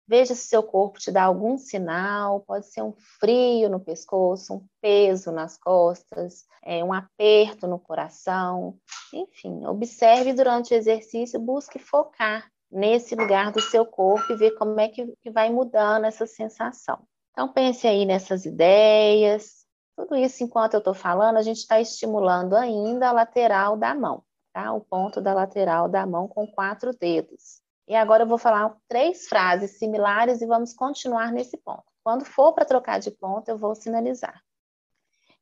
Veja 0.07 0.35
se 0.35 0.47
seu 0.47 0.61
corpo 0.61 0.99
te 0.99 1.11
dá 1.11 1.23
algum 1.23 1.57
sinal, 1.57 2.41
pode 2.41 2.67
ser 2.67 2.83
um 2.83 2.93
frio 3.19 3.69
no 3.69 3.79
pescoço, 3.79 4.53
um 4.53 4.67
peso 4.79 5.31
nas 5.31 5.57
costas, 5.57 6.45
é, 6.63 6.83
um 6.83 6.93
aperto 6.93 7.67
no 7.67 7.79
coração. 7.79 8.77
Enfim, 9.11 9.65
observe 9.65 10.33
durante 10.33 10.73
o 10.73 10.77
exercício, 10.77 11.39
busque 11.39 11.79
focar 11.79 12.47
nesse 12.71 13.15
lugar 13.15 13.51
do 13.51 13.61
seu 13.61 13.85
corpo 13.85 14.33
e 14.33 14.35
ver 14.35 14.51
como 14.51 14.79
é 14.79 14.89
que, 14.89 15.07
que 15.21 15.31
vai 15.31 15.49
mudando 15.49 16.05
essa 16.05 16.27
sensação. 16.27 16.99
Então, 17.31 17.51
pense 17.51 17.87
aí 17.87 18.05
nessas 18.05 18.45
ideias. 18.45 19.65
Tudo 19.95 20.15
isso, 20.15 20.43
enquanto 20.43 20.73
eu 20.73 20.79
estou 20.79 20.93
falando, 20.93 21.37
a 21.37 21.41
gente 21.41 21.57
está 21.57 21.79
estimulando 21.79 22.55
ainda 22.55 23.09
a 23.09 23.11
lateral 23.11 23.77
da 23.77 23.95
mão, 23.95 24.23
tá? 24.53 24.73
O 24.73 24.81
ponto 24.81 25.21
da 25.21 25.33
lateral 25.33 25.87
da 25.87 26.05
mão 26.05 26.27
com 26.27 26.45
quatro 26.45 26.91
dedos. 26.91 27.64
E 27.87 27.95
agora 27.95 28.23
eu 28.23 28.27
vou 28.27 28.37
falar 28.37 28.75
três 28.87 29.27
frases 29.27 29.77
similares 29.77 30.41
e 30.41 30.47
vamos 30.47 30.73
continuar 30.73 31.31
nesse 31.31 31.57
ponto. 31.57 31.85
Quando 32.03 32.25
for 32.25 32.53
para 32.53 32.65
trocar 32.65 32.99
de 32.99 33.11
ponto, 33.11 33.49
eu 33.49 33.57
vou 33.57 33.75
sinalizar. 33.75 34.43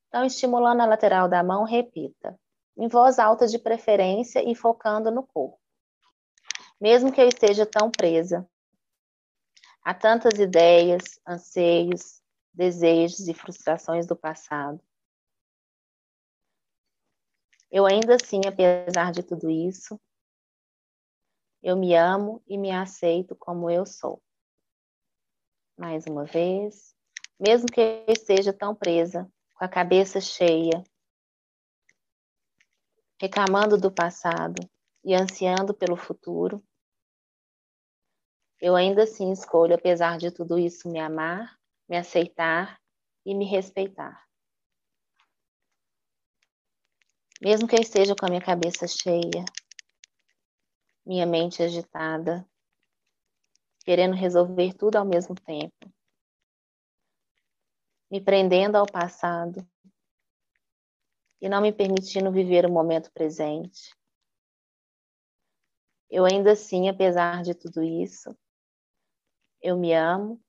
Então, 0.08 0.26
estimulando 0.26 0.82
a 0.82 0.86
lateral 0.86 1.28
da 1.28 1.44
mão, 1.44 1.64
repita. 1.64 2.40
Em 2.78 2.88
voz 2.88 3.18
alta 3.18 3.48
de 3.48 3.58
preferência 3.58 4.44
e 4.44 4.54
focando 4.56 5.10
no 5.10 5.24
corpo. 5.24 5.60
Mesmo 6.80 7.12
que 7.12 7.22
eu 7.22 7.28
esteja 7.28 7.66
tão 7.66 7.90
presa 7.90 8.48
a 9.84 9.94
tantas 9.94 10.40
ideias, 10.40 11.20
anseios, 11.28 12.22
desejos 12.54 13.28
e 13.28 13.34
frustrações 13.34 14.06
do 14.06 14.16
passado, 14.16 14.82
eu 17.72 17.86
ainda 17.88 18.16
assim, 18.16 18.42
apesar 18.48 19.12
de 19.12 19.24
tudo 19.24 19.50
isso, 19.50 20.00
eu 21.64 21.78
me 21.78 21.96
amo 21.96 22.44
e 22.46 22.58
me 22.58 22.72
aceito 22.72 23.36
como 23.36 23.70
eu 23.70 23.86
sou. 23.86 24.22
Mais 25.78 26.06
uma 26.06 26.26
vez, 26.26 26.94
mesmo 27.40 27.68
que 27.68 27.80
eu 27.80 28.06
esteja 28.14 28.52
tão 28.52 28.76
presa, 28.76 29.32
com 29.54 29.64
a 29.64 29.70
cabeça 29.70 30.20
cheia, 30.20 30.84
reclamando 33.20 33.78
do 33.78 33.90
passado 33.90 34.62
e 35.06 35.16
ansiando 35.16 35.74
pelo 35.74 35.96
futuro, 35.96 36.62
eu 38.60 38.76
ainda 38.76 39.04
assim 39.04 39.32
escolho, 39.32 39.76
apesar 39.76 40.18
de 40.18 40.32
tudo 40.32 40.60
isso, 40.60 40.90
me 40.90 41.00
amar, 41.00 41.58
me 41.88 41.98
aceitar 41.98 42.80
e 43.26 43.34
me 43.34 43.46
respeitar. 43.46 44.24
Mesmo 47.42 47.68
que 47.68 47.76
eu 47.76 47.82
esteja 47.82 48.16
com 48.16 48.26
a 48.26 48.30
minha 48.30 48.42
cabeça 48.42 48.88
cheia, 48.88 49.44
minha 51.06 51.26
mente 51.26 51.62
agitada, 51.62 52.48
querendo 53.84 54.16
resolver 54.16 54.74
tudo 54.74 54.96
ao 54.98 55.06
mesmo 55.06 55.36
tempo, 55.36 55.94
me 58.10 58.22
prendendo 58.22 58.76
ao 58.76 58.86
passado 58.86 59.68
e 61.42 61.50
não 61.50 61.62
me 61.62 61.74
permitindo 61.74 62.32
viver 62.32 62.66
o 62.66 62.72
momento 62.72 63.12
presente. 63.12 63.94
Eu 66.10 66.26
ainda 66.26 66.52
assim, 66.52 66.88
apesar 66.88 67.42
de 67.42 67.54
tudo 67.54 67.84
isso, 67.84 68.38
eu 69.62 69.78
me 69.78 69.94
amo, 69.94 70.40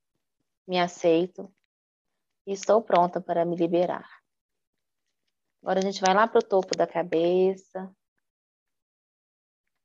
me 0.69 0.79
aceito 0.79 1.53
e 2.47 2.53
estou 2.53 2.83
pronta 2.83 3.21
para 3.21 3.45
me 3.45 3.57
liberar. 3.57 4.09
Agora 5.63 5.79
a 5.79 5.83
gente 5.83 6.01
vai 6.01 6.15
lá 6.15 6.29
para 6.29 6.41
o 6.41 6.47
topo 6.47 6.77
da 6.77 6.87
cabeça, 6.87 7.91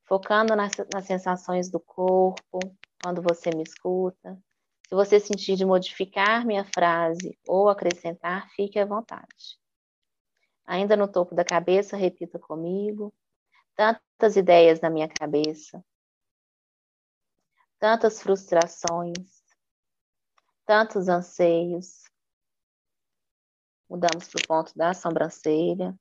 focando 0.10 0.56
nas, 0.56 0.72
nas 0.92 1.06
sensações 1.06 1.70
do 1.70 1.80
corpo, 1.80 2.60
quando 3.02 3.22
você 3.22 3.52
me 3.56 3.62
escuta. 3.62 4.36
Se 4.88 4.96
você 4.96 5.20
sentir 5.20 5.56
de 5.56 5.64
modificar 5.64 6.44
minha 6.44 6.66
frase 6.74 7.38
ou 7.48 7.70
acrescentar, 7.70 8.50
fique 8.56 8.80
à 8.80 8.86
vontade. 8.86 9.60
Ainda 10.66 10.98
no 10.98 11.08
topo 11.08 11.36
da 11.36 11.46
cabeça, 11.46 11.96
repita 11.96 12.40
comigo. 12.40 13.14
Tantas 13.76 14.36
ideias 14.36 14.82
na 14.82 14.90
minha 14.90 15.08
cabeça, 15.08 15.82
tantas 17.80 18.22
frustrações, 18.22 19.42
tantos 20.66 21.08
anseios. 21.08 22.04
Mudamos 23.90 24.28
para 24.28 24.42
o 24.44 24.48
ponto 24.48 24.78
da 24.78 24.94
sobrancelha. 24.94 25.98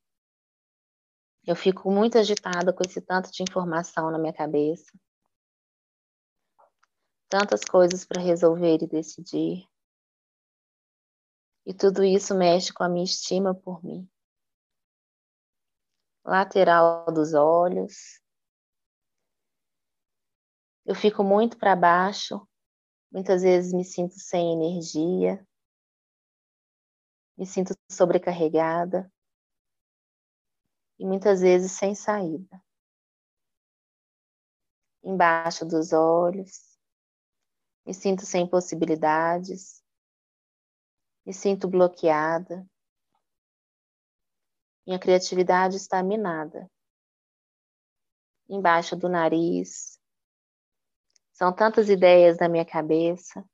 Eu 1.48 1.56
fico 1.56 1.90
muito 1.90 2.18
agitada 2.18 2.74
com 2.74 2.82
esse 2.86 3.00
tanto 3.00 3.30
de 3.32 3.42
informação 3.42 4.10
na 4.10 4.18
minha 4.18 4.34
cabeça. 4.34 4.92
Tantas 7.26 7.64
coisas 7.64 8.04
para 8.04 8.20
resolver 8.20 8.82
e 8.82 8.86
decidir. 8.86 9.66
E 11.64 11.72
tudo 11.72 12.04
isso 12.04 12.34
mexe 12.34 12.70
com 12.70 12.82
a 12.82 12.88
minha 12.90 13.06
estima 13.06 13.54
por 13.54 13.82
mim. 13.82 14.06
Lateral 16.22 17.06
dos 17.06 17.32
olhos. 17.32 18.20
Eu 20.84 20.94
fico 20.94 21.24
muito 21.24 21.56
para 21.56 21.74
baixo. 21.74 22.46
Muitas 23.10 23.40
vezes 23.40 23.72
me 23.72 23.86
sinto 23.86 24.20
sem 24.20 24.52
energia. 24.52 25.42
Me 27.38 27.46
sinto 27.46 27.72
sobrecarregada 27.90 29.10
e 30.98 31.06
muitas 31.06 31.40
vezes 31.40 31.72
sem 31.72 31.94
saída. 31.94 32.62
Embaixo 35.02 35.64
dos 35.64 35.92
olhos, 35.92 36.78
me 37.86 37.94
sinto 37.94 38.26
sem 38.26 38.48
possibilidades, 38.48 39.82
me 41.24 41.32
sinto 41.32 41.68
bloqueada, 41.68 42.66
Minha 44.88 44.98
criatividade 44.98 45.76
está 45.76 46.02
minada. 46.02 46.66
Embaixo 48.48 48.96
do 48.96 49.06
nariz. 49.06 50.00
São 51.30 51.54
tantas 51.54 51.90
ideias 51.90 52.38
na 52.38 52.48
minha 52.48 52.64
cabeça. 52.64 53.44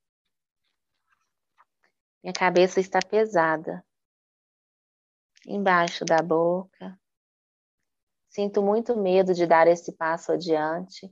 Minha 2.22 2.32
cabeça 2.32 2.78
está 2.78 3.00
pesada. 3.00 3.84
Embaixo 5.44 6.04
da 6.04 6.22
boca. 6.22 6.96
Sinto 8.34 8.60
muito 8.60 8.96
medo 8.96 9.32
de 9.32 9.46
dar 9.46 9.68
esse 9.68 9.92
passo 9.92 10.32
adiante 10.32 11.06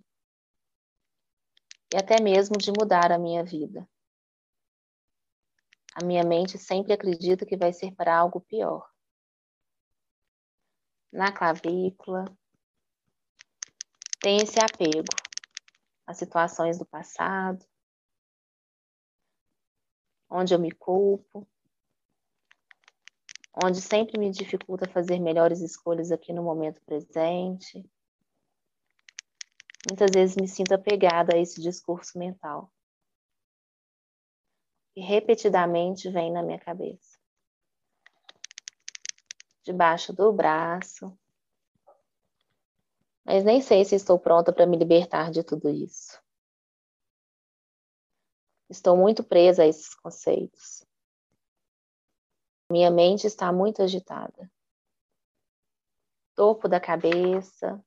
e 1.95 1.97
até 1.97 2.21
mesmo 2.21 2.59
de 2.59 2.73
mudar 2.73 3.13
a 3.13 3.19
minha 3.19 3.45
vida. 3.45 3.89
A 5.95 6.05
minha 6.05 6.25
mente 6.25 6.59
sempre 6.59 6.93
acredita 6.93 7.47
que 7.47 7.57
vai 7.57 7.73
ser 7.73 7.95
para 7.95 8.19
algo 8.19 8.41
pior. 8.41 8.91
Na 11.13 11.31
clavícula, 11.31 12.25
tem 14.21 14.39
esse 14.39 14.59
apego 14.59 15.15
às 16.05 16.17
situações 16.17 16.77
do 16.77 16.85
passado, 16.85 17.65
onde 20.29 20.53
eu 20.53 20.59
me 20.59 20.73
culpo, 20.73 21.47
onde 23.55 23.81
sempre 23.81 24.19
me 24.19 24.31
dificulta 24.31 24.89
fazer 24.89 25.19
melhores 25.19 25.61
escolhas 25.61 26.11
aqui 26.11 26.33
no 26.33 26.43
momento 26.43 26.81
presente. 26.83 27.85
Muitas 29.89 30.11
vezes 30.15 30.37
me 30.37 30.49
sinto 30.49 30.73
apegada 30.73 31.35
a 31.35 31.39
esse 31.39 31.61
discurso 31.61 32.19
mental. 32.19 32.73
E 34.97 35.03
repetidamente 35.03 36.11
vem 36.11 36.33
na 36.33 36.43
minha 36.43 36.59
cabeça. 36.59 37.19
Debaixo 39.65 40.13
do 40.13 40.33
braço. 40.33 41.17
Mas 43.25 43.45
nem 43.45 43.61
sei 43.61 43.85
se 43.85 43.95
estou 43.95 44.19
pronta 44.19 44.53
para 44.53 44.67
me 44.67 44.77
libertar 44.77 45.31
de 45.31 45.43
tudo 45.43 45.69
isso. 45.69 46.21
Estou 48.69 48.97
muito 48.97 49.23
presa 49.23 49.63
a 49.63 49.67
esses 49.67 49.95
conceitos. 49.95 50.87
Minha 52.73 52.91
mente 52.91 53.27
está 53.27 53.53
muito 53.53 53.83
agitada. 53.83 54.51
Topo 56.35 56.67
da 56.67 56.81
cabeça. 56.81 57.85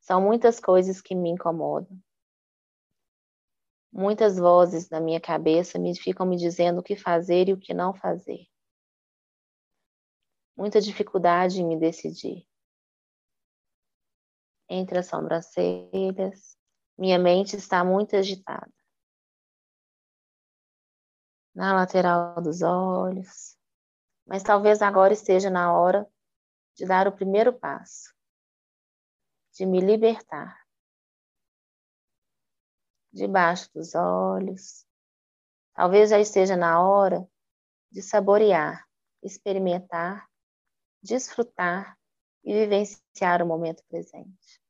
São 0.00 0.18
muitas 0.18 0.58
coisas 0.58 1.02
que 1.02 1.14
me 1.14 1.28
incomodam. 1.28 2.02
Muitas 3.92 4.38
vozes 4.38 4.88
na 4.88 4.98
minha 4.98 5.20
cabeça 5.20 5.78
me 5.78 5.94
ficam 5.94 6.24
me 6.24 6.38
dizendo 6.38 6.80
o 6.80 6.82
que 6.82 6.96
fazer 6.96 7.50
e 7.50 7.52
o 7.52 7.60
que 7.60 7.74
não 7.74 7.92
fazer. 7.92 8.46
Muita 10.56 10.80
dificuldade 10.80 11.60
em 11.60 11.66
me 11.66 11.78
decidir. 11.78 12.48
Entre 14.70 15.00
as 15.00 15.06
sobrancelhas, 15.06 16.56
minha 16.96 17.18
mente 17.18 17.56
está 17.56 17.84
muito 17.84 18.16
agitada. 18.16 18.72
Na 21.54 21.74
lateral 21.74 22.40
dos 22.40 22.62
olhos, 22.62 23.60
mas 24.26 24.42
talvez 24.42 24.82
agora 24.82 25.12
esteja 25.12 25.50
na 25.50 25.72
hora 25.72 26.08
de 26.74 26.86
dar 26.86 27.06
o 27.06 27.12
primeiro 27.12 27.52
passo, 27.52 28.14
de 29.52 29.66
me 29.66 29.80
libertar. 29.80 30.60
Debaixo 33.12 33.70
dos 33.74 33.94
olhos, 33.94 34.86
talvez 35.74 36.10
já 36.10 36.18
esteja 36.18 36.56
na 36.56 36.82
hora 36.82 37.28
de 37.90 38.00
saborear, 38.00 38.88
experimentar, 39.22 40.26
desfrutar 41.02 41.98
e 42.42 42.54
vivenciar 42.54 43.42
o 43.42 43.46
momento 43.46 43.84
presente. 43.84 44.62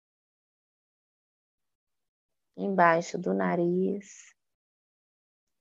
Embaixo 2.56 3.16
do 3.16 3.32
nariz, 3.32 4.34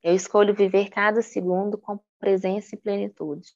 eu 0.02 0.16
escolho 0.16 0.56
viver 0.56 0.89
cada 0.89 1.22
segundo 1.22 1.78
com 1.78 2.04
presença 2.20 2.76
e 2.76 2.80
plenitude 2.80 3.54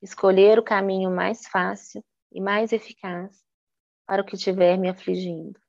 escolher 0.00 0.58
o 0.58 0.64
caminho 0.64 1.10
mais 1.10 1.46
fácil 1.46 2.04
e 2.30 2.40
mais 2.40 2.72
eficaz 2.72 3.44
para 4.06 4.22
o 4.22 4.24
que 4.24 4.36
estiver 4.36 4.76
me 4.78 4.88
afligindo. 4.88 5.60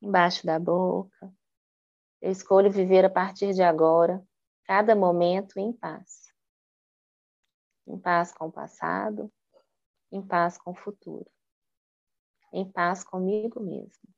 Embaixo 0.00 0.46
da 0.46 0.58
boca, 0.58 1.32
eu 2.20 2.30
escolho 2.30 2.70
viver 2.70 3.04
a 3.04 3.10
partir 3.10 3.52
de 3.52 3.62
agora, 3.62 4.24
cada 4.64 4.94
momento 4.94 5.58
em 5.58 5.72
paz. 5.72 6.32
Em 7.86 7.98
paz 7.98 8.32
com 8.32 8.46
o 8.46 8.52
passado, 8.52 9.32
em 10.10 10.24
paz 10.24 10.58
com 10.58 10.72
o 10.72 10.74
futuro, 10.74 11.30
em 12.52 12.70
paz 12.70 13.02
comigo 13.04 13.60
mesmo. 13.60 14.08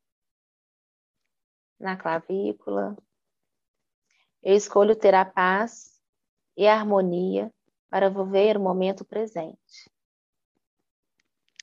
Na 1.78 1.96
clavícula, 1.96 2.96
eu 4.42 4.54
escolho 4.54 4.96
ter 4.96 5.14
a 5.14 5.24
paz 5.24 6.00
e 6.56 6.66
a 6.66 6.74
harmonia 6.74 7.52
para 7.90 8.08
viver 8.08 8.56
o 8.56 8.60
momento 8.60 9.04
presente. 9.04 9.90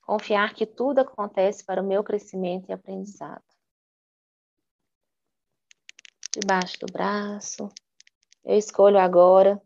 Confiar 0.03 0.53
que 0.53 0.65
tudo 0.65 0.99
acontece 0.99 1.63
para 1.63 1.81
o 1.81 1.85
meu 1.85 2.03
crescimento 2.03 2.69
e 2.69 2.73
aprendizado. 2.73 3.43
Debaixo 6.33 6.77
do 6.79 6.91
braço, 6.91 7.69
eu 8.43 8.57
escolho 8.57 8.99
agora 8.99 9.61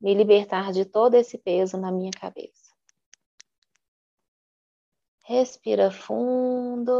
me 0.00 0.14
libertar 0.14 0.72
de 0.72 0.84
todo 0.84 1.14
esse 1.14 1.36
peso 1.38 1.76
na 1.76 1.90
minha 1.90 2.12
cabeça. 2.12 2.72
Respira 5.24 5.90
fundo, 5.90 6.98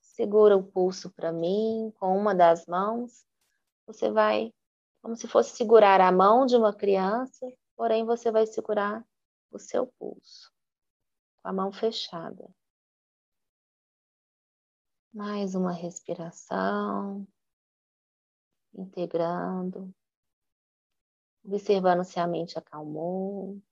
segura 0.00 0.56
o 0.56 0.62
pulso 0.62 1.10
para 1.10 1.32
mim 1.32 1.92
com 1.98 2.16
uma 2.16 2.34
das 2.34 2.66
mãos. 2.66 3.24
Você 3.86 4.10
vai, 4.10 4.52
como 5.02 5.16
se 5.16 5.26
fosse 5.26 5.56
segurar 5.56 6.00
a 6.00 6.12
mão 6.12 6.46
de 6.46 6.54
uma 6.54 6.72
criança 6.72 7.50
porém 7.76 8.04
você 8.04 8.30
vai 8.30 8.46
segurar 8.46 9.06
o 9.50 9.58
seu 9.58 9.86
pulso 9.86 10.52
com 11.42 11.48
a 11.48 11.52
mão 11.52 11.72
fechada. 11.72 12.52
Mais 15.12 15.54
uma 15.54 15.72
respiração, 15.72 17.26
integrando, 18.74 19.94
observando 21.44 22.02
se 22.02 22.18
a 22.18 22.26
mente 22.26 22.58
acalmou. 22.58 23.62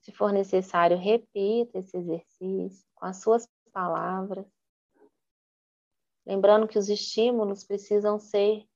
Se 0.00 0.12
for 0.12 0.32
necessário, 0.32 0.96
repita 0.96 1.78
esse 1.78 1.96
exercício 1.96 2.86
com 2.94 3.04
as 3.04 3.18
suas 3.18 3.46
palavras. 3.72 4.46
Lembrando 6.24 6.68
que 6.68 6.78
os 6.78 6.88
estímulos 6.88 7.64
precisam 7.64 8.18
ser 8.18 8.69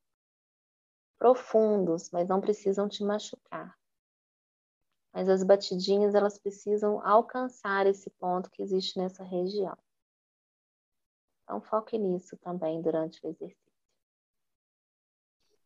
profundos, 1.18 2.10
mas 2.10 2.28
não 2.28 2.40
precisam 2.40 2.88
te 2.88 3.02
machucar. 3.04 3.76
Mas 5.12 5.28
as 5.28 5.44
batidinhas, 5.44 6.14
elas 6.14 6.38
precisam 6.38 7.00
alcançar 7.06 7.86
esse 7.86 8.10
ponto 8.10 8.50
que 8.50 8.62
existe 8.62 8.98
nessa 8.98 9.22
região. 9.22 9.76
Então, 11.44 11.60
foque 11.60 11.96
nisso 11.98 12.36
também 12.38 12.82
durante 12.82 13.24
o 13.24 13.28
exercício. 13.28 13.64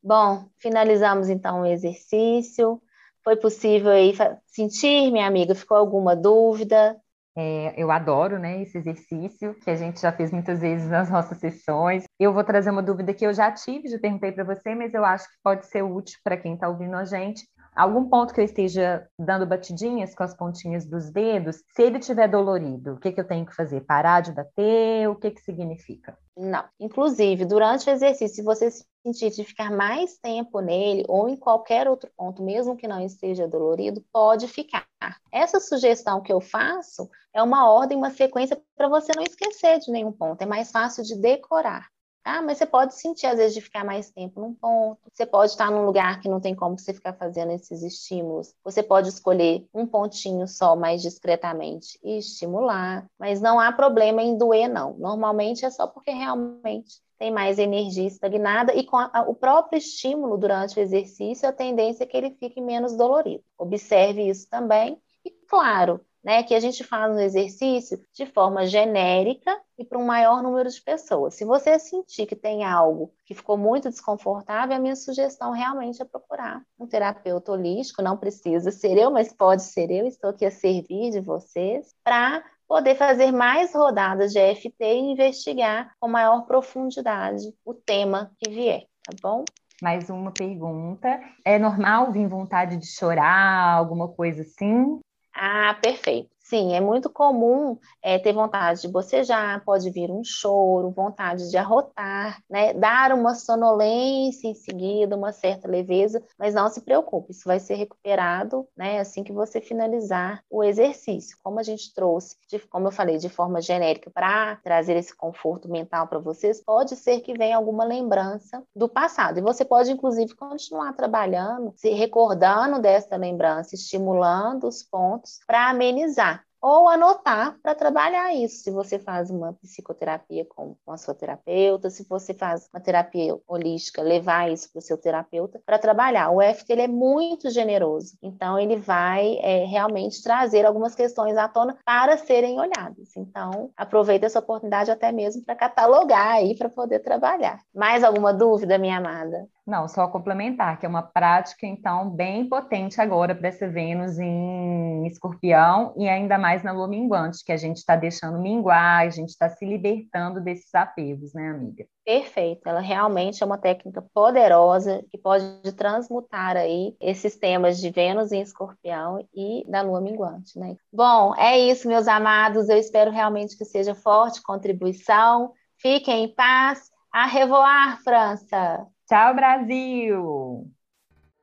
Bom, 0.03 0.49
finalizamos 0.59 1.29
então 1.29 1.63
o 1.63 1.67
exercício. 1.67 2.81
Foi 3.23 3.37
possível 3.37 3.91
aí 3.91 4.13
sentir, 4.47 5.11
minha 5.11 5.27
amiga? 5.27 5.55
Ficou 5.55 5.77
alguma 5.77 6.15
dúvida? 6.15 7.01
É, 7.41 7.72
eu 7.76 7.89
adoro, 7.93 8.36
né, 8.36 8.61
esse 8.62 8.76
exercício 8.78 9.55
que 9.62 9.70
a 9.70 9.76
gente 9.76 10.01
já 10.01 10.11
fez 10.11 10.32
muitas 10.32 10.61
vezes 10.61 10.89
nas 10.89 11.09
nossas 11.09 11.39
sessões. 11.39 12.03
Eu 12.18 12.32
vou 12.32 12.43
trazer 12.43 12.68
uma 12.70 12.82
dúvida 12.82 13.14
que 13.14 13.24
eu 13.24 13.32
já 13.32 13.53
tive, 13.53 13.89
já 13.89 13.97
perguntei 13.97 14.32
para 14.32 14.43
você, 14.43 14.74
mas 14.74 14.93
eu 14.93 15.05
acho 15.05 15.28
que 15.28 15.36
pode 15.41 15.64
ser 15.66 15.82
útil 15.82 16.18
para 16.24 16.36
quem 16.36 16.55
está 16.55 16.68
ouvindo 16.68 16.97
a 16.97 17.05
gente 17.05 17.47
algum 17.79 18.09
ponto 18.09 18.35
que 18.35 18.41
eu 18.41 18.45
esteja 18.45 19.07
dando 19.16 19.47
batidinhas 19.47 20.12
com 20.12 20.24
as 20.24 20.35
pontinhas 20.35 20.85
dos 20.85 21.11
dedos, 21.11 21.62
se 21.74 21.83
ele 21.83 21.99
estiver 21.99 22.29
dolorido, 22.29 22.95
o 22.95 22.99
que, 22.99 23.12
que 23.12 23.20
eu 23.20 23.26
tenho 23.26 23.47
que 23.47 23.55
fazer? 23.55 23.83
Parar 23.83 24.20
de 24.20 24.33
bater? 24.33 25.09
O 25.09 25.14
que, 25.14 25.31
que 25.31 25.41
significa? 25.41 26.18
Não. 26.37 26.64
Inclusive, 26.81 27.45
durante 27.45 27.89
o 27.89 27.93
exercício, 27.93 28.35
se 28.35 28.43
você 28.43 28.68
sentir 29.07 29.31
de 29.31 29.45
ficar 29.45 29.70
mais 29.70 30.18
tempo 30.18 30.61
nele 30.61 31.05
ou 31.09 31.29
em 31.29 31.37
qualquer 31.37 31.89
outro 31.89 32.11
ponto, 32.16 32.43
mesmo 32.43 32.76
que 32.76 32.89
não 32.89 33.01
esteja 33.01 33.47
dolorido, 33.47 34.05
pode 34.12 34.49
ficar. 34.49 34.85
Essa 35.33 35.61
sugestão 35.61 36.20
que 36.20 36.33
eu 36.33 36.41
faço 36.41 37.09
é 37.33 37.41
uma 37.41 37.70
ordem, 37.70 37.97
uma 37.97 38.11
sequência 38.11 38.61
para 38.76 38.89
você 38.89 39.12
não 39.14 39.22
esquecer 39.22 39.79
de 39.79 39.93
nenhum 39.93 40.11
ponto. 40.11 40.43
É 40.43 40.47
mais 40.47 40.72
fácil 40.72 41.05
de 41.05 41.14
decorar. 41.14 41.87
Tá? 42.29 42.43
Mas 42.43 42.59
você 42.59 42.66
pode 42.66 42.95
sentir, 42.95 43.26
às 43.26 43.39
vezes, 43.39 43.55
de 43.55 43.62
ficar 43.62 43.85
mais 43.85 44.11
tempo 44.11 44.39
num 44.39 44.53
ponto. 44.53 45.01
Você 45.11 45.24
pode 45.24 45.53
estar 45.53 45.70
num 45.70 45.87
lugar 45.87 46.20
que 46.20 46.29
não 46.29 46.41
tem 46.41 46.55
como 46.55 46.79
você 46.79 46.93
ficar 46.93 47.14
fazendo 47.14 47.53
esses 47.53 47.83
estímulos. 47.83 48.55
Você 48.62 48.83
pode 48.83 49.09
escolher 49.09 49.66
um 49.72 49.87
pontinho 49.87 50.47
só 50.47 50.76
mais 50.76 51.01
discretamente 51.01 51.99
e 52.05 52.18
estimular. 52.18 53.09
Mas 53.18 53.41
não 53.41 53.59
há 53.59 53.72
problema 53.72 54.22
em 54.22 54.37
doer, 54.37 54.68
não. 54.68 54.95
Normalmente 54.99 55.64
é 55.64 55.70
só 55.70 55.87
porque 55.87 56.11
realmente 56.11 57.01
tem 57.18 57.31
mais 57.33 57.59
energia 57.59 58.07
estagnada 58.07 58.74
e 58.74 58.85
com 58.85 58.97
a, 58.97 59.24
o 59.26 59.35
próprio 59.35 59.79
estímulo 59.79 60.37
durante 60.37 60.79
o 60.79 60.83
exercício, 60.83 61.49
a 61.49 61.53
tendência 61.53 62.05
é 62.05 62.07
que 62.07 62.16
ele 62.16 62.37
fique 62.39 62.61
menos 62.61 62.97
dolorido. 62.97 63.43
Observe 63.57 64.29
isso 64.29 64.47
também. 64.49 65.01
E 65.24 65.31
claro, 65.49 66.01
né, 66.29 66.43
que 66.43 66.55
a 66.55 66.61
gente 66.61 66.85
faz 66.85 67.11
um 67.11 67.18
exercício 67.18 67.99
de 68.12 68.26
forma 68.26 68.66
genérica 68.66 69.59
e 69.79 69.85
para 69.85 69.99
um 69.99 70.05
maior 70.05 70.43
número 70.43 70.68
de 70.68 70.79
pessoas. 70.83 71.37
Se 71.37 71.43
você 71.43 71.79
sentir 71.79 72.26
que 72.26 72.37
tem 72.37 72.64
algo 72.64 73.11
que 73.24 73.35
ficou 73.35 73.57
muito 73.57 73.89
desconfortável, 73.89 74.76
a 74.76 74.79
minha 74.79 74.95
sugestão 74.95 75.53
realmente 75.53 76.03
é 76.03 76.05
procurar 76.05 76.61
um 76.79 76.87
terapeuta 76.87 77.53
holístico, 77.53 78.03
não 78.03 78.18
precisa 78.18 78.70
ser 78.70 78.99
eu, 78.99 79.11
mas 79.11 79.33
pode 79.33 79.62
ser 79.62 79.91
eu, 79.91 80.07
estou 80.07 80.29
aqui 80.29 80.45
a 80.45 80.51
servir 80.51 81.12
de 81.12 81.20
vocês, 81.20 81.95
para 82.05 82.45
poder 82.68 82.95
fazer 82.95 83.33
mais 83.33 83.74
rodadas 83.74 84.31
de 84.31 84.39
EFT 84.39 84.85
e 84.85 85.12
investigar 85.12 85.95
com 85.99 86.09
maior 86.09 86.43
profundidade 86.43 87.55
o 87.64 87.72
tema 87.72 88.31
que 88.39 88.51
vier, 88.51 88.83
tá 89.03 89.16
bom? 89.22 89.47
Mais 89.81 90.11
uma 90.11 90.31
pergunta. 90.31 91.20
É 91.43 91.59
normal 91.59 92.12
vir 92.12 92.29
vontade 92.29 92.76
de 92.76 92.87
chorar, 92.87 93.79
alguma 93.79 94.09
coisa 94.09 94.43
assim? 94.43 95.01
Ah, 95.39 95.74
perfeito. 95.80 96.38
Sim, 96.49 96.73
é 96.73 96.81
muito 96.81 97.11
comum 97.11 97.79
é, 98.01 98.19
ter 98.19 98.33
vontade 98.33 98.81
de 98.81 98.89
bocejar, 98.89 99.63
pode 99.67 99.91
vir 99.91 100.11
um 100.11 100.25
choro, 100.25 100.91
vontade 100.91 101.51
de 101.51 101.59
arrotar, 101.59 102.43
né? 102.49 102.73
Dar 102.73 103.13
uma 103.13 103.35
sonolência 103.35 104.49
em 104.49 104.55
seguida, 104.55 105.15
uma 105.15 105.31
certa 105.31 105.69
leveza, 105.69 106.23
mas 106.39 106.55
não 106.55 106.71
se 106.71 106.81
preocupe, 106.81 107.33
isso 107.33 107.43
vai 107.45 107.61
ser 107.61 107.75
recuperado, 107.75 108.67
né? 108.75 108.99
Assim 108.99 109.23
que 109.23 109.31
você 109.31 109.61
finalizar 109.61 110.43
o 110.49 110.65
exercício. 110.65 111.37
Como 111.43 111.61
a 111.61 111.63
gente 111.63 111.93
trouxe, 111.93 112.35
de, 112.49 112.59
como 112.61 112.87
eu 112.87 112.93
falei, 112.93 113.19
de 113.19 113.29
forma 113.29 113.61
genérica 113.61 114.11
para 114.11 114.57
trazer 114.65 114.97
esse 114.97 115.15
conforto 115.15 115.69
mental 115.69 116.09
para 116.09 116.19
vocês, 116.19 116.65
pode 116.65 116.97
ser 116.97 117.21
que 117.21 117.37
venha 117.37 117.59
alguma 117.59 117.85
lembrança 117.85 118.63
do 118.75 118.89
passado. 118.89 119.39
E 119.39 119.43
você 119.43 119.67
pode, 119.67 119.93
inclusive, 119.93 120.35
continuar 120.35 120.95
trabalhando, 120.95 121.75
se 121.77 121.91
recordando 121.91 122.81
dessa 122.81 123.17
lembrança, 123.17 123.75
estimulando 123.75 124.67
os 124.67 124.83
pontos 124.83 125.41
para 125.47 125.69
amenizar 125.69 126.38
ou 126.61 126.89
anotar 126.89 127.57
para 127.63 127.75
trabalhar 127.75 128.35
isso. 128.35 128.63
Se 128.63 128.71
você 128.71 128.99
faz 128.99 129.31
uma 129.31 129.53
psicoterapia 129.55 130.45
com, 130.45 130.77
com 130.85 130.93
a 130.93 130.97
sua 130.97 131.15
terapeuta, 131.15 131.91
se 131.91 132.07
você 132.09 132.35
faz 132.35 132.69
uma 132.73 132.81
terapia 132.81 133.37
holística, 133.47 134.03
levar 134.03 134.51
isso 134.51 134.71
para 134.71 134.79
o 134.79 134.83
seu 134.83 134.99
terapeuta 134.99 135.61
para 135.65 135.79
trabalhar. 135.79 136.31
O 136.31 136.43
EFT 136.43 136.73
ele 136.73 136.83
é 136.83 136.89
muito 136.89 137.51
generoso, 137.51 138.17
então 138.23 138.59
ele 138.59 138.77
vai 138.77 139.39
é, 139.41 139.65
realmente 139.65 140.23
trazer 140.23 140.67
algumas 140.67 140.95
questões 140.95 141.37
à 141.37 141.49
tona 141.49 141.77
para 141.85 142.17
serem 142.19 142.59
olhadas. 142.59 143.17
Então, 143.17 143.71
aproveita 143.77 144.27
essa 144.27 144.39
oportunidade 144.39 144.91
até 144.91 145.13
mesmo 145.13 145.45
para 145.45 145.55
catalogar 145.55 146.33
aí 146.33 146.57
para 146.57 146.69
poder 146.69 147.01
trabalhar. 147.01 147.61
Mais 147.75 148.03
alguma 148.03 148.33
dúvida, 148.33 148.79
minha 148.79 148.99
amada? 148.99 149.49
Não, 149.69 149.87
só 149.87 150.09
complementar, 150.09 150.81
que 150.81 150.87
é 150.87 150.89
uma 150.89 151.03
prática, 151.03 151.66
então, 151.66 152.09
bem 152.09 152.49
potente 152.49 153.03
agora 153.03 153.35
para 153.35 153.49
essa 153.49 153.69
Vênus 153.69 154.19
em 154.19 155.07
escorpião 155.07 155.93
e 155.95 156.09
ainda 156.09 156.39
mais 156.39 156.62
na 156.62 156.73
lua 156.73 156.89
minguante, 156.89 157.45
que 157.45 157.53
a 157.53 157.57
gente 157.59 157.77
está 157.77 157.95
deixando 157.95 158.41
minguar, 158.41 159.01
a 159.01 159.11
gente 159.11 159.29
está 159.29 159.47
se 159.47 159.66
libertando 159.66 160.41
desses 160.41 160.75
apegos, 160.75 161.35
né, 161.35 161.51
amiga? 161.51 161.87
Perfeito, 162.03 162.66
ela 162.66 162.81
realmente 162.81 163.43
é 163.43 163.47
uma 163.47 163.59
técnica 163.59 164.03
poderosa 164.14 165.05
que 165.11 165.19
pode 165.19 165.61
transmutar 165.77 166.57
aí 166.57 166.97
esses 166.99 167.37
temas 167.37 167.79
de 167.79 167.91
Vênus 167.91 168.33
em 168.33 168.41
escorpião 168.41 169.23
e 169.35 169.66
da 169.69 169.83
lua 169.83 170.01
minguante, 170.01 170.59
né? 170.59 170.77
Bom, 170.91 171.35
é 171.37 171.59
isso, 171.59 171.87
meus 171.87 172.09
amados, 172.09 172.71
eu 172.71 172.79
espero 172.79 173.11
realmente 173.11 173.55
que 173.55 173.66
seja 173.66 173.95
forte 173.95 174.41
contribuição. 174.41 175.53
Fiquem 175.77 176.25
em 176.25 176.35
paz. 176.35 176.91
A 177.12 177.27
revoar, 177.27 178.03
França! 178.03 178.87
Tchau, 179.09 179.35
Brasil! 179.35 180.71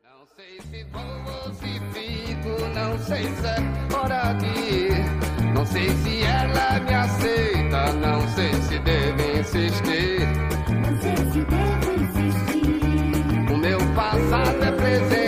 Não 0.03 0.27
sei 0.35 0.61
se 0.61 0.83
vou 0.91 1.01
ou 1.01 1.51
se 1.55 1.79
fico, 1.93 2.63
não 2.75 2.99
sei 2.99 3.23
se 3.23 3.47
é 3.47 3.95
hora 3.97 4.33
de 4.33 4.45
ir. 4.45 4.91
Não 5.55 5.65
sei 5.65 5.89
se 5.89 6.21
ela 6.21 6.79
me 6.81 6.93
aceita, 6.93 7.91
não 7.93 8.21
sei 8.35 8.53
se 8.53 8.77
devo 8.77 9.39
insistir. 9.39 10.27
Não 10.79 10.95
sei 11.01 11.15
se 11.31 11.43
devo 11.43 11.91
insistir. 12.03 13.51
O 13.51 13.57
meu 13.57 13.79
passado 13.95 14.63
é 14.63 14.71
presente. 14.71 15.24